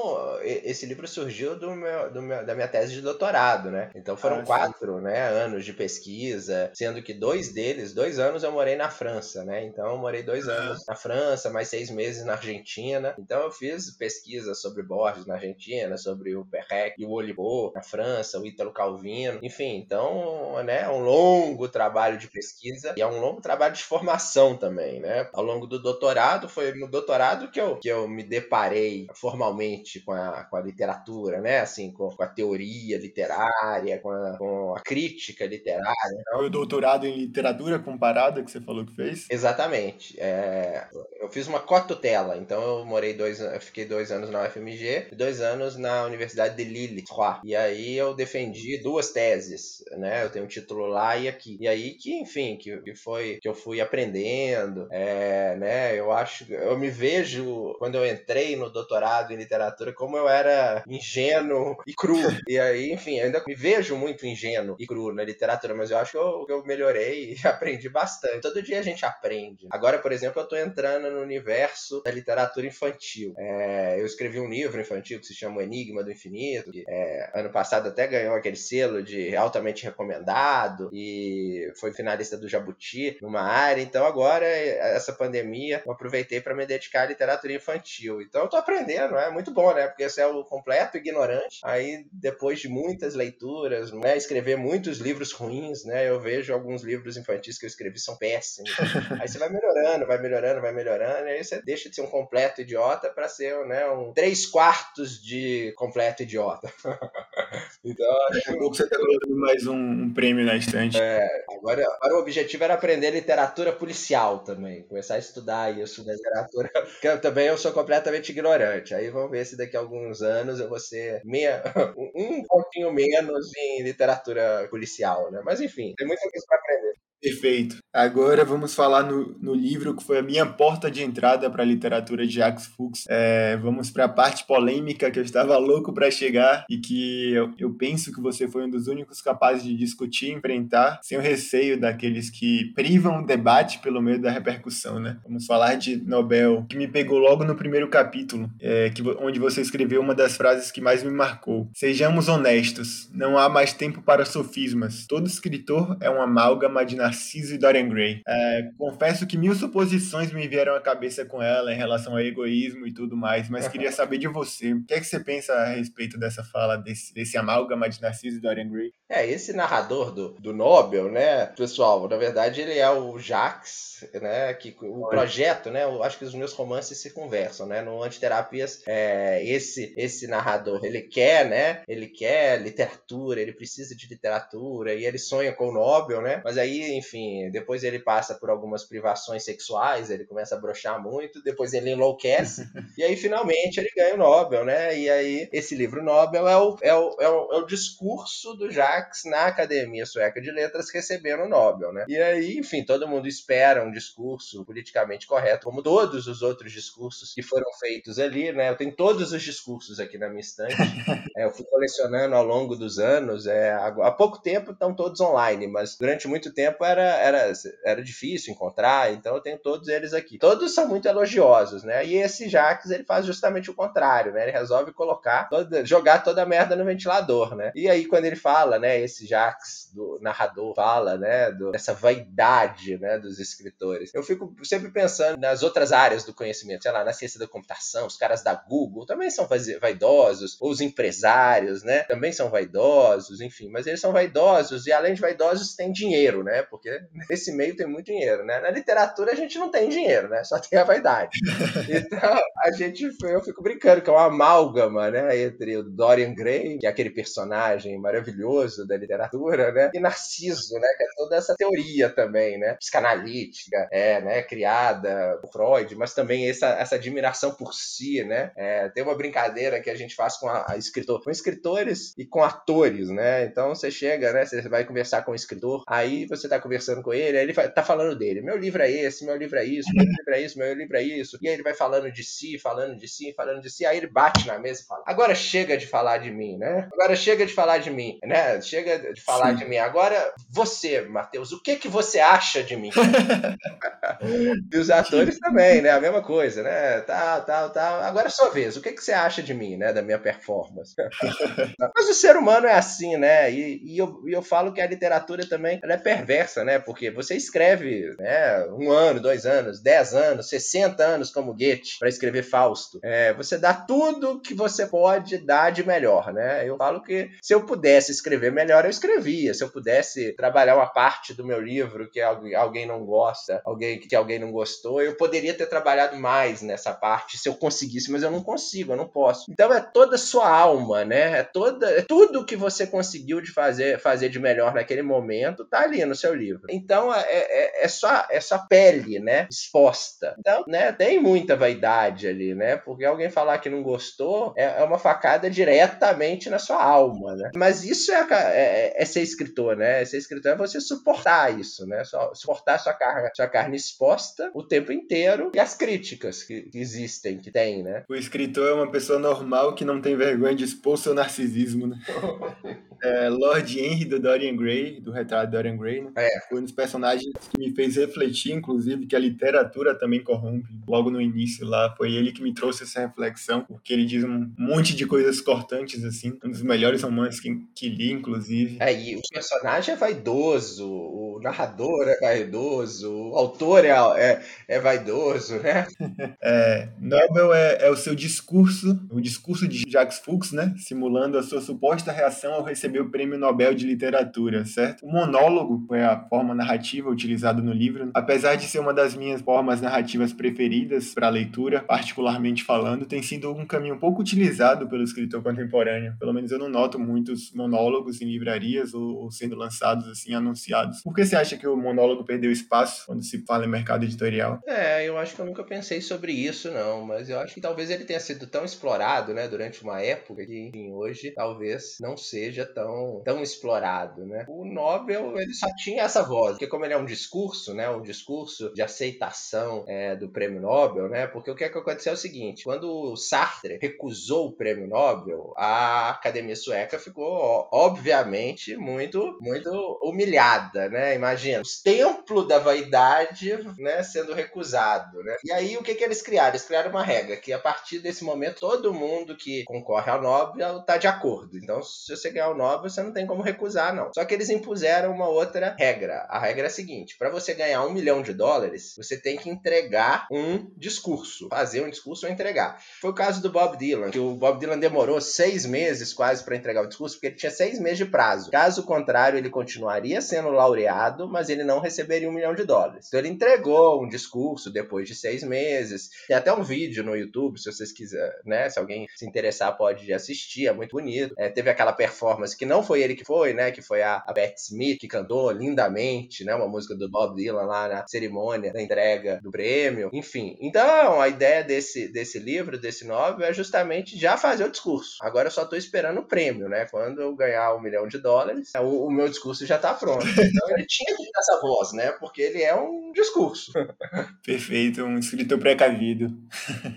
Esse 0.44 0.86
livro 0.86 1.08
surgiu 1.08 1.60
do 1.60 1.76
meu, 1.76 2.12
do 2.12 2.22
meu, 2.22 2.46
da 2.46 2.56
minha 2.56 2.68
tese 2.68 2.94
de 2.94 3.02
doutorado, 3.02 3.70
né? 3.70 3.90
Então 3.96 4.16
foram 4.16 4.40
ah, 4.40 4.44
quatro 4.44 5.02
né, 5.02 5.28
anos 5.28 5.66
de 5.66 5.74
pesquisa, 5.74 6.72
sendo 6.74 7.02
que 7.02 7.14
dois 7.14 7.54
deles, 7.54 7.94
dois 7.94 8.18
anos 8.18 8.44
eu 8.44 8.52
morei 8.52 8.76
na 8.76 8.90
França, 8.90 9.44
né? 9.44 9.66
Então 9.66 9.88
eu 9.88 9.98
morei 9.98 10.24
dois 10.24 10.48
anos 10.48 10.86
na 10.88 10.96
França, 10.96 11.50
mais 11.50 11.68
seis 11.68 11.90
meses 11.90 12.26
na 12.26 12.34
Argentina. 12.34 13.14
Então 13.20 13.41
então 13.42 13.50
eu 13.50 13.52
fiz 13.52 13.90
pesquisa 13.98 14.54
sobre 14.54 14.84
Borges 14.84 15.26
na 15.26 15.34
Argentina, 15.34 15.98
sobre 15.98 16.36
o 16.36 16.46
Perrec 16.46 16.96
e 17.00 17.06
o 17.06 17.10
Oliveira 17.10 17.32
na 17.74 17.82
França, 17.82 18.40
o 18.40 18.46
Ítalo 18.46 18.74
Calvino, 18.74 19.40
enfim, 19.42 19.78
então, 19.78 20.62
né, 20.64 20.82
é 20.82 20.90
um 20.90 21.00
longo 21.00 21.68
trabalho 21.68 22.18
de 22.18 22.28
pesquisa 22.28 22.94
e 22.98 23.02
é 23.02 23.08
um 23.08 23.20
longo 23.20 23.42
trabalho 23.42 23.74
de 23.74 23.84
formação 23.84 24.58
também, 24.58 25.00
né? 25.00 25.30
Ao 25.32 25.44
longo 25.44 25.66
do 25.66 25.82
doutorado, 25.82 26.50
foi 26.50 26.74
no 26.74 26.88
doutorado 26.88 27.50
que 27.50 27.60
eu, 27.60 27.78
que 27.78 27.88
eu 27.88 28.08
me 28.08 28.22
deparei 28.22 29.08
formalmente 29.16 30.02
com 30.02 30.12
a, 30.12 30.44
com 30.44 30.58
a 30.58 30.62
literatura, 30.62 31.40
né? 31.40 31.62
Assim, 31.62 31.92
com, 31.92 32.10
com 32.10 32.22
a 32.22 32.28
teoria 32.28 32.98
literária, 32.98 33.98
com 34.00 34.10
a, 34.12 34.38
com 34.38 34.76
a 34.76 34.82
crítica 34.82 35.46
literária. 35.46 35.94
Então... 36.20 36.38
Foi 36.38 36.48
o 36.48 36.52
doutorado 36.52 37.08
em 37.08 37.16
literatura 37.16 37.80
comparada 37.80 38.44
que 38.44 38.52
você 38.52 38.60
falou 38.60 38.86
que 38.86 38.94
fez? 38.94 39.28
Exatamente. 39.30 40.20
É, 40.20 40.86
eu 41.20 41.30
fiz 41.30 41.48
uma 41.48 41.62
cotutela, 41.62 42.36
então 42.38 42.80
eu 42.80 42.86
morei 42.86 43.14
dois 43.14 43.31
dois, 43.32 43.40
eu 43.40 43.62
fiquei 43.62 43.86
dois 43.86 44.12
anos 44.12 44.30
na 44.30 44.44
UFMG 44.44 45.08
e 45.12 45.16
dois 45.16 45.42
anos 45.42 45.78
na 45.78 46.04
Universidade 46.06 46.56
de 46.56 46.64
Lille, 46.64 47.04
E 47.44 47.56
aí 47.56 47.96
eu 47.96 48.14
defendi 48.14 48.78
duas 48.78 49.12
teses, 49.12 49.84
né? 49.98 50.24
Eu 50.24 50.30
tenho 50.30 50.46
um 50.46 50.48
título 50.48 50.88
lá 50.88 51.16
e 51.16 51.28
aqui. 51.28 51.58
E 51.60 51.68
aí 51.68 51.94
que, 51.94 52.14
enfim, 52.20 52.58
que, 52.58 52.78
que 52.82 52.96
foi 52.96 53.40
que 53.42 53.48
eu 53.48 53.54
fui 53.54 53.80
aprendendo, 53.80 54.88
é, 54.92 55.56
né? 55.56 55.98
Eu 55.98 56.12
acho, 56.12 56.52
eu 56.52 56.78
me 56.78 56.90
vejo 56.90 57.76
quando 57.80 57.96
eu 57.96 58.06
entrei 58.06 58.56
no 58.56 58.70
doutorado 58.70 59.32
em 59.32 59.38
literatura 59.38 59.94
como 59.94 60.18
eu 60.18 60.28
era 60.28 60.84
ingênuo 60.88 61.78
e 61.88 61.94
cru. 61.94 62.18
E 62.48 62.60
aí, 62.60 62.92
enfim, 62.92 63.20
ainda 63.20 63.44
me 63.46 63.56
vejo 63.56 63.96
muito 63.96 64.26
ingênuo 64.26 64.76
e 64.80 64.86
cru 64.86 65.14
na 65.14 65.24
literatura, 65.24 65.74
mas 65.74 65.92
eu 65.92 65.98
acho 65.98 66.12
que 66.12 66.18
eu, 66.18 66.46
eu 66.50 66.66
melhorei 66.66 67.34
e 67.34 67.38
aprendi 67.48 67.88
bastante. 67.90 68.42
Todo 68.42 68.62
dia 68.62 68.80
a 68.80 68.84
gente 68.84 69.06
aprende. 69.06 69.68
Agora, 69.72 70.00
por 70.00 70.12
exemplo, 70.12 70.42
eu 70.42 70.48
tô 70.48 70.56
entrando 70.56 71.10
no 71.12 71.22
universo 71.22 72.02
da 72.04 72.12
literatura 72.12 72.66
infantil 72.66 73.21
infantil. 73.22 73.34
É, 73.38 74.00
eu 74.00 74.06
escrevi 74.06 74.40
um 74.40 74.50
livro 74.50 74.80
infantil 74.80 75.20
que 75.20 75.26
se 75.26 75.36
chama 75.36 75.58
O 75.58 75.62
Enigma 75.62 76.04
do 76.04 76.12
Infinito, 76.12 76.72
que 76.72 76.84
é, 76.88 77.30
ano 77.34 77.52
passado 77.52 77.88
até 77.88 78.08
ganhou 78.08 78.36
aquele 78.36 78.56
selo 78.56 79.04
de 79.04 79.36
altamente 79.36 79.84
recomendado 79.84 80.90
e 80.94 81.72
foi 81.80 81.94
finalista 81.94 82.38
do 82.38 82.48
Jabuti 82.48 83.18
numa 83.22 83.42
área. 83.42 83.82
Então 83.82 84.06
agora, 84.06 84.46
essa 84.46 85.14
pandemia, 85.14 85.82
eu 85.86 85.92
aproveitei 85.92 86.42
para 86.42 86.56
me 86.56 86.66
dedicar 86.66 87.04
à 87.04 87.06
literatura 87.06 87.54
infantil. 87.54 88.22
Então 88.22 88.42
eu 88.42 88.50
tô 88.50 88.58
aprendendo, 88.58 89.16
é 89.18 89.30
muito 89.30 89.52
bom, 89.52 89.74
né? 89.74 89.88
Porque 89.88 90.08
você 90.08 90.22
é 90.22 90.28
o 90.28 90.44
completo 90.44 90.98
ignorante. 90.98 91.60
Aí, 91.64 92.06
depois 92.12 92.60
de 92.60 92.70
muitas 92.70 93.16
leituras, 93.16 93.92
né, 93.92 94.18
escrever 94.18 94.58
muitos 94.58 95.00
livros 95.00 95.32
ruins, 95.32 95.86
né? 95.86 96.08
Eu 96.08 96.20
vejo 96.20 96.54
alguns 96.54 96.84
livros 96.84 97.18
infantis 97.18 97.58
que 97.58 97.66
eu 97.66 97.68
escrevi 97.68 98.00
são 98.00 98.18
péssimos. 98.18 98.72
aí 99.20 99.28
você 99.28 99.38
vai 99.38 99.50
melhorando, 99.50 100.08
vai 100.08 100.22
melhorando, 100.22 100.62
vai 100.62 100.74
melhorando, 100.74 101.28
e 101.28 101.32
aí 101.32 101.44
você 101.44 101.62
deixa 101.62 101.90
de 101.90 101.96
ser 101.96 102.02
um 102.02 102.08
completo 102.08 102.62
idiota 102.62 103.11
para 103.14 103.28
ser 103.28 103.66
né, 103.66 103.90
um 103.90 104.14
três 104.14 104.46
quartos 104.46 105.22
de 105.22 105.74
completo 105.76 106.24
idiota. 106.24 106.72
então, 107.84 108.08
Daqui 108.34 108.50
a 108.50 108.58
pouco 108.58 108.76
você 108.76 108.84
está 108.84 108.98
colocando 108.98 109.36
mais 109.36 109.68
um, 109.68 109.76
um, 109.76 110.14
prêmio 110.14 110.46
na 110.46 110.56
estante. 110.56 111.00
É, 111.00 111.28
agora, 111.58 111.84
agora 112.02 112.16
o 112.16 112.22
objetivo 112.22 112.64
era 112.64 112.74
aprender 112.74 113.12
literatura 113.12 113.72
policial 113.72 114.40
também, 114.40 114.84
começar 114.84 115.16
a 115.16 115.20
estudar 115.20 115.78
isso 115.78 116.06
na 116.06 116.14
literatura, 116.14 116.70
porque 116.74 117.08
eu, 117.08 117.22
também 117.22 117.48
eu 117.48 117.58
sou 117.58 117.72
completamente 117.72 118.30
ignorante. 118.30 118.94
Aí 118.94 119.10
vamos 119.10 119.32
ver 119.32 119.46
se 119.46 119.58
daqui 119.58 119.76
a 119.76 119.80
alguns 119.80 120.22
anos 120.22 120.60
eu 120.60 120.70
vou 120.70 120.80
ser 120.80 121.22
meia, 121.24 121.62
um 122.16 122.44
pouquinho 122.44 122.92
menos 122.92 123.56
em 123.58 123.84
literatura 123.84 124.68
policial, 124.70 125.32
né? 125.32 125.42
Mas 125.44 125.62
enfim, 125.62 125.94
tem 125.98 126.08
muita 126.08 126.30
coisa 126.30 126.46
para 126.48 126.58
aprender. 126.58 127.11
Perfeito. 127.22 127.78
Agora 127.94 128.44
vamos 128.44 128.74
falar 128.74 129.04
no, 129.04 129.38
no 129.40 129.54
livro 129.54 129.96
que 129.96 130.04
foi 130.04 130.18
a 130.18 130.24
minha 130.24 130.46
porta 130.46 130.90
de 130.90 131.04
entrada 131.04 131.50
para 131.50 131.62
a 131.62 131.66
literatura 131.66 132.26
de 132.26 132.34
Jacques 132.34 132.66
Fuchs. 132.66 133.06
É, 133.08 133.58
vamos 133.58 133.92
para 133.92 134.06
a 134.06 134.10
parte 134.10 134.46
polêmica 134.48 135.12
que 135.12 135.20
eu 135.20 135.24
estava 135.24 135.56
louco 135.58 135.94
para 135.94 136.10
chegar 136.10 136.66
e 136.68 136.78
que 136.78 137.34
eu, 137.34 137.54
eu, 137.60 137.74
penso 137.76 138.12
que 138.12 138.20
você 138.20 138.48
foi 138.48 138.66
um 138.66 138.70
dos 138.70 138.88
únicos 138.88 139.22
capazes 139.22 139.64
de 139.64 139.76
discutir 139.76 140.30
e 140.30 140.32
enfrentar 140.32 141.00
sem 141.04 141.18
o 141.18 141.22
receio 141.22 141.80
daqueles 141.80 142.30
que 142.30 142.72
privam 142.74 143.20
o 143.22 143.26
debate 143.26 143.80
pelo 143.80 144.02
meio 144.02 144.20
da 144.20 144.32
repercussão, 144.32 145.00
né? 145.00 145.20
Vamos 145.24 145.46
falar 145.46 145.76
de 145.76 145.98
Nobel, 145.98 146.66
que 146.70 146.78
me 146.78 146.88
pegou 146.88 147.20
logo 147.20 147.44
no 147.44 147.56
primeiro 147.56 147.88
capítulo, 147.88 148.50
é, 148.60 148.90
que, 148.90 149.04
onde 149.20 149.40
você 149.40 149.62
escreveu 149.62 150.02
uma 150.02 150.16
das 150.16 150.36
frases 150.38 150.72
que 150.72 150.82
mais 150.82 151.04
me 151.04 151.12
marcou. 151.12 151.70
Sejamos 151.76 152.28
honestos, 152.28 153.10
não 153.14 153.38
há 153.38 153.48
mais 153.48 153.74
tempo 153.74 154.02
para 154.02 154.26
sofismas. 154.26 155.06
Todo 155.06 155.28
escritor 155.28 155.98
é 156.00 156.10
uma 156.10 156.24
amálgama 156.24 156.86
de 156.86 156.96
Narciso 157.12 157.54
e 157.54 157.58
Dorian 157.58 157.90
Gray. 157.90 158.22
É, 158.26 158.70
confesso 158.78 159.28
que 159.28 159.38
mil 159.38 159.54
suposições 159.54 160.32
me 160.32 160.48
vieram 160.48 160.76
à 160.76 160.82
cabeça 160.82 161.26
com 161.26 161.42
ela 161.42 161.74
em 161.74 161.78
relação 161.78 162.14
ao 162.14 162.22
egoísmo 162.22 162.88
e 162.88 162.94
tudo 162.94 163.18
mais, 163.18 163.50
mas 163.50 163.68
queria 163.68 163.92
saber 163.92 164.18
de 164.18 164.28
você. 164.30 164.74
O 164.74 164.86
que 164.86 164.94
é 164.94 165.00
que 165.00 165.06
você 165.06 165.20
pensa 165.20 165.54
a 165.54 165.74
respeito 165.74 166.18
dessa 166.18 166.44
fala, 166.44 166.78
desse, 166.78 167.14
desse 167.14 167.38
amálgama 167.38 167.90
de 167.90 168.02
Narciso 168.02 168.38
e 168.38 168.42
Dorian 168.42 168.70
Gray? 168.70 168.92
É, 169.10 169.28
esse 169.28 169.52
narrador 169.52 170.14
do, 170.14 170.30
do 170.40 170.54
Nobel, 170.54 171.12
né, 171.12 171.48
pessoal, 171.48 172.08
na 172.08 172.16
verdade 172.16 172.62
ele 172.62 172.78
é 172.78 172.90
o 172.90 173.20
Jacques, 173.20 174.08
né, 174.22 174.54
que 174.54 174.74
o 174.82 175.10
projeto, 175.10 175.70
né, 175.70 175.84
eu 175.84 176.02
acho 176.02 176.18
que 176.18 176.24
os 176.24 176.34
meus 176.34 176.54
romances 176.54 176.98
se 176.98 177.12
conversam, 177.12 177.68
né, 177.68 177.82
no 177.82 178.02
Antiterapias, 178.02 178.82
é, 178.88 179.44
esse, 179.46 179.94
esse 179.98 180.28
narrador, 180.28 180.86
ele 180.86 181.02
quer, 181.02 181.46
né, 181.46 181.84
ele 181.90 182.08
quer 182.08 182.62
literatura, 182.62 183.42
ele 183.42 183.52
precisa 183.52 183.94
de 183.94 184.08
literatura, 184.08 184.94
e 184.94 185.06
ele 185.06 185.18
sonha 185.18 185.52
com 185.52 185.68
o 185.68 185.74
Nobel, 185.74 186.22
né, 186.22 186.42
mas 186.46 186.58
aí, 186.58 187.01
enfim, 187.02 187.50
depois 187.52 187.84
ele 187.84 188.00
passa 188.00 188.36
por 188.36 188.50
algumas 188.50 188.84
privações 188.84 189.44
sexuais, 189.44 190.10
ele 190.10 190.26
começa 190.26 190.56
a 190.56 190.60
brochar 190.60 191.02
muito, 191.02 191.42
depois 191.44 191.74
ele 191.74 191.92
enlouquece, 191.92 192.64
e 192.98 193.04
aí 193.04 193.18
finalmente 193.18 193.80
ele 193.80 193.92
ganha 193.96 194.14
o 194.14 194.18
Nobel, 194.18 194.64
né, 194.64 194.98
e 194.98 195.10
aí 195.10 195.50
esse 195.52 195.76
livro 195.76 196.04
Nobel 196.04 196.48
é 196.48 196.58
o, 196.58 196.78
é 196.82 196.94
o, 196.94 197.18
é 197.20 197.30
o, 197.30 197.54
é 197.54 197.58
o 197.58 197.66
discurso 197.66 198.54
do 198.54 198.70
Jacques 198.70 199.24
na 199.26 199.48
Academia 199.48 200.06
Sueca 200.06 200.40
de 200.40 200.52
Letras 200.52 200.92
recebendo 200.92 201.44
o 201.44 201.50
Nobel, 201.50 201.92
né, 201.92 202.06
e 202.08 202.18
aí, 202.18 202.58
enfim, 202.58 202.86
todo 202.86 203.08
mundo 203.08 203.28
espera 203.28 203.84
um 203.84 203.92
discurso 203.92 204.64
politicamente 204.64 205.26
correto, 205.26 205.66
como 205.66 205.82
todos 205.82 206.28
os 206.28 206.42
outros 206.42 206.72
discursos 206.72 207.34
que 207.34 207.42
foram 207.42 207.72
feitos 207.80 208.20
ali, 208.20 208.52
né, 208.52 208.70
eu 208.70 208.78
tenho 208.78 208.96
todos 208.96 209.34
os 209.34 209.42
discursos 209.42 210.00
aqui 210.00 210.18
na 210.18 210.30
minha 210.30 210.42
estante, 210.42 210.76
é, 211.36 211.46
eu 211.46 211.52
fui 211.52 211.66
colecionando 211.66 212.36
ao 212.36 212.46
longo 212.46 212.76
dos 212.76 213.00
anos, 213.00 213.48
é, 213.48 213.74
há 213.74 214.12
pouco 214.12 214.40
tempo 214.40 214.72
estão 214.72 214.94
todos 214.94 215.20
online, 215.20 215.68
mas 215.68 215.98
durante 215.98 216.28
muito 216.28 216.54
tempo 216.54 216.84
era, 216.92 217.04
era, 217.04 217.54
era 217.84 218.04
difícil 218.04 218.54
encontrar, 218.54 219.12
então 219.14 219.36
eu 219.36 219.42
tenho 219.42 219.58
todos 219.58 219.88
eles 219.88 220.14
aqui. 220.14 220.38
Todos 220.38 220.74
são 220.74 220.88
muito 220.88 221.08
elogiosos, 221.08 221.84
né? 221.84 222.06
E 222.06 222.16
esse 222.16 222.48
Jacques, 222.48 222.92
ele 222.92 223.04
faz 223.04 223.26
justamente 223.26 223.70
o 223.70 223.76
contrário, 223.76 224.34
né? 224.34 224.44
Ele 224.44 224.52
resolve 224.52 224.92
colocar, 224.94 225.50
toda, 225.50 225.86
jogar 225.86 226.24
toda 226.24 226.44
a 226.44 226.46
merda 226.46 226.76
no 226.76 226.86
ventilador, 226.86 227.56
né? 227.56 227.72
E 227.76 227.90
aí 227.90 228.06
quando 228.06 228.26
ele 228.26 228.36
fala, 228.36 228.78
né, 228.78 229.00
esse 229.00 229.26
Jacques 229.26 229.90
do 229.94 230.20
narrador 230.22 230.74
fala, 230.76 231.18
né, 231.18 231.52
do, 231.52 231.72
dessa 231.72 231.94
vaidade, 231.94 232.98
né, 232.98 233.18
dos 233.18 233.40
escritores. 233.40 234.14
Eu 234.14 234.24
fico 234.24 234.54
sempre 234.64 234.92
pensando 234.92 235.40
nas 235.40 235.64
outras 235.64 235.92
áreas 235.92 236.24
do 236.24 236.34
conhecimento, 236.34 236.84
sei 236.84 236.92
lá, 236.92 237.04
na 237.04 237.14
ciência 237.14 237.40
da 237.40 237.48
computação, 237.48 238.08
os 238.08 238.18
caras 238.18 238.44
da 238.44 238.54
Google 238.54 239.06
também 239.06 239.30
são 239.30 239.48
vaidosos, 239.80 240.58
os 240.62 240.82
empresários, 240.82 241.84
né, 241.84 242.04
também 242.04 242.32
são 242.32 242.50
vaidosos, 242.50 243.42
enfim, 243.42 243.70
mas 243.70 243.88
eles 243.88 244.00
são 244.00 244.12
vaidosos 244.12 244.88
e 244.88 244.92
além 244.92 245.14
de 245.14 245.22
vaidosos 245.22 245.76
têm 245.76 245.92
dinheiro, 245.92 246.44
né, 246.44 246.64
porque 246.64 246.81
nesse 247.30 247.52
meio 247.56 247.76
tem 247.76 247.88
muito 247.88 248.06
dinheiro, 248.06 248.44
né. 248.46 248.60
Na 248.60 248.70
literatura 248.70 249.32
a 249.32 249.36
gente 249.36 249.58
não 249.58 249.70
tem 249.70 249.90
dinheiro, 249.90 250.30
né, 250.30 250.44
só 250.44 250.60
tem 250.60 250.80
a 250.80 250.84
vaidade. 250.84 251.38
Então 252.12 252.38
a 252.64 252.72
gente, 252.72 253.10
eu 253.24 253.42
fico 253.42 253.62
brincando 253.62 254.02
que 254.02 254.10
é 254.10 254.14
uma 254.14 254.26
amálgama, 254.26 255.10
né, 255.10 255.38
entre 255.38 255.78
o 255.78 255.84
Dorian 255.84 256.34
Gray, 256.34 256.78
que 256.78 256.86
é 256.86 256.90
aquele 256.90 257.10
personagem 257.10 257.98
maravilhoso 258.00 258.88
da 258.88 258.98
literatura, 258.98 259.72
né, 259.72 259.92
e 259.94 260.00
Narciso, 260.00 260.76
né, 260.80 260.88
que 260.98 261.04
é 261.04 261.08
toda 261.16 261.36
essa 261.36 261.56
teoria 261.56 262.10
também, 262.10 262.58
né, 262.58 262.76
psicanalítica, 262.76 263.88
é, 263.92 264.22
né, 264.22 264.42
criada 264.44 265.38
por 265.42 265.52
Freud, 265.52 265.96
mas 265.96 266.14
também 266.14 266.50
essa, 266.50 266.68
essa 266.70 266.96
admiração 266.96 267.54
por 267.54 267.74
si, 267.74 268.24
né, 268.24 268.52
é, 268.56 268.90
tem 268.90 269.04
uma 269.04 269.16
brincadeira 269.16 269.80
que 269.80 269.90
a 269.90 269.96
gente 269.96 270.16
faz 270.16 270.38
com 270.38 270.48
a, 270.48 270.66
a 270.70 270.78
escritor, 270.78 271.24
com 271.24 271.32
escritores 271.32 272.14
e 272.18 272.26
com 272.26 272.44
atores, 272.44 273.10
né, 273.10 273.46
então 273.46 273.70
você 273.70 273.92
chega, 273.92 274.32
né, 274.34 274.46
você 274.46 274.62
vai 274.70 274.86
conversar 274.86 275.24
com 275.24 275.32
o 275.32 275.36
escritor, 275.36 275.84
aí 275.88 276.26
você 276.26 276.48
tá 276.48 276.60
conversando 276.60 276.71
com 277.04 277.14
ele, 277.14 277.38
aí 277.38 277.44
ele 277.44 277.54
tá 277.54 277.84
falando 277.84 278.16
dele, 278.18 278.42
meu 278.42 278.58
livro 278.58 278.82
é 278.82 278.92
esse, 278.92 279.26
meu 279.26 279.36
livro 279.36 279.58
é 279.58 279.66
isso, 279.66 279.90
meu 279.94 280.06
livro 280.06 280.34
é 280.34 280.42
isso, 280.42 280.58
meu 280.58 280.74
livro 280.74 280.98
é 280.98 281.04
isso, 281.04 281.38
e 281.42 281.48
aí 281.48 281.54
ele 281.54 281.64
vai 281.64 281.74
falando 281.74 282.12
de 282.12 282.24
si, 282.24 282.58
falando 282.60 282.98
de 282.98 283.08
si, 283.08 283.34
falando 283.34 283.62
de 283.62 283.70
si, 283.70 283.86
aí 283.86 283.98
ele 283.98 284.08
bate 284.08 284.48
na 284.48 284.60
mesa 284.60 284.82
e 284.82 284.86
fala, 284.86 285.04
agora 285.06 285.36
chega 285.36 285.78
de 285.78 285.88
falar 285.88 286.18
de 286.18 286.32
mim, 286.32 286.58
né, 286.58 286.90
agora 286.92 287.16
chega 287.16 287.46
de 287.46 287.54
falar 287.54 287.78
de 287.78 287.90
mim, 287.90 288.20
né, 288.24 288.60
chega 288.62 289.14
de 289.14 289.22
falar 289.22 289.52
Sim. 289.52 289.58
de 289.58 289.66
mim, 289.66 289.78
agora 289.78 290.34
você, 290.50 291.02
Matheus, 291.02 291.52
o 291.52 291.62
que 291.62 291.76
que 291.76 291.88
você 291.88 292.20
acha 292.20 292.64
de 292.64 292.76
mim? 292.76 292.90
e 294.72 294.78
os 294.78 294.90
atores 294.90 295.38
também, 295.40 295.82
né, 295.82 295.92
a 295.92 296.02
mesma 296.02 296.22
coisa, 296.22 296.64
né, 296.64 297.02
tá, 297.02 297.40
tá, 297.42 297.70
tá, 297.70 298.08
agora 298.08 298.28
é 298.28 298.32
sua 298.32 298.50
vez, 298.50 298.76
o 298.76 298.82
que 298.82 298.92
que 298.92 299.04
você 299.04 299.14
acha 299.14 299.42
de 299.44 299.54
mim, 299.54 299.78
né, 299.78 299.94
da 299.94 300.02
minha 300.02 300.20
performance? 300.20 300.94
Mas 301.96 302.10
o 302.10 302.14
ser 302.14 302.36
humano 302.36 302.68
é 302.68 302.74
assim, 302.74 303.18
né, 303.18 303.52
e, 303.52 303.82
e, 303.84 303.98
eu, 303.98 304.22
e 304.28 304.34
eu 304.34 304.42
falo 304.42 304.74
que 304.74 304.82
a 304.82 304.88
literatura 304.88 305.48
também, 305.48 305.80
é 305.84 305.98
perversa, 305.98 306.51
né, 306.58 306.80
porque 306.80 307.10
você 307.12 307.36
escreve, 307.36 308.16
né, 308.20 308.66
um 308.72 308.92
ano, 308.92 309.20
dois 309.20 309.46
anos, 309.46 309.82
dez 309.82 310.14
anos, 310.14 310.50
60 310.50 311.04
anos 311.04 311.32
como 311.32 311.54
Goethe 311.54 311.98
para 312.00 312.10
escrever 312.10 312.44
Fausto, 312.44 313.00
é, 313.04 313.34
você 313.34 313.58
dá 313.58 313.74
tudo 313.74 314.42
que 314.42 314.54
você 314.54 314.86
pode 314.86 315.38
dar 315.38 315.72
de 315.72 315.86
melhor, 315.86 316.34
né, 316.34 316.68
eu 316.68 316.78
falo 316.78 317.02
que 317.02 317.30
se 317.42 317.54
eu 317.54 317.66
pudesse 317.66 318.12
escrever 318.12 318.52
melhor, 318.52 318.86
eu 318.86 318.92
escrevia, 318.92 319.54
se 319.54 319.64
eu 319.64 319.70
pudesse 319.70 320.34
trabalhar 320.34 320.76
uma 320.76 320.88
parte 320.88 321.34
do 321.34 321.46
meu 321.46 321.62
livro 321.62 322.10
que 322.10 322.22
alguém 322.22 322.86
não 322.86 323.06
gosta, 323.06 323.62
alguém 323.66 324.00
que 324.00 324.16
alguém 324.16 324.40
não 324.40 324.52
gostou, 324.52 325.02
eu 325.02 325.16
poderia 325.16 325.54
ter 325.54 325.66
trabalhado 325.68 326.18
mais 326.18 326.62
nessa 326.62 326.94
parte 326.94 327.38
se 327.38 327.48
eu 327.48 327.56
conseguisse, 327.56 328.12
mas 328.12 328.24
eu 328.24 328.32
não 328.32 328.44
consigo, 328.44 328.94
eu 328.94 328.98
não 328.98 329.08
posso. 329.08 329.46
Então 329.50 329.74
é 329.74 329.80
toda 329.80 330.16
a 330.16 330.20
sua 330.20 330.50
alma, 330.50 331.06
né? 331.06 331.40
É 331.40 331.44
toda, 331.44 331.90
é 331.90 332.02
tudo 332.02 332.46
que 332.46 332.56
você 332.56 332.86
conseguiu 332.86 333.42
de 333.42 333.52
fazer, 333.52 334.00
fazer 334.00 334.30
de 334.30 334.40
melhor 334.40 334.74
naquele 334.74 335.02
momento 335.02 335.66
tá 335.66 335.82
ali 335.82 336.04
no 336.06 336.16
seu 336.16 336.34
livro. 336.42 336.64
Então 336.70 337.14
é, 337.14 337.24
é, 337.28 337.86
é 337.86 337.88
só 337.88 338.26
é 338.30 338.40
só 338.40 338.58
pele, 338.68 339.20
né? 339.20 339.48
Exposta. 339.50 340.36
Então, 340.40 340.64
né? 340.68 340.92
Tem 340.92 341.20
muita 341.20 341.56
vaidade 341.56 342.28
ali, 342.28 342.54
né? 342.54 342.78
Porque 342.78 343.06
alguém 343.06 343.30
falar 343.30 343.60
que 343.60 343.70
não 343.70 343.84
gostou 343.84 344.54
é, 344.58 344.82
é 344.82 344.84
uma 344.84 344.98
facada 344.98 345.50
diretamente 345.50 346.50
na 346.50 346.60
sua 346.60 346.84
alma, 346.84 347.36
né? 347.36 347.52
Mas 347.56 347.84
isso 347.84 348.12
é, 348.12 348.28
é, 348.32 349.02
é 349.02 349.06
ser 349.06 349.22
escritor, 349.22 349.76
né? 349.76 350.04
Ser 350.06 350.18
escritor 350.18 350.54
é 350.54 350.56
você 350.56 350.80
suportar 350.82 351.58
isso, 351.60 351.86
né? 351.86 352.04
Só, 352.04 352.34
suportar 352.34 352.80
sua 352.80 352.94
carga, 352.94 353.32
sua 353.36 353.48
carne 353.48 353.78
exposta 353.78 354.52
o 354.54 354.64
tempo 354.64 354.92
inteiro 354.92 355.52
e 355.54 355.60
as 355.60 355.76
críticas 355.76 356.44
que, 356.44 356.64
que 356.64 356.80
existem, 356.80 357.38
que 357.38 357.52
tem, 357.52 357.84
né? 357.84 358.04
O 358.10 358.16
escritor 358.16 358.70
é 358.70 358.74
uma 358.74 358.92
pessoa 358.92 359.20
normal 359.20 359.76
que 359.76 359.86
não 359.86 360.02
tem 360.02 360.16
vergonha 360.16 360.56
de 360.56 360.64
expor 360.64 360.98
seu 360.98 361.14
narcisismo, 361.14 361.88
né? 361.88 361.98
é, 363.04 363.30
Lord 363.30 363.80
Henry 363.80 364.06
do 364.06 364.20
Dorian 364.20 364.56
Gray, 364.56 365.00
do 365.00 365.12
retrato 365.12 365.46
de 365.48 365.52
Dorian 365.52 365.78
Gray, 365.78 366.02
né? 366.02 366.12
É. 366.16 366.31
Foi 366.48 366.60
um 366.60 366.64
dos 366.64 366.72
personagens 366.72 367.32
que 367.50 367.60
me 367.60 367.74
fez 367.74 367.96
refletir, 367.96 368.54
inclusive, 368.54 369.06
que 369.06 369.16
a 369.16 369.20
literatura 369.20 369.96
também 369.96 370.24
corrompe. 370.24 370.68
Logo 370.88 371.10
no 371.10 371.22
início 371.22 371.66
lá, 371.66 371.94
foi 371.96 372.14
ele 372.14 372.32
que 372.32 372.42
me 372.42 372.54
trouxe 372.54 372.84
essa 372.84 373.02
reflexão, 373.02 373.64
porque 373.66 373.94
ele 373.94 374.06
diz 374.06 374.24
um 374.24 374.52
monte 374.58 374.96
de 374.96 375.06
coisas 375.06 375.42
cortantes, 375.42 376.04
assim. 376.04 376.38
Um 376.44 376.50
dos 376.50 376.62
melhores 376.62 377.02
romances 377.02 377.40
que, 377.40 377.56
que 377.76 377.90
li, 377.90 378.12
inclusive. 378.12 378.78
É, 378.80 378.94
e 378.94 379.16
o 379.16 379.22
personagem 379.32 379.94
é 379.94 379.98
vaidoso, 379.98 380.88
o 380.88 381.40
narrador 381.42 382.08
é 382.08 382.20
vaidoso, 382.20 383.12
o 383.12 383.36
autor 383.36 383.86
é, 383.86 383.90
é, 383.90 384.42
é 384.68 384.80
vaidoso, 384.80 385.58
né? 385.60 385.88
É, 386.44 386.90
Nobel 387.00 387.54
é, 387.54 387.78
é, 387.82 387.90
o 387.90 387.96
seu 387.96 388.16
discurso, 388.16 389.00
o 389.12 389.20
discurso 389.20 389.68
de 389.68 389.84
Jacques 389.88 390.20
Fuchs, 390.20 390.52
né? 390.52 390.74
Simulando 390.78 391.38
a 391.38 391.44
sua 391.44 391.62
suposta 391.62 392.12
reação 392.12 392.54
ao 392.54 392.64
receber 392.64 393.00
o 393.00 393.10
Prêmio 393.10 393.38
Nobel 393.38 393.74
de 393.74 393.86
Literatura, 393.86 394.66
certo? 394.66 395.06
O 395.06 395.12
monólogo 395.12 395.84
foi 395.88 396.02
a 396.02 396.21
forma 396.22 396.56
narrativa 396.56 397.10
utilizada 397.10 397.62
no 397.62 397.74
livro, 397.74 398.12
apesar 398.14 398.56
de 398.56 398.66
ser 398.66 398.80
uma 398.80 398.94
das 398.94 399.16
minhas 399.16 399.42
formas 399.42 399.82
narrativas 399.82 400.34
preferidas 400.34 401.14
para 401.14 401.30
leitura, 401.30 401.82
particularmente 401.82 402.64
falando, 402.64 403.06
tem 403.06 403.22
sido 403.22 403.52
um 403.52 403.66
caminho 403.66 404.00
pouco 404.00 404.22
utilizado 404.22 404.88
pelo 404.88 405.04
escritor 405.04 405.44
contemporâneo. 405.44 406.16
Pelo 406.20 406.34
menos 406.34 406.52
eu 406.52 406.60
não 406.60 406.70
noto 406.70 407.00
muitos 407.00 407.52
monólogos 407.54 408.22
em 408.22 408.26
livrarias 408.26 408.94
ou, 408.94 409.18
ou 409.18 409.32
sendo 409.32 409.56
lançados 409.56 410.08
assim, 410.08 410.34
anunciados. 410.34 411.02
Por 411.02 411.14
que 411.14 411.26
você 411.26 411.36
acha 411.36 411.58
que 411.58 411.68
o 411.68 411.76
monólogo 411.76 412.24
perdeu 412.24 412.52
espaço 412.52 413.06
quando 413.06 413.24
se 413.24 413.44
fala 413.46 413.66
em 413.66 413.70
mercado 413.70 414.06
editorial? 414.06 414.60
É, 414.68 415.08
eu 415.08 415.18
acho 415.18 415.36
que 415.36 415.42
eu 415.42 415.46
nunca 415.46 415.64
pensei 415.64 416.02
sobre 416.02 416.32
isso, 416.32 416.72
não, 416.72 417.06
mas 417.06 417.30
eu 417.30 417.40
acho 417.40 417.54
que 417.54 417.62
talvez 417.62 417.90
ele 417.90 418.06
tenha 418.06 418.20
sido 418.20 418.48
tão 418.48 418.64
explorado, 418.64 419.34
né, 419.34 419.48
durante 419.48 419.84
uma 419.84 420.02
época 420.02 420.46
que, 420.46 420.68
enfim, 420.68 420.92
hoje 420.92 421.32
talvez 421.32 421.98
não 422.00 422.16
seja 422.18 422.66
tão, 422.66 423.22
tão 423.24 423.42
explorado, 423.42 424.26
né? 424.26 424.46
O 424.48 424.66
Nobel, 424.66 425.38
ele 425.38 425.54
só 425.54 425.68
tinha 425.76 426.06
essa 426.12 426.24
voz, 426.24 426.52
porque 426.52 426.68
como 426.68 426.84
ele 426.84 426.94
é 426.94 426.98
um 426.98 427.06
discurso, 427.06 427.74
né, 427.74 427.90
um 427.90 428.02
discurso 428.02 428.74
de 428.74 428.82
aceitação 428.82 429.86
é, 429.88 430.16
do 430.16 430.28
prêmio 430.28 430.62
Nobel, 430.62 431.08
né, 431.08 431.26
porque 431.26 431.50
o 431.50 431.56
que, 431.56 431.64
é 431.64 431.70
que 431.70 431.78
aconteceu 431.78 432.12
é 432.12 432.16
o 432.16 432.18
seguinte, 432.18 432.66
quando 432.66 432.92
o 432.92 433.16
Sartre 433.16 433.80
recusou 433.82 434.48
o 434.48 434.52
prêmio 434.52 434.88
Nobel, 434.88 435.54
a 435.56 436.10
Academia 436.10 436.56
Sueca 436.56 437.00
ficou, 437.00 437.70
obviamente, 437.72 438.76
muito, 438.76 439.38
muito 439.40 439.72
humilhada, 440.04 440.90
né? 440.90 441.16
Imagina, 441.16 441.62
o 441.62 441.84
templo 441.84 442.46
da 442.46 442.60
vaidade, 442.60 443.58
né, 443.78 444.04
sendo 444.04 444.34
recusado, 444.34 445.24
né? 445.24 445.38
E 445.46 445.52
aí 445.52 445.78
o 445.78 445.84
que 445.84 445.96
que 445.96 446.04
eles 446.04 446.22
criaram? 446.22 446.50
Eles 446.50 446.66
criaram 446.66 446.90
uma 446.90 447.04
regra 447.04 447.38
que 447.38 447.54
a 447.54 447.60
partir 447.60 448.00
desse 448.00 448.24
momento 448.24 448.60
todo 448.60 448.94
mundo 448.94 449.38
que 449.38 449.64
concorre 449.64 450.12
ao 450.12 450.22
Nobel 450.22 450.80
está 450.80 450.98
de 450.98 451.08
acordo. 451.08 451.58
Então, 451.58 451.82
se 451.82 452.16
você 452.16 452.30
ganhar 452.30 452.50
o 452.50 452.58
Nobel, 452.58 452.90
você 452.90 453.02
não 453.02 453.14
tem 453.14 453.26
como 453.26 453.42
recusar, 453.42 453.96
não. 453.96 454.12
Só 454.14 454.26
que 454.26 454.34
eles 454.34 454.50
impuseram 454.50 455.12
uma 455.12 455.30
outra 455.30 455.76
regra 455.78 456.01
regra. 456.02 456.26
A 456.30 456.40
regra 456.40 456.64
é 456.64 456.68
a 456.68 456.70
seguinte: 456.70 457.16
para 457.18 457.30
você 457.30 457.54
ganhar 457.54 457.86
um 457.86 457.94
milhão 457.94 458.22
de 458.22 458.34
dólares, 458.34 458.94
você 458.98 459.18
tem 459.18 459.38
que 459.38 459.50
entregar 459.50 460.28
um 460.32 460.72
discurso, 460.78 461.48
fazer 461.50 461.82
um 461.82 461.90
discurso 461.90 462.26
ou 462.26 462.32
entregar. 462.32 462.82
Foi 463.00 463.12
o 463.12 463.16
caso 463.16 463.42
do 463.42 463.52
Bob 463.52 463.78
Dylan, 463.78 464.10
que 464.10 464.20
o 464.20 464.36
Bob 464.36 464.60
Dylan 464.60 464.80
demorou 464.80 465.22
seis 465.22 465.66
meses 465.66 466.14
quase 466.14 466.44
para 466.44 466.56
entregar 466.56 466.84
o 466.84 466.88
discurso, 466.88 467.16
porque 467.16 467.28
ele 467.28 467.36
tinha 467.36 467.52
seis 467.52 467.80
meses 467.80 468.00
de 468.00 468.06
prazo. 468.06 468.52
Caso 468.52 468.84
contrário, 468.84 469.38
ele 469.38 469.50
continuaria 469.50 470.22
sendo 470.22 470.50
laureado, 470.50 471.28
mas 471.28 471.50
ele 471.50 471.64
não 471.64 471.80
receberia 471.80 472.30
um 472.30 472.34
milhão 472.34 472.56
de 472.56 472.64
dólares. 472.64 473.08
Então 473.08 473.20
ele 473.20 473.30
entregou 473.30 474.04
um 474.04 474.08
discurso 474.08 474.72
depois 474.72 475.08
de 475.08 475.16
seis 475.16 475.44
meses. 475.44 476.10
Tem 476.28 476.36
até 476.36 476.52
um 476.54 476.64
vídeo 476.64 477.04
no 477.04 477.16
YouTube, 477.16 477.60
se 477.60 477.72
vocês 477.72 477.92
quiserem, 477.92 478.32
né? 478.46 478.70
Se 478.70 478.80
alguém 478.80 479.08
se 479.16 479.26
interessar, 479.26 479.78
pode 479.78 480.12
assistir, 480.14 480.68
é 480.68 480.74
muito 480.74 480.92
bonito. 480.92 481.34
É, 481.38 481.50
teve 481.50 481.70
aquela 481.70 481.94
performance 481.94 482.58
que 482.58 482.66
não 482.66 482.84
foi 482.84 483.02
ele 483.02 483.16
que 483.16 483.26
foi, 483.26 483.54
né? 483.54 483.72
Que 483.72 483.82
foi 483.82 484.02
a, 484.02 484.24
a 484.26 484.34
Beth 484.34 484.56
Smith, 484.58 485.00
que 485.00 485.08
cantou 485.08 485.52
lindamente, 485.52 485.91
né? 485.92 486.56
Uma 486.56 486.68
música 486.68 486.96
do 486.96 487.10
Bob 487.10 487.36
Dylan 487.36 487.64
lá 487.64 487.88
na 487.88 488.08
cerimônia 488.08 488.72
da 488.72 488.82
entrega 488.82 489.40
do 489.42 489.52
prêmio. 489.52 490.10
Enfim, 490.14 490.58
então 490.62 491.20
a 491.20 491.28
ideia 491.28 491.64
desse, 491.64 492.12
desse 492.12 492.40
livro, 492.40 492.78
desse 492.78 493.06
novel, 493.06 493.46
é 493.46 493.54
justamente 493.54 494.18
já 494.18 494.38
fazer 494.38 494.66
o 494.66 494.72
discurso. 494.72 495.18
Agora 495.22 495.48
eu 495.48 495.52
só 495.52 495.66
tô 495.66 495.76
esperando 495.76 496.20
o 496.20 496.28
prêmio, 496.28 496.68
né? 496.68 496.86
Quando 496.90 497.22
eu 497.22 497.36
ganhar 497.36 497.76
um 497.76 497.82
milhão 497.82 498.08
de 498.08 498.18
dólares, 498.18 498.72
o, 498.76 499.08
o 499.08 499.12
meu 499.12 499.28
discurso 499.28 499.66
já 499.66 499.78
tá 499.78 499.94
pronto. 499.94 500.26
Então 500.52 500.70
ele 500.72 500.86
tinha 500.86 501.16
que 501.16 501.24
ter 501.24 501.40
essa 501.40 501.62
voz, 501.62 501.94
né? 501.94 502.12
Porque 502.14 502.42
ele 502.42 502.62
é 502.62 502.76
um 502.76 503.12
discurso. 503.14 503.72
Perfeito, 504.44 505.04
um 505.04 505.18
escritor 505.18 505.58
precavido. 505.60 506.28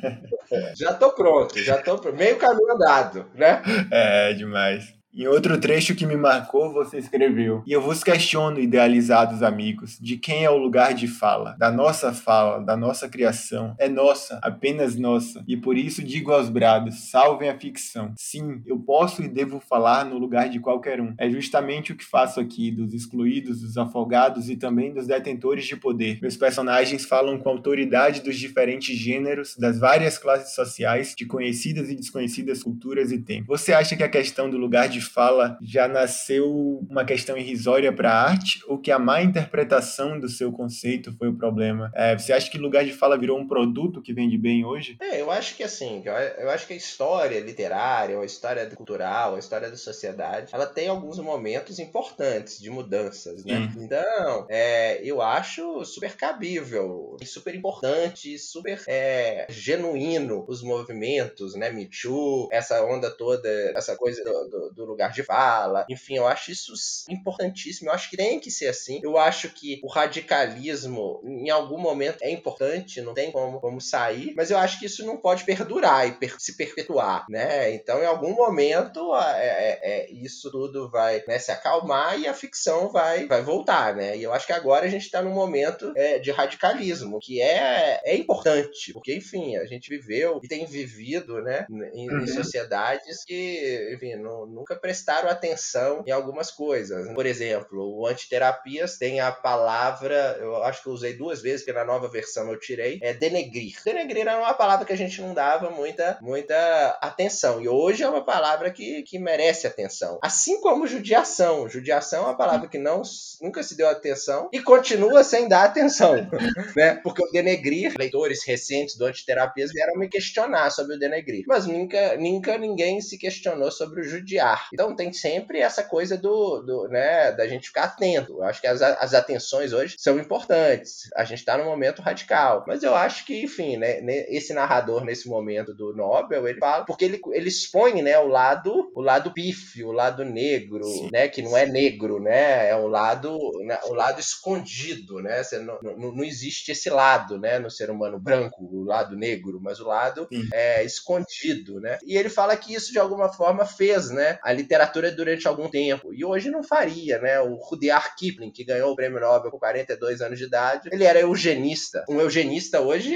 já 0.77 0.93
tô 0.95 1.13
pronto, 1.13 1.59
já 1.63 1.81
tô 1.81 2.01
meio 2.13 2.37
caminho 2.37 2.73
andado, 2.73 3.31
né? 3.35 3.63
É, 3.93 4.33
demais. 4.33 5.04
Em 5.17 5.29
outro 5.29 5.57
trecho 5.61 5.95
que 5.95 6.05
me 6.05 6.17
marcou, 6.17 6.73
você 6.73 6.99
escreveu: 6.99 7.63
E 7.65 7.73
eu 7.73 7.81
vos 7.81 8.03
questiono, 8.03 8.59
idealizados 8.59 9.45
amigos, 9.45 9.97
de 10.01 10.17
quem 10.17 10.45
é 10.45 10.51
o 10.51 10.57
lugar 10.57 10.93
de 10.93 11.07
fala, 11.07 11.55
da 11.57 11.71
nossa 11.71 12.13
fala, 12.13 12.59
da 12.59 12.77
nossa 12.77 13.09
criação. 13.09 13.77
É 13.79 13.89
nossa, 13.89 14.41
apenas 14.43 14.97
nossa. 14.97 15.45
E 15.47 15.57
por 15.57 15.77
isso 15.77 16.03
digo 16.03 16.33
aos 16.33 16.49
brados: 16.49 17.11
salvem 17.11 17.49
a 17.49 17.57
ficção. 17.57 18.13
Sim, 18.17 18.61
eu 18.67 18.77
posso 18.81 19.23
e 19.23 19.29
devo 19.29 19.61
falar 19.61 20.05
no 20.05 20.19
lugar 20.19 20.49
de 20.49 20.59
qualquer 20.59 21.01
um. 21.01 21.15
É 21.17 21.31
justamente 21.31 21.93
o 21.93 21.97
que 21.97 22.05
faço 22.05 22.41
aqui, 22.41 22.73
dos 22.73 22.93
excluídos, 22.93 23.61
dos 23.61 23.79
afogados 23.79 24.51
e 24.51 24.57
também 24.57 24.93
dos 24.93 25.07
detentores 25.07 25.65
de 25.65 25.77
poder. 25.77 26.19
Meus 26.21 26.37
personagens 26.37 27.05
falam 27.05 27.39
com 27.39 27.51
autoridade 27.51 28.21
dos 28.21 28.37
diferentes 28.37 28.97
gêneros, 28.97 29.55
das 29.57 29.79
várias 29.79 30.19
classes 30.19 30.57
sociais, 30.57 31.15
de 31.17 31.25
conhecidas 31.25 31.89
e 31.89 31.95
desconhecidas 31.95 32.65
culturas 32.65 33.13
e 33.13 33.19
tempos. 33.19 33.61
Você 33.61 33.73
acha 33.73 33.95
que 33.95 34.03
a 34.03 34.09
questão 34.09 34.51
do 34.51 34.59
lugar 34.59 34.89
de 34.89 35.04
fala 35.07 35.59
já 35.63 35.87
nasceu 35.89 36.81
uma 36.89 37.05
questão 37.05 37.37
irrisória 37.37 37.93
para 37.93 38.11
a 38.11 38.23
arte 38.31 38.61
ou 38.67 38.79
que 38.79 38.91
a 38.91 38.99
má 38.99 39.23
interpretação 39.23 40.19
do 40.19 40.29
seu 40.29 40.53
conceito 40.53 41.15
foi 41.17 41.29
o 41.29 41.37
problema? 41.37 41.91
É, 41.95 42.17
você 42.17 42.33
acha 42.33 42.51
que 42.51 42.59
lugar 42.59 42.85
de 42.85 42.93
fala 42.93 43.19
virou 43.19 43.39
um 43.39 43.47
produto 43.47 44.03
que 44.03 44.13
vende 44.13 44.37
bem 44.37 44.65
hoje? 44.65 44.97
É, 45.01 45.21
eu 45.21 45.31
acho 45.31 45.57
que 45.57 45.63
assim, 45.63 46.03
eu 46.39 46.51
acho 46.51 46.67
que 46.67 46.73
a 46.73 46.77
história 46.77 47.41
literária, 47.41 48.17
ou 48.17 48.23
a 48.23 48.27
história 48.27 48.67
cultural, 48.71 49.37
a 49.37 49.39
história 49.39 49.71
da 49.71 49.77
sociedade, 49.77 50.51
ela 50.53 50.67
tem 50.67 50.89
alguns 50.89 51.19
momentos 51.19 51.79
importantes 51.79 52.61
de 52.61 52.71
mudanças, 52.71 53.45
né? 53.45 53.71
Sim. 53.73 53.85
Então, 53.85 54.47
é, 54.49 55.01
eu 55.05 55.21
acho 55.21 55.85
super 55.85 56.17
cabível, 56.17 57.17
super 57.25 57.55
importante, 57.55 58.39
super 58.39 58.83
é, 58.87 59.47
genuíno 59.49 60.45
os 60.49 60.63
movimentos, 60.63 61.55
né? 61.55 61.71
Me 61.71 61.87
Too, 61.87 62.49
essa 62.51 62.83
onda 62.85 63.11
toda, 63.11 63.49
essa 63.77 63.97
coisa 63.97 64.23
do, 64.25 64.71
do, 64.71 64.87
do 64.87 64.94
lugar 64.95 65.13
de 65.13 65.23
fala. 65.23 65.85
Enfim, 65.89 66.17
eu 66.17 66.27
acho 66.27 66.51
isso 66.51 66.73
importantíssimo. 67.09 67.89
Eu 67.89 67.95
acho 67.95 68.09
que 68.09 68.17
tem 68.17 68.41
que 68.41 68.51
ser 68.51 68.69
assim. 68.69 69.01
Eu 69.03 69.19
acho 69.19 69.51
que 69.51 69.81
o 69.83 69.89
radicalismo, 69.89 71.21
em 71.25 71.51
algum 71.51 71.79
momento, 71.79 72.23
é 72.23 72.31
importante, 72.31 73.01
não 73.01 73.15
tem 73.15 73.31
como, 73.31 73.61
como 73.61 73.81
sair, 73.81 74.33
mas 74.37 74.51
eu 74.51 74.59
acho 74.59 74.79
que 74.79 74.87
isso 74.87 75.05
não 75.05 75.17
pode 75.17 75.45
perdurar 75.45 76.07
e 76.09 76.13
per 76.13 76.35
se 76.39 76.57
perpetuar, 76.57 77.27
né? 77.29 77.73
Então, 77.75 78.03
em 78.03 78.07
algum 78.07 78.35
momento, 78.35 79.15
é, 79.15 79.47
é, 79.47 79.81
é, 79.83 80.13
isso 80.13 80.51
tudo 80.51 80.91
vai 80.91 81.23
né, 81.27 81.39
se 81.39 81.51
acalmar 81.51 82.19
e 82.19 82.27
a 82.27 82.35
ficção 82.35 82.91
vai, 82.91 83.27
vai 83.27 83.43
voltar, 83.43 83.95
né? 83.95 84.17
E 84.17 84.23
eu 84.23 84.33
acho 84.33 84.47
que 84.47 84.53
agora 84.53 84.87
a 84.87 84.89
gente 84.89 85.05
está 85.05 85.23
num 85.23 85.33
momento 85.33 85.93
é, 85.97 86.19
de 86.19 86.31
radicalismo, 86.31 87.19
que 87.21 87.41
é, 87.41 88.01
é 88.05 88.17
importante, 88.17 88.93
porque, 88.93 89.15
enfim, 89.15 89.57
a 89.57 89.67
gente 89.67 89.89
viveu 89.89 90.41
e 90.43 90.49
tem 90.49 90.67
vivido, 90.67 91.43
né, 91.43 91.67
em, 91.95 92.09
uhum. 92.11 92.21
em 92.21 92.27
sociedades 92.27 93.25
que, 93.25 93.93
enfim, 93.95 94.17
não, 94.17 94.47
nunca 94.47 94.77
prestaram 94.85 95.31
atenção 95.31 96.05
em 96.07 96.11
algumas 96.11 96.51
coisas. 96.51 97.11
Por 97.15 97.25
exemplo, 97.25 97.99
o 97.99 98.07
antiterapias 98.07 98.99
tem 98.99 99.19
a 99.19 99.33
palavra, 99.33 100.37
eu 100.39 100.63
acho 100.63 100.83
que 100.83 100.89
eu 100.91 100.93
usei 100.93 101.15
duas 101.15 101.41
vezes, 101.41 101.65
porque 101.65 101.79
na 101.79 101.87
nova 101.87 102.07
versão 102.07 102.51
eu 102.53 102.61
tirei, 102.61 102.99
é 103.01 103.15
denegrir. 103.15 103.79
Denegrir 103.83 104.29
era 104.29 104.39
uma 104.39 104.53
palavra 104.53 104.85
que 104.85 104.93
a 104.93 104.97
gente 104.97 105.23
não 105.23 105.33
dava 105.33 105.71
muita, 105.71 106.19
muita 106.21 106.99
atenção. 107.01 107.63
E 107.63 107.67
hoje 107.67 108.03
é 108.03 108.09
uma 108.11 108.23
palavra 108.23 108.71
que, 108.71 109.03
que 109.05 109.19
merece 109.19 109.67
atenção. 109.67 110.19
Assim 110.21 110.61
como 110.61 110.87
judiação. 110.87 111.67
Judiação 111.67 112.25
é 112.25 112.27
uma 112.27 112.37
palavra 112.37 112.69
que 112.69 112.77
não, 112.77 113.01
nunca 113.41 113.63
se 113.63 113.75
deu 113.79 113.89
atenção 113.89 114.51
e 114.53 114.61
continua 114.61 115.25
sem 115.25 115.49
dar 115.49 115.65
atenção. 115.65 116.15
né? 116.77 117.01
Porque 117.03 117.25
o 117.25 117.33
denegrir, 117.33 117.95
leitores 117.99 118.45
recentes 118.47 118.99
do 118.99 119.07
antiterapias 119.07 119.73
vieram 119.73 119.95
me 119.97 120.11
questionar 120.11 120.69
sobre 120.69 120.97
o 120.97 120.99
denegrir. 120.99 121.45
Mas 121.47 121.67
nunca, 121.67 122.19
nunca 122.19 122.59
ninguém 122.59 123.01
se 123.01 123.17
questionou 123.17 123.71
sobre 123.71 124.03
o 124.03 124.05
judiar. 124.05 124.69
Então 124.75 124.95
tem 124.95 125.13
sempre 125.13 125.61
essa 125.61 125.83
coisa 125.83 126.19
do, 126.19 126.61
do 126.61 126.89
né, 126.89 127.33
da 127.33 127.47
gente 127.47 127.69
ficar 127.69 127.85
atento. 127.85 128.33
Eu 128.33 128.43
acho 128.43 128.61
que 128.61 128.67
as, 128.67 128.83
as 128.83 129.15
atenções 129.15 129.73
hoje 129.73 129.95
são 129.99 130.19
importantes. 130.19 131.09
A 131.17 131.25
gente 131.25 131.39
está 131.39 131.57
num 131.57 131.65
momento 131.65 132.03
radical. 132.03 132.65
Mas 132.67 132.83
eu 132.83 132.95
acho 132.95 133.25
que, 133.25 133.43
enfim, 133.43 133.77
né, 133.77 134.01
esse 134.29 134.53
narrador 134.53 135.05
nesse 135.05 135.29
momento 135.29 135.73
do 135.73 135.95
Nobel, 135.95 136.47
ele 136.47 136.59
fala, 136.59 136.85
porque 136.85 137.05
ele, 137.05 137.21
ele 137.33 137.49
expõe, 137.49 138.03
né, 138.03 138.19
o 138.19 138.27
lado, 138.27 138.91
o 138.95 139.01
lado 139.01 139.33
pífio, 139.33 139.89
o 139.89 139.93
lado 139.93 140.25
negro, 140.25 140.85
Sim. 140.85 141.09
né, 141.13 141.29
que 141.29 141.43
não 141.43 141.57
é 141.57 141.67
negro, 141.67 142.21
né, 142.21 142.69
é 142.69 142.77
o 142.77 142.87
lado, 142.87 143.39
né, 143.65 143.79
o 143.85 143.95
lado 143.95 144.21
escondido, 144.21 145.21
né, 145.21 145.43
não, 145.65 145.79
não, 145.83 146.13
não, 146.13 146.25
existe 146.25 146.73
esse 146.73 146.91
lado, 146.91 147.39
né, 147.39 147.59
no 147.59 147.71
ser 147.71 147.91
humano 147.91 148.19
branco, 148.19 148.65
o 148.65 148.85
lado 148.85 149.17
negro, 149.17 149.61
mas 149.63 149.81
o 149.81 149.87
lado 149.87 150.29
é 150.53 150.85
escondido, 150.85 151.81
né. 151.81 151.99
E 152.05 152.17
ele 152.17 152.29
fala 152.29 152.57
que 152.57 152.75
isso 152.75 152.93
de 152.93 152.99
alguma 152.99 153.33
forma 153.33 153.65
fez, 153.65 154.11
né, 154.11 154.39
a 154.43 154.53
literatura 154.55 155.11
durante 155.11 155.47
algum 155.47 155.69
tempo. 155.69 156.13
E 156.13 156.25
hoje 156.25 156.51
não 156.51 156.63
faria, 156.63 157.19
né? 157.19 157.41
O 157.41 157.55
Rudyard 157.57 158.15
Kipling, 158.17 158.51
que 158.51 158.65
ganhou 158.65 158.93
o 158.93 158.97
prêmio 158.97 159.21
Nobel 159.21 159.51
com 159.51 159.59
42 159.59 160.21
anos 160.21 160.39
de 160.39 160.45
idade, 160.45 160.89
ele 160.93 161.05
era 161.05 161.21
eugenista. 161.21 162.05
Um 162.09 162.21
eugenista 162.21 162.81
hoje 162.81 163.15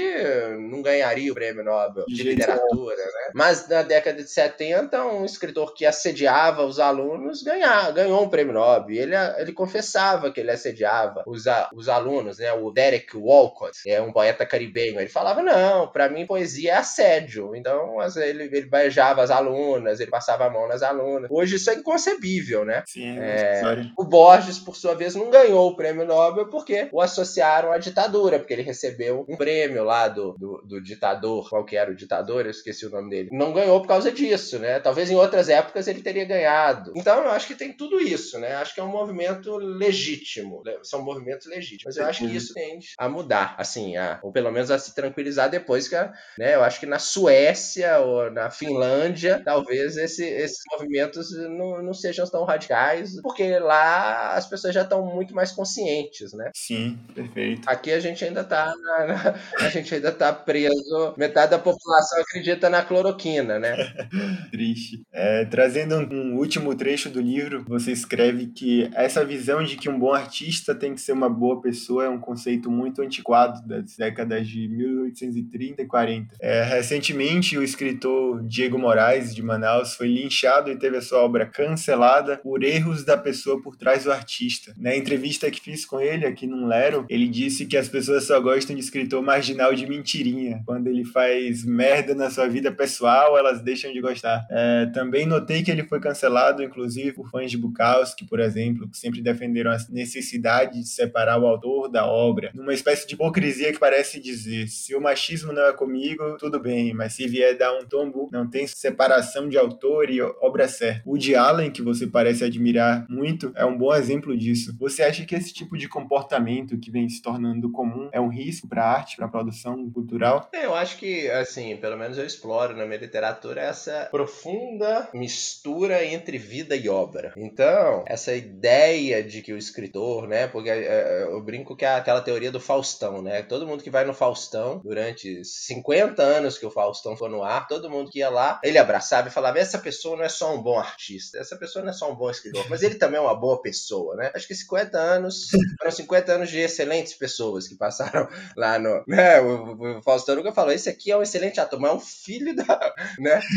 não 0.57 0.81
ganharia 0.81 1.31
o 1.31 1.35
prêmio 1.35 1.63
Nobel 1.63 2.05
de 2.07 2.23
literatura, 2.23 2.95
né? 2.95 3.31
Mas 3.33 3.67
na 3.67 3.81
década 3.81 4.21
de 4.21 4.29
70, 4.29 5.03
um 5.05 5.25
escritor 5.25 5.73
que 5.73 5.85
assediava 5.85 6.65
os 6.65 6.79
alunos 6.79 7.43
ganhar, 7.43 7.91
ganhou 7.91 8.23
um 8.23 8.29
prêmio 8.29 8.53
Nobel. 8.53 8.95
Ele, 8.95 9.15
ele 9.37 9.53
confessava 9.53 10.31
que 10.31 10.39
ele 10.39 10.51
assediava 10.51 11.23
os, 11.25 11.45
os 11.73 11.89
alunos, 11.89 12.39
né? 12.39 12.51
O 12.53 12.71
Derek 12.71 13.15
Walcott, 13.15 13.89
é 13.89 14.01
um 14.01 14.11
poeta 14.11 14.45
caribenho. 14.45 14.99
Ele 14.99 15.09
falava: 15.09 15.41
não, 15.41 15.87
para 15.87 16.09
mim 16.09 16.25
poesia 16.25 16.73
é 16.73 16.77
assédio. 16.77 17.55
Então 17.55 17.97
ele, 18.17 18.43
ele 18.43 18.65
beijava 18.65 19.21
as 19.21 19.31
alunas, 19.31 19.99
ele 19.99 20.11
passava 20.11 20.45
a 20.45 20.49
mão 20.49 20.67
nas 20.67 20.81
alunas. 20.81 21.28
Hoje 21.29 21.55
isso 21.55 21.69
é 21.69 21.75
inconcebível, 21.75 22.65
né? 22.65 22.83
Sim, 22.85 23.17
é, 23.19 23.61
o 23.97 24.03
Borges, 24.03 24.59
por 24.59 24.75
sua 24.75 24.95
vez, 24.95 25.15
não 25.15 25.29
ganhou 25.29 25.69
o 25.69 25.75
prêmio 25.75 26.05
Nobel 26.05 26.49
porque 26.49 26.89
o 26.91 27.01
associaram 27.01 27.71
à 27.71 27.77
ditadura, 27.77 28.39
porque 28.39 28.53
ele 28.53 28.61
recebeu 28.61 29.25
um 29.27 29.35
prêmio 29.35 29.83
lá 29.83 30.07
do, 30.07 30.35
do, 30.37 30.61
do 30.65 30.81
ditador, 30.81 31.49
qual 31.49 31.65
que 31.65 31.75
era 31.75 31.91
o 31.91 31.95
ditador, 31.95 32.45
eu 32.45 32.51
esqueci 32.51 32.85
o 32.85 32.89
nome 32.89 33.09
dele. 33.09 33.29
Não 33.31 33.53
ganhou 33.53 33.81
por 33.81 33.87
causa 33.87 34.11
disso, 34.11 34.59
né? 34.59 34.79
Talvez 34.79 35.09
em 35.09 35.15
outras 35.15 35.49
épocas 35.49 35.87
ele 35.87 36.01
teria 36.01 36.25
ganhado. 36.25 36.93
Então 36.95 37.23
eu 37.23 37.31
acho 37.31 37.47
que 37.47 37.55
tem 37.55 37.73
tudo 37.73 37.99
isso, 37.99 38.39
né? 38.39 38.55
Acho 38.55 38.73
que 38.73 38.79
é 38.79 38.83
um 38.83 38.89
movimento 38.89 39.57
legítimo, 39.57 40.61
são 40.83 41.03
movimentos 41.03 41.47
legítimos. 41.47 41.95
Mas 41.95 41.97
eu 41.97 42.05
acho 42.05 42.27
que 42.27 42.35
isso 42.35 42.53
tende 42.53 42.87
a 42.97 43.09
mudar, 43.09 43.55
assim, 43.57 43.97
a, 43.97 44.19
ou 44.23 44.31
pelo 44.31 44.51
menos 44.51 44.71
a 44.71 44.79
se 44.79 44.93
tranquilizar 44.93 45.49
depois 45.49 45.87
que, 45.87 45.95
a, 45.95 46.11
né? 46.37 46.55
Eu 46.55 46.63
acho 46.63 46.79
que 46.79 46.85
na 46.85 46.99
Suécia 46.99 47.99
ou 47.99 48.31
na 48.31 48.49
Finlândia, 48.49 49.41
talvez 49.43 49.97
esse, 49.97 50.23
esses 50.25 50.59
movimentos 50.71 51.18
não, 51.49 51.81
não 51.81 51.93
sejam 51.93 52.25
tão 52.27 52.43
radicais, 52.43 53.19
porque 53.21 53.59
lá 53.59 54.33
as 54.33 54.47
pessoas 54.47 54.73
já 54.73 54.81
estão 54.81 55.05
muito 55.05 55.33
mais 55.33 55.51
conscientes, 55.51 56.33
né? 56.33 56.51
Sim, 56.55 56.97
perfeito. 57.13 57.67
Aqui 57.67 57.91
a 57.91 57.99
gente 57.99 58.23
ainda 58.23 58.43
tá 58.43 58.73
na, 58.81 59.35
a 59.59 59.69
gente 59.69 59.93
ainda 59.95 60.11
tá 60.11 60.33
preso, 60.33 61.13
metade 61.17 61.51
da 61.51 61.59
população 61.59 62.21
acredita 62.21 62.69
na 62.69 62.83
cloroquina, 62.83 63.59
né? 63.59 63.75
Triste. 64.51 65.01
É, 65.11 65.45
trazendo 65.45 65.95
um, 65.95 66.33
um 66.33 66.37
último 66.37 66.75
trecho 66.75 67.09
do 67.09 67.21
livro, 67.21 67.63
você 67.67 67.91
escreve 67.91 68.47
que 68.47 68.89
essa 68.93 69.23
visão 69.25 69.63
de 69.63 69.75
que 69.75 69.89
um 69.89 69.99
bom 69.99 70.13
artista 70.13 70.75
tem 70.75 70.93
que 70.93 71.01
ser 71.01 71.11
uma 71.11 71.29
boa 71.29 71.61
pessoa 71.61 72.05
é 72.05 72.09
um 72.09 72.19
conceito 72.19 72.69
muito 72.69 73.01
antiquado 73.01 73.65
das 73.67 73.95
décadas 73.95 74.47
de 74.47 74.67
1830 74.67 75.81
e 75.81 75.85
40. 75.85 76.35
É, 76.41 76.63
recentemente, 76.63 77.57
o 77.57 77.63
escritor 77.63 78.43
Diego 78.43 78.77
Moraes, 78.77 79.33
de 79.33 79.41
Manaus, 79.41 79.95
foi 79.95 80.07
linchado 80.07 80.71
e 80.71 80.77
teve 80.77 80.97
a 80.97 81.01
sua 81.09 81.19
obra 81.19 81.45
cancelada 81.45 82.37
por 82.37 82.63
erros 82.63 83.03
da 83.03 83.17
pessoa 83.17 83.61
por 83.61 83.75
trás 83.75 84.03
do 84.03 84.11
artista. 84.11 84.73
Na 84.77 84.95
entrevista 84.95 85.49
que 85.49 85.59
fiz 85.59 85.85
com 85.85 85.99
ele 85.99 86.25
aqui 86.25 86.45
no 86.45 86.67
Lero, 86.67 87.05
ele 87.09 87.27
disse 87.27 87.65
que 87.65 87.75
as 87.75 87.89
pessoas 87.89 88.25
só 88.25 88.39
gostam 88.39 88.75
de 88.75 88.81
escritor 88.81 89.21
marginal 89.21 89.73
de 89.73 89.87
mentirinha. 89.87 90.61
Quando 90.65 90.87
ele 90.87 91.03
faz 91.03 91.65
merda 91.65 92.13
na 92.13 92.29
sua 92.29 92.47
vida 92.47 92.71
pessoal, 92.71 93.37
elas 93.37 93.61
deixam 93.61 93.91
de 93.91 93.99
gostar. 93.99 94.45
É, 94.51 94.85
também 94.93 95.25
notei 95.25 95.63
que 95.63 95.71
ele 95.71 95.83
foi 95.83 95.99
cancelado, 95.99 96.61
inclusive, 96.61 97.13
por 97.13 97.29
fãs 97.29 97.49
de 97.49 97.57
Bukowski, 97.57 98.25
por 98.25 98.39
exemplo, 98.39 98.87
que 98.87 98.97
sempre 98.97 99.21
defenderam 99.21 99.71
a 99.71 99.77
necessidade 99.89 100.79
de 100.79 100.87
separar 100.87 101.39
o 101.39 101.47
autor 101.47 101.89
da 101.89 102.05
obra, 102.05 102.51
numa 102.53 102.73
espécie 102.73 103.07
de 103.07 103.15
hipocrisia 103.15 103.73
que 103.73 103.79
parece 103.79 104.19
dizer: 104.19 104.67
se 104.67 104.95
o 104.95 105.01
machismo 105.01 105.51
não 105.51 105.63
é 105.63 105.73
comigo, 105.73 106.37
tudo 106.37 106.59
bem, 106.59 106.93
mas 106.93 107.13
se 107.13 107.27
vier 107.27 107.57
dar 107.57 107.73
um 107.73 107.85
tombo, 107.85 108.29
não 108.31 108.47
tem 108.47 108.67
separação 108.67 109.49
de 109.49 109.57
autor 109.57 110.09
e 110.09 110.21
obra 110.21 110.67
certa. 110.67 110.98
O 111.05 111.17
de 111.17 111.35
Allen, 111.35 111.71
que 111.71 111.81
você 111.81 112.07
parece 112.07 112.43
admirar 112.43 113.05
muito, 113.09 113.51
é 113.55 113.65
um 113.65 113.77
bom 113.77 113.93
exemplo 113.93 114.37
disso. 114.37 114.75
Você 114.79 115.03
acha 115.03 115.25
que 115.25 115.35
esse 115.35 115.53
tipo 115.53 115.77
de 115.77 115.87
comportamento 115.87 116.77
que 116.77 116.91
vem 116.91 117.07
se 117.09 117.21
tornando 117.21 117.71
comum 117.71 118.09
é 118.11 118.19
um 118.19 118.29
risco 118.29 118.67
para 118.67 118.83
a 118.83 118.91
arte, 118.91 119.15
para 119.15 119.25
a 119.25 119.29
produção 119.29 119.89
cultural? 119.91 120.49
É, 120.53 120.65
eu 120.65 120.75
acho 120.75 120.97
que, 120.97 121.29
assim, 121.31 121.75
pelo 121.77 121.97
menos 121.97 122.17
eu 122.17 122.25
exploro 122.25 122.75
na 122.75 122.85
minha 122.85 122.99
literatura 122.99 123.61
essa 123.61 124.07
profunda 124.11 125.09
mistura 125.13 126.05
entre 126.05 126.37
vida 126.37 126.75
e 126.75 126.89
obra. 126.89 127.33
Então, 127.37 128.03
essa 128.07 128.33
ideia 128.35 129.23
de 129.23 129.41
que 129.41 129.53
o 129.53 129.57
escritor, 129.57 130.27
né, 130.27 130.47
porque 130.47 130.69
é, 130.69 130.83
é, 130.83 131.23
eu 131.23 131.41
brinco 131.41 131.75
que 131.75 131.85
é 131.85 131.95
aquela 131.95 132.21
teoria 132.21 132.51
do 132.51 132.59
Faustão, 132.59 133.21
né? 133.21 133.41
Todo 133.41 133.67
mundo 133.67 133.83
que 133.83 133.89
vai 133.89 134.05
no 134.05 134.13
Faustão 134.13 134.81
durante 134.83 135.43
50 135.43 136.21
anos 136.21 136.57
que 136.57 136.65
o 136.65 136.71
Faustão 136.71 137.15
foi 137.15 137.29
no 137.29 137.43
ar, 137.43 137.67
todo 137.67 137.89
mundo 137.89 138.11
que 138.11 138.19
ia 138.19 138.29
lá, 138.29 138.59
ele 138.63 138.77
abraçava 138.77 139.27
e 139.27 139.31
falava: 139.31 139.59
essa 139.59 139.79
pessoa 139.79 140.17
não 140.17 140.23
é 140.23 140.29
só 140.29 140.53
um 140.53 140.61
bom 140.61 140.79
artista, 140.89 141.37
essa 141.37 141.55
pessoa 141.57 141.83
não 141.83 141.91
é 141.91 141.93
só 141.93 142.11
um 142.11 142.15
bom 142.15 142.29
escritor, 142.29 142.65
mas 142.69 142.83
ele 142.83 142.95
também 142.95 143.17
é 143.17 143.21
uma 143.21 143.35
boa 143.35 143.61
pessoa, 143.61 144.15
né? 144.15 144.31
Acho 144.33 144.47
que 144.47 144.55
50 144.55 144.97
anos 144.97 145.49
foram 145.77 145.91
50 145.91 146.33
anos 146.33 146.49
de 146.49 146.59
excelentes 146.59 147.13
pessoas 147.13 147.67
que 147.67 147.75
passaram 147.75 148.27
lá 148.55 148.77
no. 148.77 149.03
Né? 149.07 149.39
O, 149.41 149.97
o 149.97 150.01
Faustão 150.01 150.35
nunca 150.35 150.51
falou: 150.51 150.71
esse 150.71 150.89
aqui 150.89 151.11
é 151.11 151.17
um 151.17 151.21
excelente 151.21 151.59
ator, 151.59 151.79
mas 151.79 151.91
é 151.91 151.93
um 151.93 151.99
filho 151.99 152.55
da. 152.55 152.95
Né? 153.19 153.39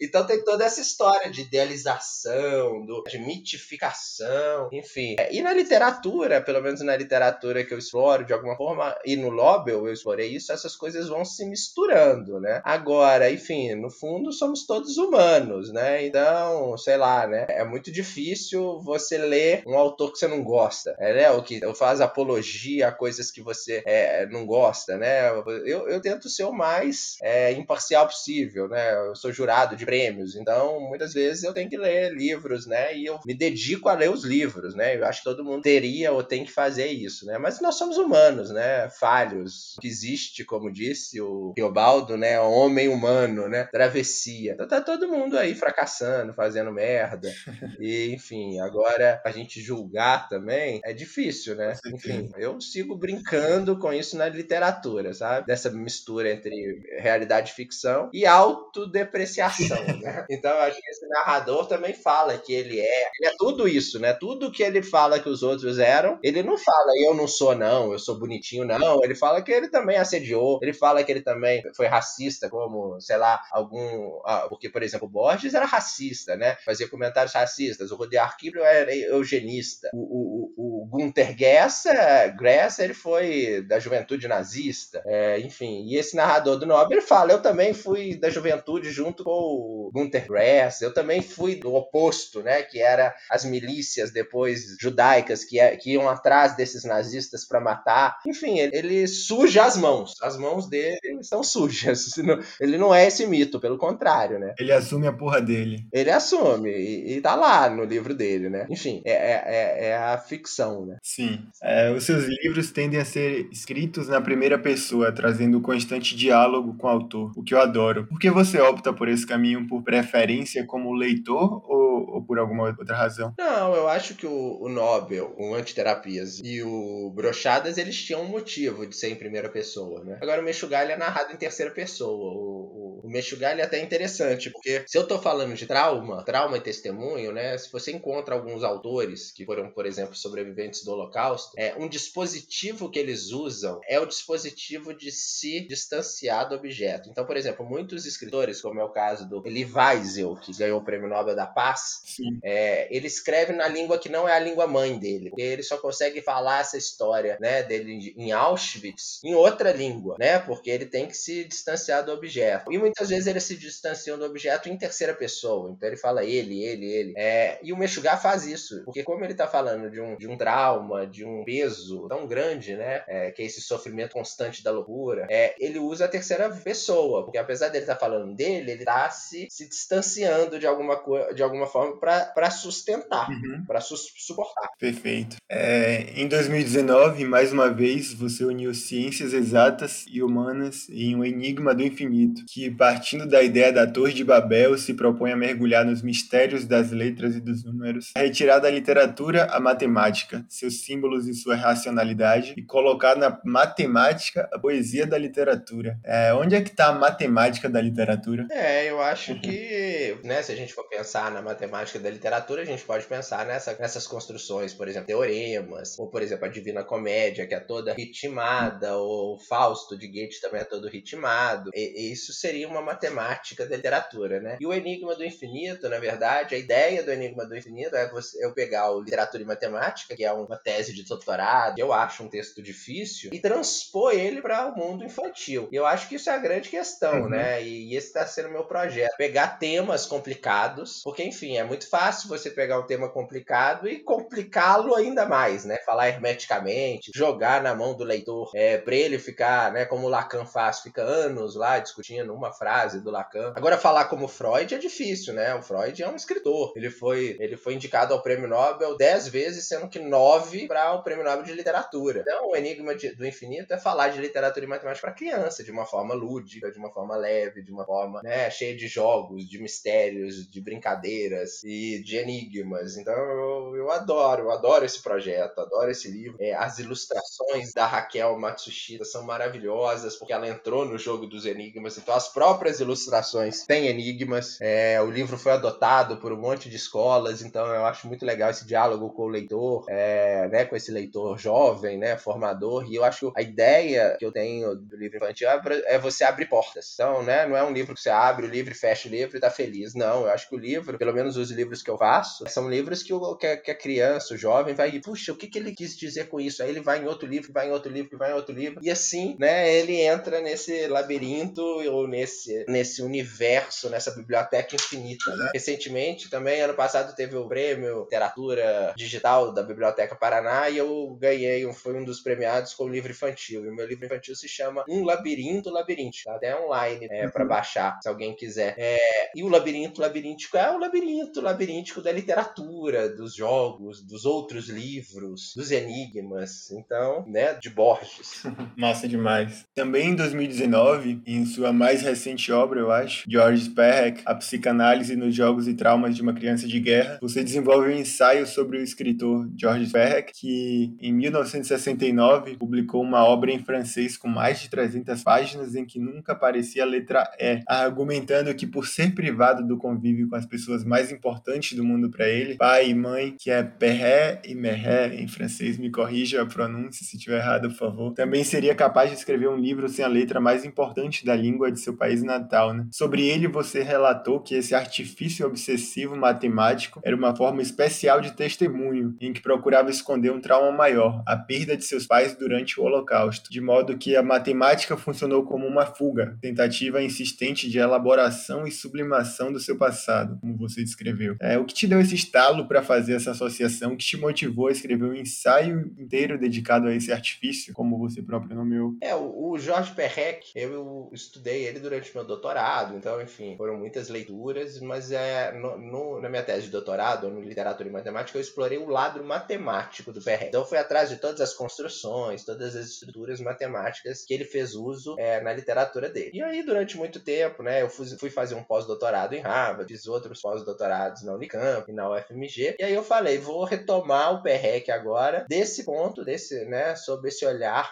Então 0.00 0.26
tem 0.26 0.42
toda 0.44 0.64
essa 0.64 0.80
história 0.80 1.30
de 1.30 1.42
idealização, 1.42 2.84
do, 2.84 3.02
de 3.04 3.18
mitificação, 3.18 4.68
enfim. 4.72 5.16
E 5.30 5.40
na 5.42 5.52
literatura, 5.52 6.40
pelo 6.40 6.60
menos 6.60 6.80
na 6.80 6.96
literatura 6.96 7.64
que 7.64 7.72
eu 7.72 7.78
exploro 7.78 8.24
de 8.24 8.32
alguma 8.32 8.56
forma, 8.56 8.94
e 9.04 9.16
no 9.16 9.28
Lobel 9.30 9.86
eu 9.86 9.92
explorei 9.92 10.28
isso, 10.28 10.52
essas 10.52 10.76
coisas 10.76 11.08
vão 11.08 11.24
se 11.24 11.44
misturando, 11.44 12.40
né? 12.40 12.60
Agora, 12.64 13.30
enfim, 13.30 13.74
no 13.74 13.90
fundo 13.90 14.32
somos 14.32 14.66
todos 14.66 14.96
humanos, 14.96 15.72
né? 15.72 16.06
Então, 16.06 16.71
sei 16.76 16.96
lá, 16.96 17.26
né? 17.26 17.46
É 17.48 17.64
muito 17.64 17.90
difícil 17.90 18.80
você 18.82 19.18
ler 19.18 19.62
um 19.66 19.76
autor 19.76 20.12
que 20.12 20.18
você 20.18 20.28
não 20.28 20.42
gosta, 20.42 20.94
é, 20.98 21.14
né? 21.14 21.30
O 21.30 21.42
que 21.42 21.60
faz 21.74 22.00
apologia 22.00 22.88
a 22.88 22.92
coisas 22.92 23.30
que 23.30 23.42
você 23.42 23.82
é, 23.86 24.26
não 24.26 24.46
gosta, 24.46 24.96
né? 24.96 25.28
Eu, 25.64 25.88
eu 25.88 26.00
tento 26.00 26.28
ser 26.28 26.44
o 26.44 26.52
mais 26.52 27.16
é, 27.22 27.52
imparcial 27.52 28.06
possível, 28.06 28.68
né? 28.68 28.94
Eu 29.08 29.14
sou 29.14 29.32
jurado 29.32 29.76
de 29.76 29.84
prêmios, 29.84 30.36
então 30.36 30.80
muitas 30.80 31.12
vezes 31.12 31.44
eu 31.44 31.52
tenho 31.52 31.68
que 31.68 31.76
ler 31.76 32.12
livros, 32.12 32.66
né? 32.66 32.96
E 32.96 33.06
eu 33.06 33.18
me 33.24 33.34
dedico 33.34 33.88
a 33.88 33.94
ler 33.94 34.10
os 34.10 34.24
livros, 34.24 34.74
né? 34.74 34.96
Eu 34.96 35.04
acho 35.04 35.20
que 35.20 35.30
todo 35.30 35.44
mundo 35.44 35.62
teria 35.62 36.12
ou 36.12 36.22
tem 36.22 36.44
que 36.44 36.52
fazer 36.52 36.86
isso, 36.86 37.26
né? 37.26 37.38
Mas 37.38 37.60
nós 37.60 37.76
somos 37.76 37.96
humanos, 37.96 38.50
né? 38.50 38.88
Falhos. 38.90 39.76
Que 39.80 39.88
existe, 39.88 40.44
como 40.44 40.72
disse 40.72 41.20
o 41.20 41.52
Teobaldo, 41.54 42.16
né? 42.16 42.40
Homem 42.40 42.88
humano, 42.88 43.48
né? 43.48 43.64
Travessia. 43.64 44.52
Então 44.52 44.68
tá 44.68 44.80
todo 44.80 45.08
mundo 45.08 45.38
aí 45.38 45.54
fracassando, 45.54 46.34
fazendo 46.34 46.61
merda. 46.70 47.32
E, 47.80 48.12
enfim, 48.12 48.60
agora 48.60 49.20
a 49.24 49.30
gente 49.30 49.60
julgar 49.60 50.28
também 50.28 50.80
é 50.84 50.92
difícil, 50.92 51.56
né? 51.56 51.74
Enfim, 51.86 52.30
eu 52.36 52.60
sigo 52.60 52.94
brincando 52.94 53.76
com 53.78 53.92
isso 53.92 54.16
na 54.16 54.28
literatura, 54.28 55.12
sabe? 55.14 55.46
Dessa 55.46 55.70
mistura 55.70 56.30
entre 56.30 56.52
realidade 56.98 57.50
e 57.50 57.54
ficção 57.54 58.10
e 58.12 58.26
autodepreciação, 58.26 59.82
né? 60.00 60.26
Então 60.30 60.50
eu 60.50 60.60
acho 60.60 60.80
que 60.80 60.90
esse 60.90 61.08
narrador 61.08 61.66
também 61.66 61.94
fala 61.94 62.38
que 62.38 62.52
ele 62.52 62.78
é, 62.78 63.10
ele 63.18 63.30
é 63.30 63.34
tudo 63.36 63.66
isso, 63.66 63.98
né? 63.98 64.12
Tudo 64.12 64.52
que 64.52 64.62
ele 64.62 64.82
fala 64.82 65.18
que 65.18 65.28
os 65.28 65.42
outros 65.42 65.78
eram, 65.78 66.18
ele 66.22 66.42
não 66.42 66.56
fala 66.56 66.92
eu 66.98 67.14
não 67.14 67.26
sou 67.26 67.54
não, 67.54 67.92
eu 67.92 67.98
sou 67.98 68.18
bonitinho 68.18 68.64
não, 68.64 69.02
ele 69.02 69.14
fala 69.14 69.42
que 69.42 69.50
ele 69.50 69.68
também 69.68 69.96
assediou, 69.96 70.58
ele 70.62 70.72
fala 70.72 71.02
que 71.02 71.10
ele 71.10 71.22
também 71.22 71.62
foi 71.74 71.86
racista, 71.86 72.48
como, 72.48 73.00
sei 73.00 73.16
lá, 73.16 73.40
algum, 73.50 74.20
ah, 74.24 74.46
porque 74.48 74.68
por 74.68 74.82
exemplo, 74.82 75.08
Borges 75.08 75.54
era 75.54 75.66
racista, 75.66 76.36
né? 76.36 76.51
Fazia 76.64 76.88
comentários 76.88 77.34
racistas, 77.34 77.90
o 77.90 77.96
Rudyard 77.96 78.36
Kipling 78.36 78.62
era 78.62 78.94
eugenista, 78.94 79.88
o, 79.92 80.52
o, 80.56 80.82
o 80.82 80.86
Gunther 80.86 81.36
Grass, 81.36 82.78
ele 82.78 82.94
foi 82.94 83.62
da 83.62 83.78
juventude 83.78 84.28
nazista, 84.28 85.02
é, 85.06 85.40
enfim, 85.40 85.86
e 85.86 85.96
esse 85.96 86.16
narrador 86.16 86.58
do 86.58 86.66
Nobel 86.66 86.98
ele 86.98 87.06
fala, 87.06 87.32
eu 87.32 87.40
também 87.40 87.72
fui 87.72 88.16
da 88.16 88.30
juventude 88.30 88.90
junto 88.90 89.24
com 89.24 89.30
o 89.30 89.90
Gunther 89.92 90.26
Grass, 90.26 90.80
eu 90.82 90.92
também 90.92 91.22
fui 91.22 91.56
do 91.56 91.74
oposto, 91.74 92.42
né, 92.42 92.62
que 92.62 92.80
era 92.80 93.14
as 93.30 93.44
milícias 93.44 94.10
depois 94.10 94.76
judaicas 94.80 95.44
que, 95.44 95.58
é, 95.58 95.76
que 95.76 95.92
iam 95.92 96.08
atrás 96.08 96.56
desses 96.56 96.84
nazistas 96.84 97.46
para 97.46 97.60
matar. 97.60 98.18
Enfim, 98.26 98.58
ele, 98.58 98.76
ele, 98.76 99.06
suja 99.06 99.64
as 99.64 99.76
mãos. 99.76 100.14
As 100.22 100.36
mãos 100.36 100.68
dele 100.68 100.98
estão 101.20 101.42
sujas. 101.42 102.12
Ele 102.60 102.78
não 102.78 102.94
é 102.94 103.06
esse 103.06 103.26
mito, 103.26 103.60
pelo 103.60 103.78
contrário, 103.78 104.38
né? 104.38 104.54
Ele 104.58 104.72
assume 104.72 105.06
a 105.06 105.12
porra 105.12 105.40
dele. 105.40 105.86
Ele 105.92 106.10
assume 106.10 106.31
e, 106.66 107.16
e 107.16 107.20
tá 107.20 107.34
lá 107.34 107.68
no 107.68 107.84
livro 107.84 108.14
dele, 108.14 108.48
né? 108.48 108.66
Enfim, 108.70 109.02
é, 109.04 109.12
é, 109.12 109.42
é, 109.46 109.88
é 109.88 109.96
a 109.96 110.18
ficção, 110.18 110.86
né? 110.86 110.96
Sim. 111.02 111.40
É, 111.62 111.90
os 111.92 112.04
seus 112.04 112.24
livros 112.24 112.70
tendem 112.70 113.00
a 113.00 113.04
ser 113.04 113.48
escritos 113.52 114.08
na 114.08 114.20
primeira 114.20 114.58
pessoa, 114.58 115.12
trazendo 115.12 115.60
constante 115.60 116.16
diálogo 116.16 116.76
com 116.76 116.86
o 116.86 116.90
autor, 116.90 117.32
o 117.36 117.42
que 117.42 117.54
eu 117.54 117.60
adoro. 117.60 118.06
Por 118.06 118.18
que 118.18 118.30
você 118.30 118.60
opta 118.60 118.92
por 118.92 119.08
esse 119.08 119.26
caminho 119.26 119.66
por 119.66 119.82
preferência 119.82 120.64
como 120.66 120.92
leitor 120.92 121.62
ou, 121.70 122.14
ou 122.14 122.22
por 122.22 122.38
alguma 122.38 122.64
outra 122.64 122.96
razão? 122.96 123.34
Não, 123.38 123.74
eu 123.74 123.88
acho 123.88 124.14
que 124.14 124.26
o, 124.26 124.58
o 124.60 124.68
Nobel, 124.68 125.34
o 125.38 125.54
Antiterapias 125.54 126.40
e 126.42 126.62
o 126.62 127.10
Brochadas, 127.14 127.78
eles 127.78 128.02
tinham 128.02 128.22
um 128.22 128.28
motivo 128.28 128.86
de 128.86 128.96
ser 128.96 129.10
em 129.10 129.16
primeira 129.16 129.48
pessoa, 129.48 130.02
né? 130.04 130.18
Agora 130.20 130.40
o 130.40 130.44
Meshugalha 130.44 130.92
é 130.92 130.96
narrado 130.96 131.32
em 131.32 131.36
terceira 131.36 131.70
pessoa. 131.70 132.32
O, 132.32 133.00
o, 133.02 133.06
o 133.06 133.10
Meshugalha 133.10 133.62
é 133.62 133.64
até 133.64 133.82
interessante, 133.82 134.50
porque 134.50 134.84
se 134.86 134.96
eu 134.96 135.06
tô 135.06 135.18
falando 135.18 135.54
de 135.54 135.66
trauma, 135.66 136.21
trauma 136.22 136.56
e 136.56 136.60
testemunho, 136.60 137.32
né? 137.32 137.56
Se 137.58 137.70
você 137.70 137.92
encontra 137.92 138.34
alguns 138.34 138.62
autores 138.62 139.30
que 139.30 139.44
foram, 139.44 139.70
por 139.70 139.86
exemplo, 139.86 140.14
sobreviventes 140.14 140.84
do 140.84 140.92
Holocausto, 140.92 141.52
é 141.56 141.74
um 141.76 141.88
dispositivo 141.88 142.90
que 142.90 142.98
eles 142.98 143.30
usam 143.30 143.80
é 143.88 143.98
o 143.98 144.06
dispositivo 144.06 144.94
de 144.94 145.10
se 145.10 145.60
distanciar 145.60 146.48
do 146.48 146.54
objeto. 146.54 147.08
Então, 147.10 147.24
por 147.24 147.36
exemplo, 147.36 147.64
muitos 147.64 148.06
escritores, 148.06 148.60
como 148.60 148.80
é 148.80 148.84
o 148.84 148.90
caso 148.90 149.28
do 149.28 149.42
Elie 149.46 149.64
Wiesel, 149.64 150.36
que 150.36 150.56
ganhou 150.56 150.80
o 150.80 150.84
Prêmio 150.84 151.08
Nobel 151.08 151.34
da 151.34 151.46
Paz, 151.46 152.02
é, 152.42 152.94
ele 152.94 153.06
escreve 153.06 153.52
na 153.52 153.68
língua 153.68 153.98
que 153.98 154.08
não 154.08 154.28
é 154.28 154.34
a 154.34 154.38
língua 154.38 154.66
mãe 154.66 154.98
dele, 154.98 155.30
porque 155.30 155.42
ele 155.42 155.62
só 155.62 155.76
consegue 155.78 156.20
falar 156.22 156.60
essa 156.60 156.76
história, 156.76 157.38
né, 157.40 157.62
dele 157.62 158.14
em 158.16 158.32
Auschwitz 158.32 159.20
em 159.24 159.34
outra 159.34 159.72
língua, 159.72 160.16
né, 160.18 160.38
porque 160.38 160.70
ele 160.70 160.86
tem 160.86 161.06
que 161.06 161.16
se 161.16 161.44
distanciar 161.44 162.04
do 162.04 162.12
objeto. 162.12 162.72
E 162.72 162.78
muitas 162.78 163.08
vezes 163.08 163.26
ele 163.26 163.40
se 163.40 163.56
distancia 163.56 164.16
do 164.16 164.24
objeto 164.24 164.68
em 164.68 164.76
terceira 164.76 165.14
pessoa, 165.14 165.70
então 165.70 165.88
ele 165.88 165.96
fala 165.96 166.11
ele, 166.20 166.62
ele, 166.62 166.86
ele. 166.86 167.14
É, 167.16 167.58
e 167.62 167.72
o 167.72 167.76
Meshuggah 167.76 168.16
faz 168.16 168.46
isso, 168.46 168.82
porque 168.84 169.02
como 169.02 169.24
ele 169.24 169.32
está 169.32 169.46
falando 169.46 169.90
de 169.90 170.00
um, 170.00 170.16
de 170.16 170.28
um 170.28 170.36
trauma, 170.36 171.06
de 171.06 171.24
um 171.24 171.44
peso 171.44 172.06
tão 172.08 172.26
grande, 172.26 172.76
né, 172.76 173.02
é, 173.06 173.30
que 173.30 173.42
é 173.42 173.46
esse 173.46 173.60
sofrimento 173.60 174.12
constante 174.12 174.62
da 174.62 174.70
loucura, 174.70 175.26
é, 175.30 175.54
ele 175.58 175.78
usa 175.78 176.04
a 176.04 176.08
terceira 176.08 176.50
pessoa, 176.50 177.24
porque 177.24 177.38
apesar 177.38 177.68
dele 177.68 177.84
estar 177.84 177.94
tá 177.94 178.00
falando 178.00 178.34
dele, 178.34 178.72
ele 178.72 178.80
está 178.80 179.10
se, 179.10 179.46
se 179.50 179.68
distanciando 179.68 180.58
de 180.58 180.66
alguma, 180.66 181.00
de 181.34 181.42
alguma 181.42 181.66
forma 181.66 181.98
para 181.98 182.50
sustentar, 182.50 183.28
uhum. 183.30 183.64
para 183.66 183.80
su 183.80 183.96
suportar. 183.96 184.70
Perfeito. 184.78 185.36
É, 185.48 186.12
em 186.16 186.26
2019, 186.26 187.24
mais 187.24 187.52
uma 187.52 187.70
vez, 187.70 188.12
você 188.12 188.44
uniu 188.44 188.74
ciências 188.74 189.32
exatas 189.32 190.04
e 190.10 190.22
humanas 190.22 190.88
em 190.90 191.14
um 191.14 191.24
enigma 191.24 191.74
do 191.74 191.82
infinito, 191.82 192.42
que, 192.46 192.70
partindo 192.70 193.26
da 193.26 193.42
ideia 193.42 193.72
da 193.72 193.86
Torre 193.86 194.12
de 194.12 194.24
Babel, 194.24 194.76
se 194.78 194.94
propõe 194.94 195.32
a 195.32 195.36
mergulhar 195.36 195.84
nos 195.84 196.01
mistérios 196.02 196.64
das 196.64 196.90
letras 196.90 197.36
e 197.36 197.40
dos 197.40 197.64
números, 197.64 198.12
retirar 198.16 198.58
da 198.58 198.70
literatura 198.70 199.46
a 199.46 199.58
matemática, 199.58 200.44
seus 200.48 200.84
símbolos 200.84 201.26
e 201.26 201.34
sua 201.34 201.56
racionalidade, 201.56 202.54
e 202.56 202.62
colocar 202.62 203.16
na 203.16 203.40
matemática 203.44 204.48
a 204.52 204.58
poesia 204.58 205.06
da 205.06 205.18
literatura. 205.18 205.98
É, 206.04 206.34
onde 206.34 206.54
é 206.54 206.60
que 206.60 206.70
está 206.70 206.86
a 206.86 206.92
matemática 206.92 207.68
da 207.68 207.80
literatura? 207.80 208.46
É, 208.50 208.90
eu 208.90 209.00
acho 209.00 209.38
que, 209.40 210.18
né, 210.24 210.42
se 210.42 210.52
a 210.52 210.56
gente 210.56 210.72
for 210.72 210.88
pensar 210.88 211.30
na 211.30 211.40
matemática, 211.40 211.62
matemática 211.62 211.98
da 211.98 212.10
literatura, 212.10 212.62
a 212.62 212.64
gente 212.64 212.84
pode 212.84 213.06
pensar 213.06 213.46
nessa, 213.46 213.76
nessas 213.78 214.06
construções, 214.06 214.74
por 214.74 214.88
exemplo, 214.88 215.06
teoremas, 215.06 215.98
ou 215.98 216.08
por 216.08 216.22
exemplo, 216.22 216.44
a 216.44 216.48
Divina 216.48 216.84
Comédia, 216.84 217.46
que 217.46 217.54
é 217.54 217.60
toda 217.60 217.94
ritmada, 217.94 218.96
ou 218.96 219.38
Fausto 219.38 219.96
de 219.96 220.06
Goethe 220.06 220.40
também 220.40 220.60
é 220.60 220.64
todo 220.64 220.88
ritmado. 220.88 221.70
E, 221.74 222.08
e 222.08 222.12
isso 222.12 222.32
seria 222.32 222.68
uma 222.68 222.82
matemática 222.82 223.66
da 223.66 223.76
literatura, 223.76 224.40
né? 224.40 224.56
E 224.60 224.66
o 224.66 224.72
Enigma 224.72 225.14
do 225.14 225.24
Infinito, 225.24 225.88
na 225.92 225.98
verdade, 225.98 226.54
a 226.54 226.58
ideia 226.58 227.02
do 227.02 227.12
Enigma 227.12 227.44
do 227.44 227.56
Infinito 227.56 227.94
é 227.94 228.08
você, 228.08 228.42
eu 228.44 228.52
pegar 228.54 228.90
o 228.90 229.00
Literatura 229.00 229.42
e 229.42 229.46
Matemática, 229.46 230.16
que 230.16 230.24
é 230.24 230.32
uma 230.32 230.56
tese 230.56 230.94
de 230.94 231.04
doutorado, 231.04 231.78
eu 231.78 231.92
acho 231.92 232.22
um 232.22 232.28
texto 232.28 232.62
difícil, 232.62 233.30
e 233.32 233.38
transpor 233.38 234.12
ele 234.14 234.40
para 234.40 234.68
o 234.68 234.74
mundo 234.74 235.04
infantil. 235.04 235.68
E 235.70 235.76
eu 235.76 235.84
acho 235.84 236.08
que 236.08 236.14
isso 236.14 236.30
é 236.30 236.32
a 236.32 236.38
grande 236.38 236.70
questão, 236.70 237.22
uhum. 237.22 237.28
né? 237.28 237.62
E, 237.62 237.90
e 237.92 237.96
esse 237.96 238.06
está 238.06 238.26
sendo 238.26 238.48
o 238.48 238.52
meu 238.52 238.64
projeto. 238.64 239.16
Pegar 239.18 239.58
temas 239.58 240.06
complicados, 240.06 241.02
porque, 241.04 241.22
enfim, 241.22 241.58
é 241.58 241.64
muito 241.64 241.88
fácil 241.88 242.28
você 242.28 242.50
pegar 242.50 242.78
um 242.78 242.86
tema 242.86 243.08
complicado 243.10 243.86
e 243.86 244.00
complicá-lo 244.00 244.94
ainda 244.94 245.26
mais, 245.26 245.66
né? 245.66 245.76
Falar 245.84 246.08
hermeticamente, 246.08 247.10
jogar 247.14 247.62
na 247.62 247.74
mão 247.74 247.94
do 247.94 248.02
leitor, 248.02 248.50
é, 248.54 248.78
para 248.78 248.94
ele 248.94 249.18
ficar, 249.18 249.72
né, 249.72 249.84
como 249.84 250.06
o 250.06 250.10
Lacan 250.10 250.46
faz, 250.46 250.80
fica 250.80 251.02
anos 251.02 251.54
lá 251.54 251.78
discutindo 251.78 252.32
uma 252.34 252.52
frase 252.52 253.00
do 253.00 253.10
Lacan. 253.10 253.52
Agora, 253.54 253.76
falar 253.76 254.06
como 254.06 254.26
Freud 254.26 254.74
é 254.74 254.78
difícil, 254.78 255.34
né? 255.34 255.54
O 255.54 255.62
Freud 255.62 255.81
é 256.02 256.08
um 256.08 256.16
escritor. 256.16 256.72
Ele 256.76 256.90
foi, 256.90 257.36
ele 257.40 257.56
foi 257.56 257.74
indicado 257.74 258.12
ao 258.12 258.22
prêmio 258.22 258.48
Nobel 258.48 258.96
dez 258.96 259.28
vezes, 259.28 259.66
sendo 259.66 259.88
que 259.88 259.98
nove 259.98 260.66
para 260.66 260.92
o 260.94 261.02
prêmio 261.02 261.24
Nobel 261.24 261.42
de 261.42 261.52
Literatura. 261.52 262.20
Então, 262.20 262.50
o 262.50 262.56
Enigma 262.56 262.94
de, 262.94 263.14
do 263.14 263.26
Infinito 263.26 263.72
é 263.72 263.78
falar 263.78 264.08
de 264.08 264.20
literatura 264.20 264.64
e 264.64 264.68
matemática 264.68 265.06
para 265.06 265.16
criança, 265.16 265.64
de 265.64 265.70
uma 265.70 265.84
forma 265.86 266.14
lúdica, 266.14 266.70
de 266.70 266.78
uma 266.78 266.90
forma 266.92 267.16
leve, 267.16 267.62
de 267.62 267.72
uma 267.72 267.84
forma 267.84 268.20
né, 268.22 268.50
cheia 268.50 268.76
de 268.76 268.86
jogos, 268.86 269.48
de 269.48 269.58
mistérios, 269.60 270.48
de 270.48 270.60
brincadeiras 270.60 271.62
e 271.64 272.02
de 272.02 272.16
enigmas. 272.16 272.96
Então, 272.96 273.14
eu, 273.14 273.76
eu 273.76 273.90
adoro, 273.90 274.44
eu 274.44 274.50
adoro 274.50 274.84
esse 274.84 275.02
projeto, 275.02 275.60
adoro 275.60 275.90
esse 275.90 276.10
livro. 276.10 276.36
É, 276.40 276.54
as 276.54 276.78
ilustrações 276.78 277.72
da 277.72 277.86
Raquel 277.86 278.38
Matsushita 278.38 279.04
são 279.04 279.22
maravilhosas, 279.22 280.16
porque 280.16 280.32
ela 280.32 280.48
entrou 280.48 280.84
no 280.84 280.98
jogo 280.98 281.26
dos 281.26 281.46
enigmas, 281.46 281.98
então 281.98 282.14
as 282.14 282.28
próprias 282.32 282.80
ilustrações 282.80 283.64
têm 283.66 283.86
enigmas. 283.86 284.60
É, 284.60 285.00
o 285.00 285.10
livro 285.10 285.38
foi 285.38 285.52
adotado 285.52 285.71
por 286.16 286.32
um 286.32 286.36
monte 286.36 286.68
de 286.68 286.76
escolas, 286.76 287.42
então 287.42 287.66
eu 287.66 287.84
acho 287.86 288.06
muito 288.06 288.24
legal 288.24 288.50
esse 288.50 288.66
diálogo 288.66 289.10
com 289.10 289.22
o 289.22 289.28
leitor, 289.28 289.84
é, 289.88 290.48
né, 290.48 290.64
com 290.64 290.76
esse 290.76 290.90
leitor 290.90 291.38
jovem, 291.38 291.98
né, 291.98 292.16
formador, 292.16 292.90
e 292.90 292.94
eu 292.94 293.04
acho 293.04 293.32
que 293.32 293.40
a 293.40 293.42
ideia 293.42 294.16
que 294.18 294.24
eu 294.24 294.32
tenho 294.32 294.74
do 294.74 294.96
livro 294.96 295.16
infantil 295.16 295.48
é, 295.48 295.60
é 295.86 295.98
você 295.98 296.24
abrir 296.24 296.46
portas. 296.46 296.92
Então, 296.94 297.22
né, 297.22 297.46
não 297.46 297.56
é 297.56 297.62
um 297.62 297.72
livro 297.72 297.94
que 297.94 298.00
você 298.00 298.10
abre 298.10 298.46
o 298.46 298.48
livro 298.48 298.72
e 298.72 298.76
fecha 298.76 299.08
o 299.08 299.10
livro 299.10 299.36
e 299.36 299.40
tá 299.40 299.50
feliz. 299.50 299.94
Não, 299.94 300.22
eu 300.22 300.30
acho 300.30 300.48
que 300.48 300.54
o 300.54 300.58
livro, 300.58 300.98
pelo 300.98 301.12
menos 301.12 301.36
os 301.36 301.50
livros 301.50 301.82
que 301.82 301.90
eu 301.90 301.98
faço, 301.98 302.44
são 302.48 302.68
livros 302.68 303.02
que, 303.02 303.12
o, 303.12 303.36
que, 303.36 303.46
a, 303.46 303.56
que 303.56 303.70
a 303.70 303.74
criança, 303.74 304.34
o 304.34 304.36
jovem, 304.36 304.74
vai, 304.74 304.98
puxa, 305.00 305.32
o 305.32 305.36
que, 305.36 305.46
que 305.46 305.58
ele 305.58 305.74
quis 305.74 305.96
dizer 305.96 306.28
com 306.28 306.40
isso? 306.40 306.62
Aí 306.62 306.70
ele 306.70 306.80
vai 306.80 307.02
em 307.02 307.06
outro 307.06 307.28
livro, 307.28 307.52
vai 307.52 307.68
em 307.68 307.72
outro 307.72 307.92
livro, 307.92 308.18
vai 308.18 308.30
em 308.30 308.34
outro 308.34 308.54
livro, 308.54 308.80
e 308.82 308.90
assim, 308.90 309.36
né, 309.38 309.72
ele 309.72 310.00
entra 310.00 310.40
nesse 310.40 310.86
labirinto 310.86 311.62
ou 311.62 312.06
nesse, 312.06 312.64
nesse 312.68 313.02
universo, 313.02 313.88
nessa 313.90 314.10
biblioteca 314.10 314.74
infinita, 314.74 315.34
né? 315.36 315.50
Recentemente, 315.62 316.28
também, 316.28 316.60
ano 316.60 316.74
passado, 316.74 317.14
teve 317.14 317.36
o 317.36 317.46
prêmio 317.46 318.00
Literatura 318.00 318.92
Digital 318.96 319.52
da 319.52 319.62
Biblioteca 319.62 320.16
Paraná 320.16 320.68
e 320.68 320.76
eu 320.76 321.16
ganhei, 321.20 321.72
foi 321.72 321.94
um 321.94 322.04
dos 322.04 322.20
premiados 322.20 322.74
com 322.74 322.84
o 322.84 322.88
livro 322.88 323.12
infantil. 323.12 323.64
E 323.64 323.68
o 323.68 323.74
meu 323.74 323.86
livro 323.86 324.04
infantil 324.04 324.34
se 324.34 324.48
chama 324.48 324.84
Um 324.88 325.04
Labirinto 325.04 325.70
Labiríntico. 325.70 326.30
Tá 326.30 326.34
até 326.34 326.60
online 326.60 327.06
é, 327.08 327.28
para 327.28 327.44
uhum. 327.44 327.48
baixar, 327.48 328.00
se 328.02 328.08
alguém 328.08 328.34
quiser. 328.34 328.74
É, 328.76 329.30
e 329.36 329.44
o 329.44 329.48
labirinto 329.48 330.00
labiríntico 330.00 330.56
é 330.56 330.68
o 330.72 330.78
labirinto 330.78 331.40
labiríntico 331.40 332.02
da 332.02 332.10
literatura, 332.10 333.08
dos 333.08 333.32
jogos, 333.36 334.02
dos 334.04 334.24
outros 334.24 334.68
livros, 334.68 335.52
dos 335.54 335.70
enigmas. 335.70 336.72
Então, 336.72 337.24
né, 337.28 337.54
de 337.54 337.70
Borges. 337.70 338.42
Massa 338.76 339.06
demais. 339.06 339.64
Também 339.76 340.08
em 340.08 340.16
2019, 340.16 341.22
em 341.24 341.46
sua 341.46 341.72
mais 341.72 342.02
recente 342.02 342.50
obra, 342.50 342.80
eu 342.80 342.90
acho, 342.90 343.24
George 343.30 343.70
Perec, 343.70 344.22
A 344.26 344.34
Psicanálise 344.34 345.14
nos 345.14 345.34
Jogos 345.42 345.66
e 345.66 345.74
Traumas 345.74 346.14
de 346.14 346.22
uma 346.22 346.32
Criança 346.32 346.68
de 346.68 346.78
Guerra, 346.78 347.18
você 347.20 347.42
desenvolve 347.42 347.88
um 347.88 347.98
ensaio 347.98 348.46
sobre 348.46 348.78
o 348.78 348.80
escritor 348.80 349.50
George 349.58 349.90
Perec, 349.90 350.32
que 350.32 350.94
em 351.00 351.12
1969 351.12 352.56
publicou 352.56 353.02
uma 353.02 353.24
obra 353.24 353.50
em 353.50 353.58
francês 353.58 354.16
com 354.16 354.28
mais 354.28 354.60
de 354.60 354.70
300 354.70 355.20
páginas 355.24 355.74
em 355.74 355.84
que 355.84 355.98
nunca 355.98 356.30
aparecia 356.30 356.84
a 356.84 356.86
letra 356.86 357.28
E, 357.40 357.60
argumentando 357.66 358.54
que 358.54 358.68
por 358.68 358.86
ser 358.86 359.16
privado 359.16 359.66
do 359.66 359.76
convívio 359.76 360.28
com 360.28 360.36
as 360.36 360.46
pessoas 360.46 360.84
mais 360.84 361.10
importantes 361.10 361.76
do 361.76 361.82
mundo 361.82 362.08
para 362.08 362.28
ele, 362.28 362.54
pai 362.54 362.90
e 362.90 362.94
mãe, 362.94 363.34
que 363.36 363.50
é 363.50 363.64
Perré 363.64 364.40
e 364.46 364.54
Merré 364.54 365.16
em 365.16 365.26
francês, 365.26 365.76
me 365.76 365.90
corrija 365.90 366.40
a 366.40 366.46
pronúncia 366.46 367.04
se 367.04 367.16
estiver 367.16 367.38
errado, 367.38 367.68
por 367.70 367.78
favor, 367.78 368.14
também 368.14 368.44
seria 368.44 368.76
capaz 368.76 369.10
de 369.10 369.16
escrever 369.16 369.48
um 369.48 369.56
livro 369.56 369.88
sem 369.88 370.04
a 370.04 370.08
letra 370.08 370.40
mais 370.40 370.64
importante 370.64 371.26
da 371.26 371.34
língua 371.34 371.72
de 371.72 371.80
seu 371.80 371.96
país 371.96 372.22
natal. 372.22 372.72
Né? 372.72 372.86
Sobre 372.92 373.26
ele, 373.26 373.48
você 373.48 373.82
relatou 373.82 374.38
que 374.38 374.54
esse 374.54 374.72
artifício 374.72 375.31
obsessivo 375.40 376.16
matemático 376.16 377.00
era 377.04 377.14
uma 377.14 377.36
forma 377.36 377.62
especial 377.62 378.20
de 378.20 378.32
testemunho, 378.32 379.16
em 379.20 379.32
que 379.32 379.40
procurava 379.40 379.88
esconder 379.88 380.32
um 380.32 380.40
trauma 380.40 380.72
maior, 380.72 381.22
a 381.24 381.36
perda 381.36 381.76
de 381.76 381.84
seus 381.84 382.06
pais 382.06 382.34
durante 382.36 382.80
o 382.80 382.82
Holocausto, 382.82 383.50
de 383.50 383.60
modo 383.60 383.96
que 383.96 384.16
a 384.16 384.22
matemática 384.22 384.96
funcionou 384.96 385.44
como 385.44 385.66
uma 385.66 385.86
fuga, 385.86 386.36
tentativa 386.40 387.02
insistente 387.02 387.70
de 387.70 387.78
elaboração 387.78 388.66
e 388.66 388.72
sublimação 388.72 389.52
do 389.52 389.60
seu 389.60 389.76
passado, 389.76 390.38
como 390.40 390.56
você 390.56 390.82
descreveu. 390.82 391.36
É, 391.40 391.56
o 391.58 391.64
que 391.64 391.74
te 391.74 391.86
deu 391.86 392.00
esse 392.00 392.14
estalo 392.14 392.66
para 392.66 392.82
fazer 392.82 393.14
essa 393.14 393.30
associação, 393.30 393.96
que 393.96 394.04
te 394.04 394.16
motivou 394.16 394.66
a 394.66 394.72
escrever 394.72 395.04
um 395.04 395.14
ensaio 395.14 395.92
inteiro 395.98 396.38
dedicado 396.38 396.88
a 396.88 396.94
esse 396.94 397.12
artifício, 397.12 397.72
como 397.72 397.98
você 397.98 398.22
próprio 398.22 398.56
nomeou? 398.56 398.94
É, 399.00 399.14
o 399.14 399.56
Jorge 399.58 399.94
Perrec, 399.94 400.50
eu 400.54 401.10
estudei 401.12 401.66
ele 401.66 401.78
durante 401.78 402.14
meu 402.14 402.24
doutorado, 402.24 402.96
então, 402.96 403.20
enfim, 403.20 403.54
foram 403.56 403.76
muitas 403.78 404.08
leituras, 404.08 404.80
mas 404.80 405.12
é 405.12 405.21
no, 405.52 405.78
no, 405.78 406.20
na 406.20 406.28
minha 406.28 406.42
tese 406.42 406.66
de 406.66 406.70
doutorado, 406.70 407.30
no 407.30 407.40
literatura 407.40 407.88
e 407.88 407.92
matemática, 407.92 408.38
eu 408.38 408.42
explorei 408.42 408.78
o 408.78 408.88
lado 408.88 409.22
matemático 409.22 410.12
do 410.12 410.22
Perrec. 410.22 410.48
Então, 410.48 410.64
fui 410.64 410.78
atrás 410.78 411.08
de 411.08 411.16
todas 411.16 411.40
as 411.40 411.54
construções, 411.54 412.44
todas 412.44 412.76
as 412.76 412.86
estruturas 412.86 413.40
matemáticas 413.40 414.24
que 414.24 414.34
ele 414.34 414.44
fez 414.44 414.74
uso 414.74 415.16
é, 415.18 415.40
na 415.40 415.52
literatura 415.52 416.08
dele. 416.08 416.30
E 416.34 416.42
aí, 416.42 416.62
durante 416.62 416.96
muito 416.96 417.20
tempo, 417.20 417.62
né, 417.62 417.82
eu 417.82 417.88
fui, 417.88 418.06
fui 418.18 418.30
fazer 418.30 418.54
um 418.54 418.64
pós-doutorado 418.64 419.34
em 419.34 419.40
Harvard, 419.40 419.92
fiz 419.92 420.06
outros 420.06 420.40
pós-doutorados 420.40 421.22
na 421.22 421.34
Unicamp 421.34 421.90
e 421.90 421.94
na 421.94 422.10
UFMG, 422.10 422.76
e 422.78 422.84
aí 422.84 422.94
eu 422.94 423.02
falei, 423.02 423.38
vou 423.38 423.64
retomar 423.64 424.34
o 424.34 424.42
PREC 424.42 424.90
agora 424.90 425.44
desse 425.48 425.84
ponto, 425.84 426.24
desse, 426.24 426.64
né, 426.64 426.94
sobre 426.96 427.28
esse 427.28 427.44
olhar 427.44 427.90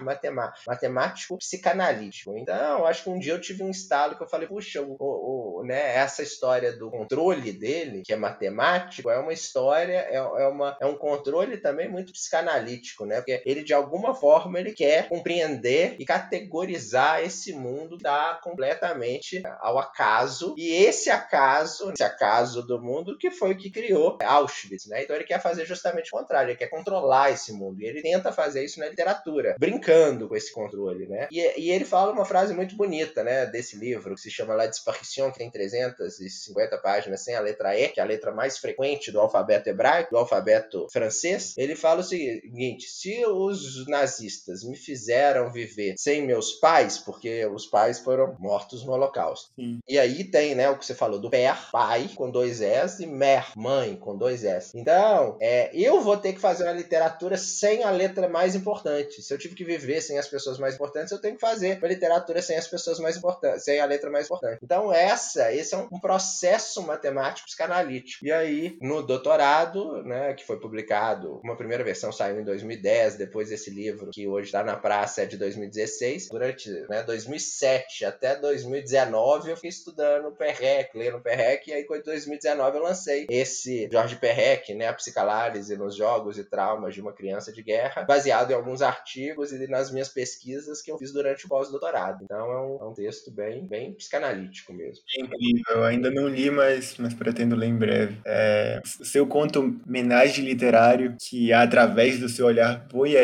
matemático, 0.66 1.38
psicanalítico. 1.38 2.36
Então, 2.36 2.86
acho 2.86 3.04
que 3.04 3.10
um 3.10 3.18
dia 3.18 3.32
eu 3.32 3.40
tive 3.40 3.62
um 3.62 3.70
estalo 3.70 4.16
que 4.16 4.22
eu 4.22 4.28
falei, 4.28 4.48
puxa, 4.48 4.82
o, 4.82 4.96
o, 4.98 5.64
né, 5.64 5.96
essa 5.96 6.22
história 6.22 6.72
do 6.72 6.90
controle 6.90 7.19
dele, 7.52 8.02
que 8.04 8.12
é 8.12 8.16
matemático, 8.16 9.10
é 9.10 9.18
uma 9.18 9.32
história, 9.32 10.06
é, 10.10 10.16
é, 10.16 10.46
uma, 10.46 10.76
é 10.80 10.86
um 10.86 10.96
controle 10.96 11.58
também 11.58 11.88
muito 11.88 12.12
psicanalítico, 12.12 13.04
né? 13.04 13.16
Porque 13.16 13.42
ele, 13.44 13.62
de 13.62 13.74
alguma 13.74 14.14
forma, 14.14 14.58
ele 14.58 14.72
quer 14.72 15.08
compreender 15.08 15.96
e 15.98 16.04
categorizar 16.04 17.22
esse 17.22 17.52
mundo 17.52 17.96
da 17.98 18.40
completamente 18.42 19.42
ao 19.60 19.78
acaso. 19.78 20.54
E 20.56 20.72
esse 20.72 21.10
acaso, 21.10 21.92
esse 21.92 22.02
acaso 22.02 22.66
do 22.66 22.80
mundo, 22.80 23.18
que 23.18 23.30
foi 23.30 23.52
o 23.52 23.56
que 23.56 23.70
criou 23.70 24.18
Auschwitz, 24.22 24.86
né? 24.86 25.02
Então 25.02 25.14
ele 25.14 25.24
quer 25.24 25.40
fazer 25.40 25.64
justamente 25.64 26.08
o 26.12 26.18
contrário, 26.18 26.50
ele 26.50 26.58
quer 26.58 26.68
controlar 26.68 27.30
esse 27.30 27.52
mundo. 27.52 27.80
E 27.80 27.86
ele 27.86 28.02
tenta 28.02 28.32
fazer 28.32 28.64
isso 28.64 28.80
na 28.80 28.88
literatura, 28.88 29.56
brincando 29.58 30.28
com 30.28 30.36
esse 30.36 30.52
controle, 30.52 31.06
né? 31.06 31.28
E, 31.30 31.60
e 31.60 31.70
ele 31.70 31.84
fala 31.84 32.12
uma 32.12 32.24
frase 32.24 32.54
muito 32.54 32.76
bonita, 32.76 33.22
né, 33.22 33.46
desse 33.46 33.76
livro, 33.76 34.14
que 34.14 34.20
se 34.20 34.30
chama 34.30 34.54
La 34.54 34.66
Disparition, 34.66 35.30
que 35.30 35.38
tem 35.38 35.50
350 35.50 36.78
páginas 36.78 37.09
sem 37.16 37.34
a 37.34 37.40
letra 37.40 37.78
E, 37.78 37.88
que 37.88 38.00
é 38.00 38.02
a 38.02 38.06
letra 38.06 38.32
mais 38.32 38.58
frequente 38.58 39.10
do 39.10 39.20
alfabeto 39.20 39.68
hebraico, 39.68 40.10
do 40.10 40.18
alfabeto 40.18 40.86
francês. 40.92 41.54
Ele 41.56 41.74
fala 41.74 42.00
o 42.00 42.04
seguinte: 42.04 42.86
se 42.86 43.24
os 43.26 43.86
nazistas 43.86 44.64
me 44.64 44.76
fizeram 44.76 45.52
viver 45.52 45.94
sem 45.96 46.26
meus 46.26 46.52
pais, 46.54 46.98
porque 46.98 47.46
os 47.46 47.66
pais 47.66 47.98
foram 47.98 48.36
mortos 48.38 48.84
no 48.84 48.92
Holocausto. 48.92 49.52
Sim. 49.54 49.78
E 49.88 49.98
aí 49.98 50.24
tem, 50.24 50.54
né, 50.54 50.70
o 50.70 50.78
que 50.78 50.86
você 50.86 50.94
falou 50.94 51.18
do 51.18 51.30
per, 51.30 51.70
pai, 51.70 52.10
com 52.14 52.30
dois 52.30 52.60
S, 52.60 53.02
e 53.02 53.06
mer, 53.06 53.52
mãe, 53.56 53.96
com 53.96 54.16
dois 54.16 54.44
S. 54.44 54.72
Então, 54.74 55.36
é, 55.40 55.70
eu 55.74 56.00
vou 56.00 56.16
ter 56.16 56.32
que 56.32 56.40
fazer 56.40 56.64
uma 56.64 56.72
literatura 56.72 57.36
sem 57.36 57.82
a 57.84 57.90
letra 57.90 58.28
mais 58.28 58.54
importante. 58.54 59.22
Se 59.22 59.32
eu 59.32 59.38
tive 59.38 59.54
que 59.54 59.64
viver 59.64 60.00
sem 60.00 60.18
as 60.18 60.28
pessoas 60.28 60.58
mais 60.58 60.74
importantes, 60.74 61.12
eu 61.12 61.20
tenho 61.20 61.34
que 61.34 61.40
fazer 61.40 61.78
uma 61.78 61.88
literatura 61.88 62.42
sem 62.42 62.56
as 62.56 62.66
pessoas 62.66 62.98
mais 62.98 63.16
importantes, 63.16 63.64
sem 63.64 63.80
a 63.80 63.86
letra 63.86 64.10
mais 64.10 64.26
importante. 64.26 64.58
Então, 64.62 64.92
essa, 64.92 65.52
esse 65.52 65.74
é 65.74 65.78
um, 65.78 65.88
um 65.92 66.00
processo 66.00 66.82
matemático 67.00 67.46
psicanalítico. 67.46 68.24
E 68.24 68.32
aí, 68.32 68.78
no 68.80 69.02
doutorado, 69.02 70.02
né, 70.02 70.34
que 70.34 70.46
foi 70.46 70.58
publicado, 70.58 71.40
uma 71.42 71.56
primeira 71.56 71.82
versão 71.82 72.12
saiu 72.12 72.40
em 72.40 72.44
2010, 72.44 73.16
depois 73.16 73.50
esse 73.50 73.70
livro, 73.70 74.10
que 74.12 74.26
hoje 74.26 74.46
está 74.46 74.62
na 74.62 74.76
praça, 74.76 75.22
é 75.22 75.26
de 75.26 75.36
2016. 75.36 76.28
Durante 76.28 76.70
né, 76.88 77.02
2007 77.02 78.04
até 78.04 78.36
2019, 78.36 79.50
eu 79.50 79.56
fiquei 79.56 79.70
estudando 79.70 80.28
o 80.28 80.32
PREC, 80.32 80.90
lendo 80.94 81.18
o 81.18 81.20
PREC, 81.20 81.70
e 81.70 81.72
aí, 81.72 81.82
em 81.82 82.02
2019, 82.02 82.50
2019 82.50 82.76
eu 82.76 82.82
lancei 82.82 83.26
esse 83.30 83.88
Jorge 83.90 84.16
Perrec, 84.16 84.74
né, 84.74 84.88
a 84.88 84.92
psicanálise 84.92 85.76
nos 85.76 85.96
jogos 85.96 86.38
e 86.38 86.44
traumas 86.44 86.94
de 86.94 87.00
uma 87.00 87.12
criança 87.12 87.52
de 87.52 87.62
guerra, 87.62 88.02
baseado 88.02 88.50
em 88.50 88.54
alguns 88.54 88.82
artigos 88.82 89.52
e 89.52 89.66
nas 89.66 89.90
minhas 89.90 90.08
pesquisas 90.08 90.82
que 90.82 90.90
eu 90.90 90.98
fiz 90.98 91.12
durante 91.12 91.46
o 91.46 91.48
pós-doutorado. 91.48 92.24
Então 92.24 92.50
é 92.50 92.60
um, 92.60 92.78
é 92.80 92.84
um, 92.88 92.94
texto 92.94 93.30
bem, 93.30 93.66
bem 93.66 93.92
psicanalítico 93.94 94.72
mesmo. 94.72 95.02
É 95.16 95.22
incrível, 95.22 95.84
ainda 95.84 96.10
não 96.10 96.28
li, 96.28 96.50
mas, 96.50 96.89
mas 96.98 97.14
pretendo 97.14 97.56
ler 97.56 97.68
em 97.68 97.76
breve. 97.76 98.16
É, 98.24 98.80
seu 98.84 99.26
conto 99.26 99.80
Menage 99.86 100.42
Literário, 100.42 101.14
que 101.20 101.52
através 101.52 102.18
do 102.18 102.28
seu 102.28 102.46
olhar 102.46 102.86
voyeurista 102.90 103.20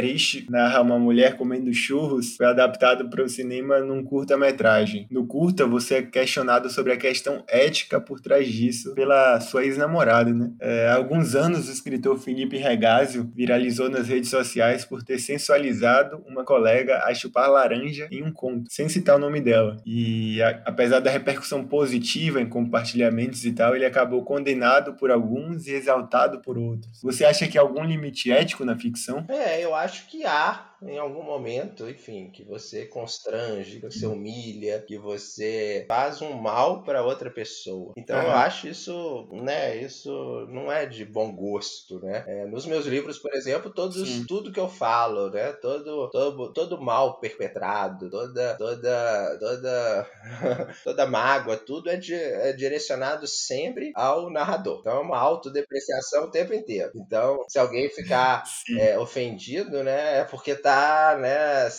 narra 0.50 0.80
uma 0.80 0.98
mulher 0.98 1.36
comendo 1.36 1.72
churros, 1.72 2.36
foi 2.36 2.46
adaptado 2.46 3.08
para 3.08 3.22
o 3.22 3.28
cinema 3.28 3.78
num 3.80 4.02
curta-metragem. 4.02 5.06
No 5.10 5.26
curta, 5.26 5.66
você 5.66 5.96
é 5.96 6.02
questionado 6.02 6.70
sobre 6.70 6.92
a 6.92 6.96
questão 6.96 7.44
ética 7.48 8.00
por 8.00 8.20
trás 8.20 8.48
disso 8.48 8.94
pela 8.94 9.40
sua 9.40 9.64
ex-namorada, 9.64 10.32
né? 10.32 10.50
É, 10.60 10.88
há 10.88 10.94
alguns 10.94 11.34
anos, 11.34 11.68
o 11.68 11.72
escritor 11.72 12.18
Felipe 12.18 12.56
Regazio 12.56 13.30
viralizou 13.34 13.88
nas 13.88 14.08
redes 14.08 14.30
sociais 14.30 14.84
por 14.84 15.02
ter 15.02 15.18
sensualizado 15.18 16.22
uma 16.26 16.44
colega 16.44 17.04
a 17.04 17.14
chupar 17.14 17.50
laranja 17.50 18.08
em 18.10 18.22
um 18.22 18.32
conto, 18.32 18.64
sem 18.70 18.88
citar 18.88 19.16
o 19.16 19.18
nome 19.18 19.40
dela. 19.40 19.76
E 19.84 20.40
a, 20.42 20.62
apesar 20.64 21.00
da 21.00 21.10
repercussão 21.10 21.64
positiva 21.64 22.40
em 22.40 22.48
compartilhamentos 22.48 23.44
e 23.44 23.52
tal, 23.57 23.74
ele 23.74 23.84
acabou 23.84 24.22
condenado 24.24 24.94
por 24.94 25.11
alguns 25.11 25.66
e 25.66 25.72
exaltado 25.72 26.40
por 26.40 26.57
outros. 26.57 27.02
Você 27.02 27.24
acha 27.24 27.48
que 27.48 27.59
há 27.59 27.61
algum 27.61 27.82
limite 27.82 28.30
ético 28.30 28.64
na 28.64 28.76
ficção? 28.76 29.24
É, 29.28 29.61
eu 29.61 29.74
acho 29.74 30.07
que 30.07 30.24
há 30.24 30.75
em 30.82 30.98
algum 30.98 31.22
momento, 31.22 31.88
enfim, 31.88 32.30
que 32.30 32.44
você 32.44 32.86
constrange, 32.86 33.80
que 33.80 33.90
você 33.90 34.06
humilha, 34.06 34.82
que 34.86 34.98
você 34.98 35.84
faz 35.88 36.20
um 36.20 36.34
mal 36.34 36.82
para 36.82 37.04
outra 37.04 37.30
pessoa. 37.30 37.92
Então 37.96 38.16
uhum. 38.18 38.24
eu 38.24 38.32
acho 38.32 38.68
isso, 38.68 39.28
né, 39.32 39.76
isso 39.76 40.46
não 40.50 40.70
é 40.70 40.86
de 40.86 41.04
bom 41.04 41.34
gosto, 41.34 42.00
né? 42.00 42.24
É, 42.26 42.46
nos 42.46 42.66
meus 42.66 42.86
livros, 42.86 43.18
por 43.18 43.34
exemplo, 43.34 43.72
todos, 43.72 44.26
tudo 44.26 44.52
que 44.52 44.60
eu 44.60 44.68
falo, 44.68 45.30
né, 45.30 45.52
todo, 45.52 46.10
todo, 46.10 46.52
todo 46.52 46.80
mal 46.80 47.18
perpetrado, 47.20 48.10
toda, 48.10 48.56
toda, 48.56 49.38
toda, 49.38 50.10
toda 50.84 51.06
mágoa, 51.06 51.56
tudo 51.56 51.90
é, 51.90 51.96
de, 51.96 52.14
é 52.14 52.52
direcionado 52.52 53.26
sempre 53.26 53.92
ao 53.94 54.30
narrador. 54.30 54.80
Então 54.80 54.96
é 54.96 55.00
uma 55.00 55.18
autodepreciação 55.18 56.24
o 56.24 56.30
tempo 56.30 56.52
inteiro. 56.52 56.92
Então, 56.94 57.44
se 57.48 57.58
alguém 57.58 57.88
ficar 57.88 58.42
é, 58.78 58.98
ofendido, 58.98 59.82
né, 59.82 60.20
é 60.20 60.24
porque 60.24 60.54
tá 60.66 61.16
né, 61.16 61.70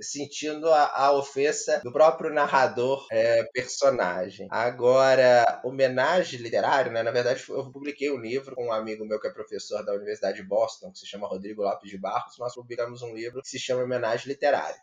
sentindo 0.00 0.70
a, 0.70 0.86
a 0.86 1.12
ofensa 1.12 1.82
do 1.84 1.92
próprio 1.92 2.32
narrador 2.32 3.06
é, 3.12 3.44
personagem. 3.52 4.48
Agora, 4.50 5.60
homenagem 5.62 6.40
literária, 6.40 6.90
né? 6.90 7.02
Na 7.02 7.10
verdade, 7.10 7.44
eu 7.46 7.70
publiquei 7.70 8.10
um 8.10 8.18
livro 8.18 8.56
com 8.56 8.68
um 8.68 8.72
amigo 8.72 9.04
meu 9.04 9.20
que 9.20 9.28
é 9.28 9.30
professor 9.30 9.84
da 9.84 9.92
Universidade 9.92 10.38
de 10.38 10.48
Boston, 10.48 10.90
que 10.90 11.00
se 11.00 11.06
chama 11.06 11.28
Rodrigo 11.28 11.60
Lopes 11.60 11.90
de 11.90 11.98
Barros. 11.98 12.38
Nós 12.38 12.54
publicamos 12.54 13.02
um 13.02 13.14
livro 13.14 13.42
que 13.42 13.48
se 13.48 13.58
chama 13.58 13.82
Homenagem 13.82 14.28
Literária. 14.28 14.80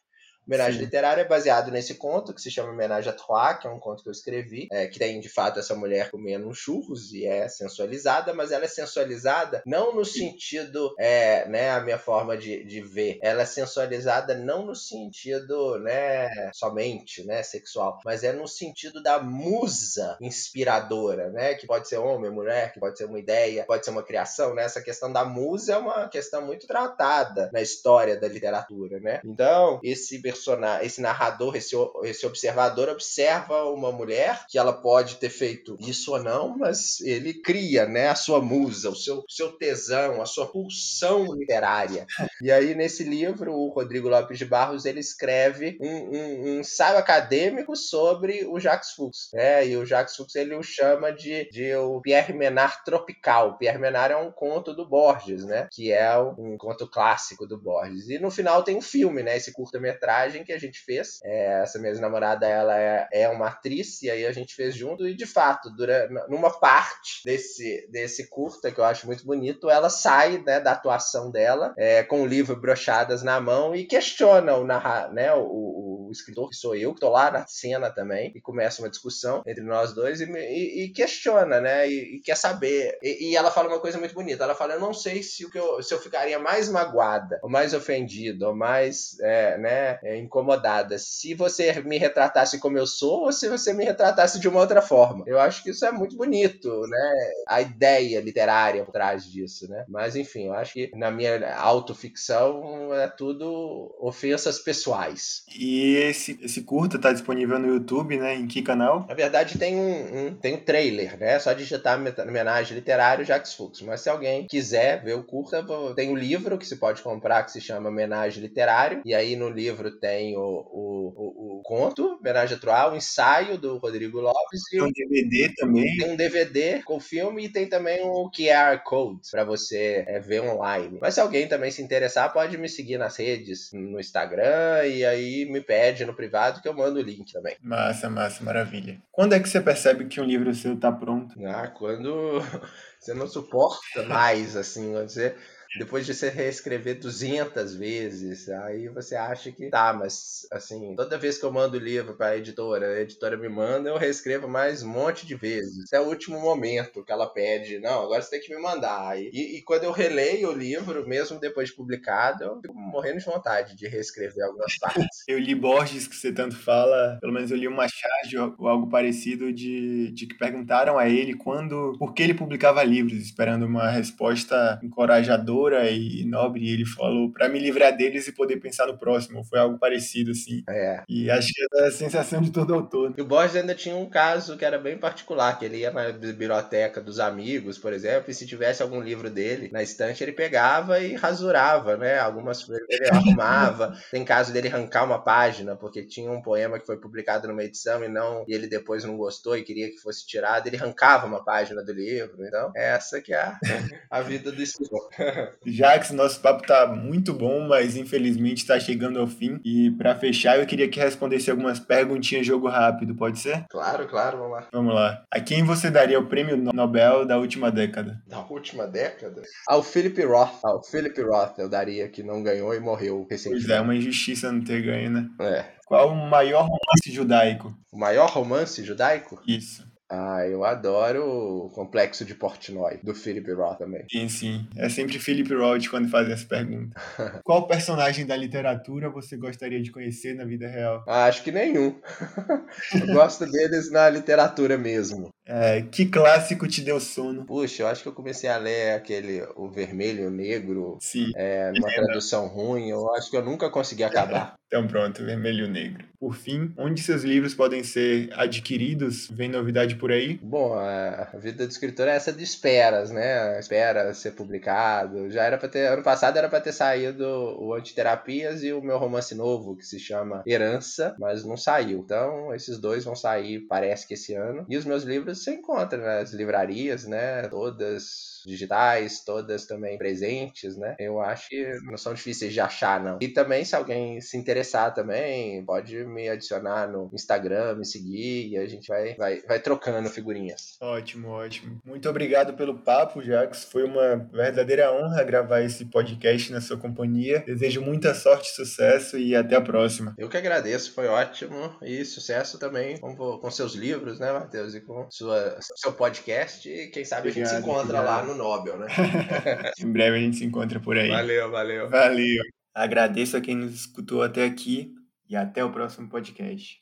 Homenagem 0.50 0.80
Sim. 0.80 0.86
literária 0.86 1.22
é 1.22 1.28
baseado 1.28 1.70
nesse 1.70 1.94
conto 1.94 2.34
que 2.34 2.42
se 2.42 2.50
chama 2.50 2.72
Homenagem 2.72 3.12
a 3.12 3.16
Trois, 3.16 3.60
que 3.60 3.68
é 3.68 3.70
um 3.70 3.80
conto 3.80 4.02
que 4.02 4.10
eu 4.10 4.12
escrevi, 4.12 4.68
é, 4.72 4.88
que 4.88 4.98
tem 4.98 5.20
de 5.20 5.30
fato 5.30 5.60
essa 5.60 5.76
mulher 5.76 6.10
comendo 6.10 6.52
churros 6.56 7.14
e 7.14 7.24
é 7.24 7.48
sensualizada, 7.48 8.34
mas 8.34 8.52
ela 8.52 8.66
é 8.66 8.68
sensualizada 8.68 9.62
não 9.64 9.94
no 9.94 10.04
sentido, 10.04 10.96
é, 10.98 11.48
né, 11.48 11.70
a 11.70 11.82
minha 11.82 12.00
forma 12.00 12.36
de, 12.36 12.64
de 12.64 12.82
ver, 12.82 13.20
ela 13.22 13.44
é 13.44 13.46
sensualizada 13.46 14.34
não 14.34 14.66
no 14.66 14.76
sentido, 14.76 15.78
né, 15.80 16.28
somente, 16.52 17.24
né, 17.24 17.44
sexual, 17.44 18.00
mas 18.04 18.24
é 18.24 18.34
no 18.34 18.48
sentido 18.48 19.04
da 19.04 19.22
musa 19.22 20.18
inspiradora, 20.20 21.30
né, 21.30 21.54
que 21.54 21.68
pode 21.68 21.88
ser 21.88 21.98
homem, 21.98 22.32
mulher, 22.32 22.74
que 22.74 22.80
pode 22.80 22.98
ser 22.98 23.06
uma 23.06 23.20
ideia, 23.20 23.66
pode 23.66 23.86
ser 23.86 23.92
uma 23.92 24.04
criação, 24.04 24.56
né, 24.56 24.64
essa 24.64 24.82
questão 24.82 25.12
da 25.14 25.24
musa 25.24 25.74
é 25.74 25.78
uma 25.78 26.08
questão 26.10 26.44
muito 26.44 26.66
tratada 26.66 27.52
na 27.54 27.62
história 27.62 28.20
da 28.20 28.28
literatura, 28.28 29.00
né. 29.00 29.22
Então, 29.24 29.80
esse 29.84 30.20
personagem, 30.20 30.39
esse 30.82 31.02
narrador, 31.02 31.56
esse, 31.56 31.76
esse 32.04 32.26
observador 32.26 32.90
observa 32.90 33.66
uma 33.66 33.92
mulher 33.92 34.46
que 34.48 34.58
ela 34.58 34.74
pode 34.74 35.16
ter 35.16 35.30
feito 35.30 35.78
isso 35.80 36.14
ou 36.14 36.24
não, 36.24 36.58
mas 36.58 37.02
ele 37.02 37.34
cria, 37.34 37.86
né, 37.86 38.10
a 38.10 38.16
sua 38.16 38.42
musa, 38.42 38.90
o 38.90 38.96
seu, 38.96 39.24
seu 39.28 39.52
tesão, 39.54 40.22
a 40.22 40.26
sua 40.26 40.48
pulsão 40.48 41.34
literária. 41.34 42.06
E 42.42 42.52
aí 42.52 42.76
nesse 42.76 43.04
livro 43.04 43.54
o 43.54 43.70
Rodrigo 43.70 44.10
Lopes 44.10 44.38
de 44.38 44.46
Barros 44.46 44.86
ele 44.86 45.00
escreve 45.00 45.78
um, 45.82 45.88
um, 45.88 46.42
um 46.44 46.60
ensaio 46.60 46.98
acadêmico 46.98 47.76
sobre 47.76 48.46
o 48.46 48.60
Jacques 48.60 48.92
Fuchs, 48.92 49.30
né? 49.34 49.68
E 49.68 49.76
o 49.78 49.86
Jacques 49.86 50.16
Fuchs 50.16 50.36
ele 50.36 50.56
o 50.56 50.64
chama 50.64 51.12
de, 51.12 51.50
de 51.50 51.76
o 51.76 52.02
Pierre 52.02 52.34
Menard 52.34 52.84
tropical. 52.86 53.58
Pierre 53.58 53.78
Menard 53.78 54.14
é 54.14 54.18
um 54.18 54.32
conto 54.32 54.74
do 54.74 54.88
Borges, 54.88 55.46
né? 55.46 55.68
Que 55.72 55.92
é 55.92 56.18
um 56.18 56.58
conto 56.58 56.88
clássico 56.88 57.48
do 57.48 57.58
Borges. 57.58 58.10
E 58.10 58.20
no 58.20 58.32
final 58.32 58.64
tem 58.64 58.76
um 58.78 58.82
filme, 58.82 59.24
né? 59.24 59.38
Esse 59.38 59.52
curta-metragem 59.52 60.19
que 60.44 60.54
a 60.54 60.58
gente 60.58 60.80
fez. 60.80 61.20
É, 61.24 61.62
essa 61.62 61.80
minha 61.80 61.94
namorada, 61.96 62.48
ela 62.48 62.78
é, 62.80 63.08
é 63.12 63.30
uma 63.30 63.48
atriz, 63.48 64.02
e 64.02 64.10
aí 64.10 64.26
a 64.26 64.32
gente 64.32 64.56
fez 64.56 64.76
junto, 64.76 65.08
e 65.08 65.14
de 65.14 65.26
fato, 65.26 65.70
durante, 65.70 66.14
numa 66.30 66.52
parte 66.60 67.22
desse, 67.26 67.88
desse 67.92 68.30
curta, 68.30 68.72
que 68.72 68.80
eu 68.80 68.86
acho 68.86 69.08
muito 69.08 69.26
bonito, 69.26 69.70
ela 69.70 69.90
sai 69.90 70.40
né, 70.40 70.60
da 70.60 70.72
atuação 70.72 71.32
dela, 71.32 71.74
é, 71.78 72.04
com 72.04 72.22
o 72.22 72.28
livro 72.28 72.60
Brochadas 72.60 73.24
na 73.24 73.40
mão, 73.40 73.76
e 73.76 73.86
questiona 73.86 74.56
o, 74.56 74.66
narra, 74.66 75.10
né, 75.10 75.34
o, 75.34 75.42
o 75.42 75.89
escritor, 76.12 76.50
que 76.50 76.56
sou 76.56 76.76
eu, 76.76 76.94
que 76.94 77.00
tô 77.00 77.10
lá 77.10 77.32
na 77.32 77.46
cena 77.48 77.90
também, 77.90 78.32
e 78.36 78.42
começa 78.42 78.82
uma 78.82 78.90
discussão 78.90 79.42
entre 79.46 79.64
nós 79.64 79.94
dois, 79.94 80.22
e, 80.22 80.26
e, 80.26 80.84
e 80.84 80.90
questiona, 80.90 81.60
né, 81.60 81.90
e, 81.90 82.18
e 82.18 82.20
quer 82.22 82.36
saber. 82.36 82.98
E, 83.02 83.36
ela 83.36 83.52
fala 83.52 83.70
uma 83.70 83.80
coisa 83.80 83.98
muito 83.98 84.14
bonita, 84.14 84.44
ela 84.44 84.56
fala, 84.56 84.74
eu 84.74 84.80
não 84.80 84.94
sei 84.94 85.24
se, 85.24 85.46
o 85.46 85.50
que 85.50 85.58
eu, 85.58 85.82
se 85.82 85.94
eu 85.94 86.00
ficaria 86.00 86.40
mais 86.40 86.70
magoada, 86.70 87.40
ou 87.42 87.50
mais 87.50 87.74
ofendida, 87.74 88.48
ou 88.48 88.56
mais, 88.56 89.18
é, 89.20 89.58
né, 89.58 90.00
é, 90.04 90.18
incomodada 90.18 90.98
se 90.98 91.34
você 91.34 91.82
me 91.82 91.98
retratasse 91.98 92.60
como 92.60 92.78
eu 92.78 92.88
sou 92.88 93.24
ou 93.24 93.32
se 93.32 93.48
você 93.48 93.74
me 93.74 93.84
retratasse 93.84 94.40
de 94.40 94.48
uma 94.48 94.60
outra 94.60 94.82
forma. 94.82 95.24
Eu 95.28 95.40
acho 95.40 95.64
que 95.64 95.72
isso 95.72 95.86
é 95.86 95.92
muito 95.92 96.16
bonito, 96.16 96.82
né? 96.88 97.32
A 97.48 97.62
ideia 97.62 98.20
literária 98.22 98.84
por 98.84 98.92
trás 98.92 99.26
disso, 99.26 99.70
né? 99.70 99.86
Mas 99.88 100.16
enfim, 100.16 100.48
eu 100.48 100.54
acho 100.54 100.74
que 100.74 100.92
na 100.96 101.12
minha 101.12 101.56
autoficção 101.56 102.94
é 102.94 103.08
tudo 103.08 103.96
ofensas 104.00 104.60
pessoais. 104.60 105.44
E 105.58 105.98
esse, 106.02 106.40
esse 106.42 106.62
curta 106.62 107.00
tá 107.00 107.12
disponível 107.12 107.60
no 107.60 107.68
YouTube, 107.68 108.18
né? 108.18 108.36
Em 108.36 108.48
que 108.48 108.62
canal? 108.62 109.06
Na 109.08 109.14
verdade 109.14 109.58
tem 109.58 109.76
um, 109.76 110.28
um 110.28 110.34
tem 110.36 110.56
um 110.56 110.60
trailer, 110.60 111.18
né? 111.18 111.36
É 111.36 111.40
só 111.40 111.54
digitar 111.54 112.00
homenagem 112.00 112.76
literário 112.76 113.26
Jacques 113.26 113.54
Fuchs. 113.54 113.82
Mas 113.82 114.02
se 114.02 114.10
alguém 114.10 114.48
quiser 114.48 115.04
ver 115.04 115.16
o 115.16 115.24
curta, 115.24 115.66
tem 115.96 116.10
o 116.10 116.14
um 116.14 116.16
livro 116.16 116.58
que 116.58 116.68
se 116.68 116.76
pode 116.76 117.02
comprar 117.02 117.44
que 117.44 117.52
se 117.52 117.62
chama 117.62 117.90
Homenagem 117.90 118.42
Literário. 118.42 119.02
E 119.06 119.14
aí 119.14 119.36
no 119.36 119.50
livro 119.50 119.92
tem 119.92 120.20
tem 120.20 120.36
o, 120.36 120.42
o, 120.42 121.14
o, 121.16 121.60
o 121.60 121.62
conto, 121.64 122.18
Homenagem 122.20 122.58
a 122.58 122.60
Troá, 122.60 122.92
o 122.92 122.96
ensaio 122.96 123.58
do 123.58 123.78
Rodrigo 123.78 124.20
Lopes. 124.20 124.62
Tem 124.70 124.82
um 124.82 124.92
DVD 124.92 125.54
também. 125.56 125.98
Tem 125.98 126.12
um 126.12 126.16
DVD 126.16 126.84
com 126.84 126.98
o 126.98 127.00
filme 127.00 127.46
e 127.46 127.50
tem 127.50 127.68
também 127.68 128.04
um 128.04 128.30
QR 128.30 128.84
Code 128.84 129.22
para 129.32 129.44
você 129.44 130.04
é, 130.08 130.20
ver 130.20 130.42
online. 130.42 130.98
Mas 131.02 131.14
se 131.14 131.22
alguém 131.22 131.48
também 131.48 131.72
se 131.72 131.82
interessar, 131.82 132.34
pode 132.34 132.58
me 132.58 132.68
seguir 132.68 132.98
nas 132.98 133.18
redes, 133.18 133.72
no 133.72 134.00
Instagram, 134.00 134.86
e 134.88 135.06
aí 135.06 135.46
me 135.46 135.62
pede 135.62 135.89
no 136.06 136.14
privado 136.14 136.62
que 136.62 136.68
eu 136.68 136.74
mando 136.74 137.00
o 137.00 137.02
link 137.02 137.32
também. 137.32 137.56
Massa, 137.62 138.10
massa, 138.10 138.44
maravilha. 138.44 139.02
Quando 139.12 139.34
é 139.34 139.40
que 139.40 139.50
você 139.50 139.60
percebe 139.60 140.06
que 140.06 140.22
um 140.22 140.26
livro 140.26 140.54
seu 140.54 140.78
tá 140.80 140.92
pronto? 140.92 141.36
Ah, 141.46 141.68
quando 141.68 142.40
você 143.00 143.14
não 143.14 143.28
suporta 143.28 144.04
mais, 144.04 144.56
assim, 144.56 144.94
você 144.94 145.36
depois 145.78 146.06
de 146.06 146.14
você 146.14 146.30
reescrever 146.30 147.00
200 147.00 147.76
vezes, 147.76 148.50
aí 148.50 148.88
você 148.88 149.16
acha 149.16 149.52
que 149.52 149.70
tá, 149.70 149.94
mas 149.94 150.48
assim, 150.52 150.96
toda 150.96 151.18
vez 151.18 151.38
que 151.38 151.46
eu 151.46 151.52
mando 151.52 151.78
o 151.78 151.80
livro 151.80 152.16
para 152.16 152.28
a 152.28 152.38
editora, 152.38 152.88
a 152.88 153.02
editora 153.02 153.38
me 153.38 153.50
manda, 153.50 153.90
eu 153.90 153.98
reescrevo 153.98 154.48
mais 154.48 154.82
um 154.82 154.90
monte 154.90 155.28
de 155.28 155.36
vezes. 155.36 155.86
Até 155.88 156.02
o 156.02 156.08
último 156.08 156.40
momento 156.40 157.04
que 157.04 157.12
ela 157.12 157.28
pede, 157.28 157.80
não, 157.80 158.04
agora 158.04 158.22
você 158.22 158.32
tem 158.32 158.42
que 158.42 158.54
me 158.54 158.62
mandar. 158.62 159.20
E, 159.20 159.58
e 159.58 159.62
quando 159.62 159.84
eu 159.84 159.92
releio 159.92 160.50
o 160.50 160.58
livro, 160.58 161.08
mesmo 161.08 161.40
depois 161.40 161.70
de 161.70 161.76
publicado, 161.76 162.44
eu 162.44 162.60
fico 162.62 162.74
morrendo 162.74 163.20
de 163.20 163.26
vontade 163.26 163.76
de 163.76 163.88
reescrever 163.88 164.46
algumas 164.46 164.76
partes. 164.78 165.06
eu 165.28 165.38
li 165.38 165.54
Borges, 165.54 166.08
que 166.08 166.16
você 166.16 166.32
tanto 166.32 166.56
fala, 166.56 167.18
pelo 167.22 167.34
menos 167.34 167.52
eu 167.52 167.58
li 167.58 167.68
uma 167.68 167.88
charge 167.88 168.38
ou 168.38 168.68
algo 168.68 168.90
parecido 168.90 169.54
de, 169.54 170.12
de 170.12 170.26
que 170.26 170.38
perguntaram 170.38 170.98
a 170.98 171.08
ele 171.08 171.36
quando, 171.36 171.96
por 172.00 172.14
que 172.14 172.24
ele 172.24 172.34
publicava 172.34 172.84
livros, 172.84 173.20
esperando 173.20 173.66
uma 173.66 173.90
resposta 173.90 174.80
encorajadora 174.82 175.59
e 175.68 176.26
nobre, 176.26 176.66
e 176.66 176.74
ele 176.74 176.86
falou 176.86 177.32
para 177.32 177.50
me 177.50 177.60
livrar 177.60 177.96
deles 177.96 178.28
e 178.28 178.32
poder 178.32 178.58
pensar 178.58 178.88
no 178.88 178.98
próximo. 178.98 179.44
Foi 179.44 179.60
algo 179.60 179.78
parecido, 179.78 180.32
assim. 180.32 180.64
É. 180.70 181.04
E 181.08 181.30
acho 181.30 181.48
que 181.54 181.62
é 181.76 181.88
a 181.88 181.92
sensação 181.92 182.42
de 182.42 182.52
todo 182.52 182.74
autor. 182.74 183.14
E 183.18 183.22
o 183.22 183.26
Borges 183.26 183.56
ainda 183.56 183.76
tinha 183.76 183.96
um 183.96 184.10
caso 184.10 184.58
que 184.58 184.66
era 184.66 184.78
bem 184.78 184.98
particular, 184.98 185.58
que 185.58 185.66
ele 185.66 185.78
ia 185.78 185.92
na 185.92 186.12
biblioteca 186.12 187.02
dos 187.02 187.20
amigos, 187.20 187.78
por 187.78 187.94
exemplo, 187.94 188.32
e 188.32 188.34
se 188.34 188.46
tivesse 188.46 188.82
algum 188.82 189.02
livro 189.02 189.30
dele 189.30 189.70
na 189.72 189.84
estante, 189.84 190.24
ele 190.24 190.32
pegava 190.32 191.00
e 191.00 191.16
rasurava, 191.16 191.98
né? 191.98 192.20
Algumas 192.20 192.64
coisas 192.64 192.86
ele 192.90 193.10
arrumava. 193.10 193.98
Tem 194.12 194.24
caso 194.24 194.54
dele 194.54 194.68
arrancar 194.68 195.04
uma 195.04 195.20
página, 195.20 195.76
porque 195.76 196.04
tinha 196.04 196.32
um 196.32 196.42
poema 196.42 196.80
que 196.80 196.86
foi 196.86 196.98
publicado 196.98 197.48
numa 197.48 197.64
edição 197.64 198.04
e 198.04 198.08
não 198.08 198.46
e 198.48 198.54
ele 198.54 198.68
depois 198.68 199.04
não 199.04 199.18
gostou 199.18 199.58
e 199.58 199.64
queria 199.64 199.90
que 199.90 199.98
fosse 199.98 200.26
tirado, 200.26 200.68
ele 200.68 200.78
arrancava 200.78 201.26
uma 201.26 201.44
página 201.44 201.84
do 201.84 201.94
livro. 201.94 202.46
Então, 202.46 202.72
essa 202.76 203.22
que 203.22 203.34
é 203.34 203.40
a, 203.40 203.60
a 204.10 204.22
vida 204.22 204.52
do 204.52 204.62
escritor. 204.62 205.10
Jax, 205.66 206.12
nosso 206.12 206.42
papo 206.42 206.66
tá 206.66 206.88
muito 206.88 207.34
bom, 207.34 207.68
mas 207.68 207.96
infelizmente 207.96 208.58
está 208.58 208.80
chegando 208.80 209.20
ao 209.20 209.28
fim. 209.28 209.60
E 209.64 209.92
para 209.92 210.16
fechar, 210.16 210.60
eu 210.60 210.66
queria 210.66 210.88
que 210.88 211.00
respondesse 211.00 211.50
algumas 211.50 211.80
perguntinhas 211.80 212.46
jogo 212.46 212.68
rápido, 212.68 213.16
pode 213.16 213.40
ser? 213.40 213.66
Claro, 213.70 214.08
claro, 214.08 214.38
vamos 214.38 214.52
lá. 214.52 214.68
Vamos 214.72 214.94
lá. 214.94 215.24
A 215.32 215.40
quem 215.40 215.64
você 215.64 215.90
daria 215.90 216.20
o 216.20 216.28
prêmio 216.28 216.58
Nobel 216.58 217.26
da 217.26 217.38
última 217.38 217.72
década? 217.72 218.22
Da 218.28 218.40
última 218.40 218.88
década? 218.88 219.42
Ao 219.68 219.84
Philip 219.84 220.24
Roth. 220.24 220.60
Ao 220.64 220.84
Philip 220.84 221.22
Roth 221.22 221.58
eu 221.58 221.70
daria, 221.70 222.08
que 222.08 222.24
não 222.24 222.44
ganhou 222.44 222.74
e 222.74 222.80
morreu 222.80 223.26
recentemente. 223.30 223.66
Pois 223.66 223.78
é, 223.78 223.82
uma 223.82 223.96
injustiça 223.96 224.52
não 224.52 224.64
ter 224.64 224.82
ganho, 224.82 225.10
né? 225.10 225.30
É. 225.42 225.66
Qual 225.86 226.12
o 226.12 226.30
maior 226.30 226.62
romance 226.62 227.12
judaico? 227.12 227.76
O 227.92 227.98
maior 227.98 228.30
romance 228.30 228.84
judaico? 228.84 229.42
Isso. 229.48 229.89
Ah, 230.12 230.46
eu 230.48 230.66
adoro 230.66 231.24
o 231.24 231.70
Complexo 231.70 232.26
de 232.26 232.34
Portnoy, 232.34 233.00
do 233.04 233.14
Philip 233.14 233.52
Roth 233.54 233.78
também. 233.78 234.06
Sim, 234.12 234.28
sim. 234.28 234.68
É 234.76 234.90
sempre 234.90 235.20
Philip 235.20 235.54
Roth 235.54 235.88
quando 235.88 236.10
fazem 236.10 236.34
essa 236.34 236.48
pergunta. 236.48 237.00
Qual 237.46 237.68
personagem 237.68 238.26
da 238.26 238.36
literatura 238.36 239.10
você 239.10 239.38
gostaria 239.38 239.82
de 239.82 239.92
conhecer 239.92 240.34
na 240.34 240.46
vida 240.46 240.68
real? 240.68 241.04
Ah, 241.08 241.26
acho 241.26 241.44
que 241.44 241.52
nenhum. 241.52 241.96
eu 243.00 243.08
gosto 243.14 243.46
deles 243.46 243.92
na 243.92 244.10
literatura 244.10 244.78
mesmo. 244.78 245.30
É, 245.46 245.82
que 245.82 246.06
clássico 246.06 246.68
te 246.68 246.82
deu 246.82 247.00
sono? 247.00 247.46
Puxa, 247.46 247.84
eu 247.84 247.88
acho 247.88 248.04
que 248.04 248.10
eu 248.10 248.14
comecei 248.14 248.50
a 248.50 248.58
ler 248.58 248.94
aquele 248.94 249.42
O 249.56 249.70
Vermelho 249.70 250.24
e 250.24 250.28
o 250.28 250.32
Negro 250.32 250.98
Sim. 251.00 251.32
é, 251.36 251.72
numa 251.72 251.88
tradução 251.88 252.48
ruim. 252.48 252.90
Eu 252.90 253.14
acho 253.14 253.30
que 253.30 253.38
eu 253.38 253.44
nunca 253.44 253.70
consegui 253.70 254.04
acabar. 254.04 254.59
Então 254.70 254.86
pronto, 254.86 255.26
Vermelho 255.26 255.66
e 255.66 255.68
Negro. 255.68 256.06
Por 256.20 256.36
fim, 256.36 256.72
onde 256.78 257.02
seus 257.02 257.24
livros 257.24 257.56
podem 257.56 257.84
ser 257.84 258.30
adquiridos? 258.34 259.28
Vem 259.32 259.50
novidade 259.50 259.96
por 259.96 260.12
aí? 260.12 260.38
Bom, 260.44 260.76
a 260.76 261.26
vida 261.40 261.66
do 261.66 261.72
escritor 261.72 262.08
é 262.08 262.16
essa 262.16 262.32
de 262.32 262.44
esperas, 262.44 263.10
né? 263.10 263.58
Espera 263.58 264.14
ser 264.14 264.34
publicado. 264.34 265.28
Já 265.32 265.44
era 265.46 265.58
para 265.58 265.70
ter 265.70 265.88
ano 265.88 266.04
passado 266.04 266.38
era 266.38 266.48
para 266.48 266.62
ter 266.62 266.72
saído 266.72 267.26
o 267.26 267.74
Antiterapias 267.74 268.62
e 268.62 268.72
o 268.72 268.80
meu 268.80 269.00
romance 269.00 269.34
novo 269.34 269.76
que 269.76 269.84
se 269.84 269.98
chama 269.98 270.44
Herança, 270.46 271.16
mas 271.18 271.44
não 271.44 271.58
saiu. 271.58 271.98
Então, 272.06 272.54
esses 272.54 272.78
dois 272.78 273.04
vão 273.04 273.16
sair, 273.16 273.62
parece 273.62 274.08
que 274.08 274.14
esse 274.14 274.36
ano. 274.36 274.68
E 274.70 274.78
os 274.78 274.86
meus 274.86 275.04
livros 275.04 275.44
você 275.44 275.56
encontra 275.56 275.98
nas 275.98 276.32
livrarias, 276.32 277.08
né? 277.08 277.48
Todas 277.48 278.39
digitais, 278.46 279.24
todas 279.24 279.66
também 279.66 279.98
presentes, 279.98 280.78
né? 280.78 280.96
Eu 281.00 281.20
acho 281.22 281.50
que 281.50 281.80
não 281.84 281.98
são 281.98 282.14
difíceis 282.14 282.54
de 282.54 282.60
achar, 282.60 283.04
não. 283.04 283.18
E 283.22 283.28
também, 283.28 283.64
se 283.64 283.76
alguém 283.76 284.20
se 284.22 284.38
interessar 284.38 284.94
também, 284.94 285.64
pode 285.66 286.04
me 286.06 286.30
adicionar 286.30 286.88
no 286.88 287.10
Instagram, 287.14 287.76
me 287.76 287.86
seguir 287.86 288.50
e 288.50 288.58
a 288.58 288.68
gente 288.68 288.88
vai, 288.88 289.16
vai, 289.16 289.42
vai 289.42 289.60
trocando 289.60 290.10
figurinhas. 290.10 290.78
Ótimo, 290.82 291.30
ótimo. 291.30 291.80
Muito 291.86 292.10
obrigado 292.10 292.54
pelo 292.54 292.80
papo, 292.80 293.22
Jax. 293.22 293.66
Foi 293.66 293.84
uma 293.84 294.18
verdadeira 294.32 294.92
honra 294.94 295.24
gravar 295.24 295.62
esse 295.62 295.86
podcast 295.86 296.52
na 296.52 296.62
sua 296.62 296.78
companhia. 296.78 297.44
Desejo 297.46 297.82
muita 297.82 298.14
sorte, 298.14 298.50
sucesso 298.50 299.18
e 299.18 299.36
até 299.36 299.56
a 299.56 299.62
próxima. 299.62 300.16
Eu 300.18 300.30
que 300.30 300.38
agradeço, 300.38 300.94
foi 300.94 301.08
ótimo 301.08 301.76
e 301.82 302.04
sucesso 302.06 302.58
também 302.58 302.98
com, 302.98 303.16
com 303.16 303.52
seus 303.52 303.74
livros, 303.74 304.20
né, 304.20 304.32
Matheus? 304.32 304.74
E 304.76 304.82
com 304.82 305.10
sua, 305.10 305.58
seu 305.76 305.94
podcast. 305.94 306.70
E 306.70 306.88
quem 306.88 307.06
sabe 307.06 307.30
obrigado, 307.30 307.50
a 307.50 307.54
gente 307.54 307.64
se 307.64 307.70
encontra 307.70 308.00
obrigado. 308.00 308.28
lá 308.28 308.29
no 308.30 308.36
Nobel, 308.36 308.78
né? 308.78 308.88
em 309.80 309.92
breve 309.92 310.18
a 310.18 310.20
gente 310.20 310.38
se 310.38 310.46
encontra 310.46 310.80
por 310.80 310.98
aí. 310.98 311.10
Valeu, 311.10 311.50
valeu. 311.50 311.90
Valeu. 311.90 312.44
Agradeço 312.74 313.36
a 313.36 313.42
quem 313.42 313.56
nos 313.56 313.74
escutou 313.74 314.22
até 314.22 314.46
aqui 314.46 314.94
e 315.28 315.36
até 315.36 315.64
o 315.64 315.72
próximo 315.72 316.08
podcast. 316.08 316.78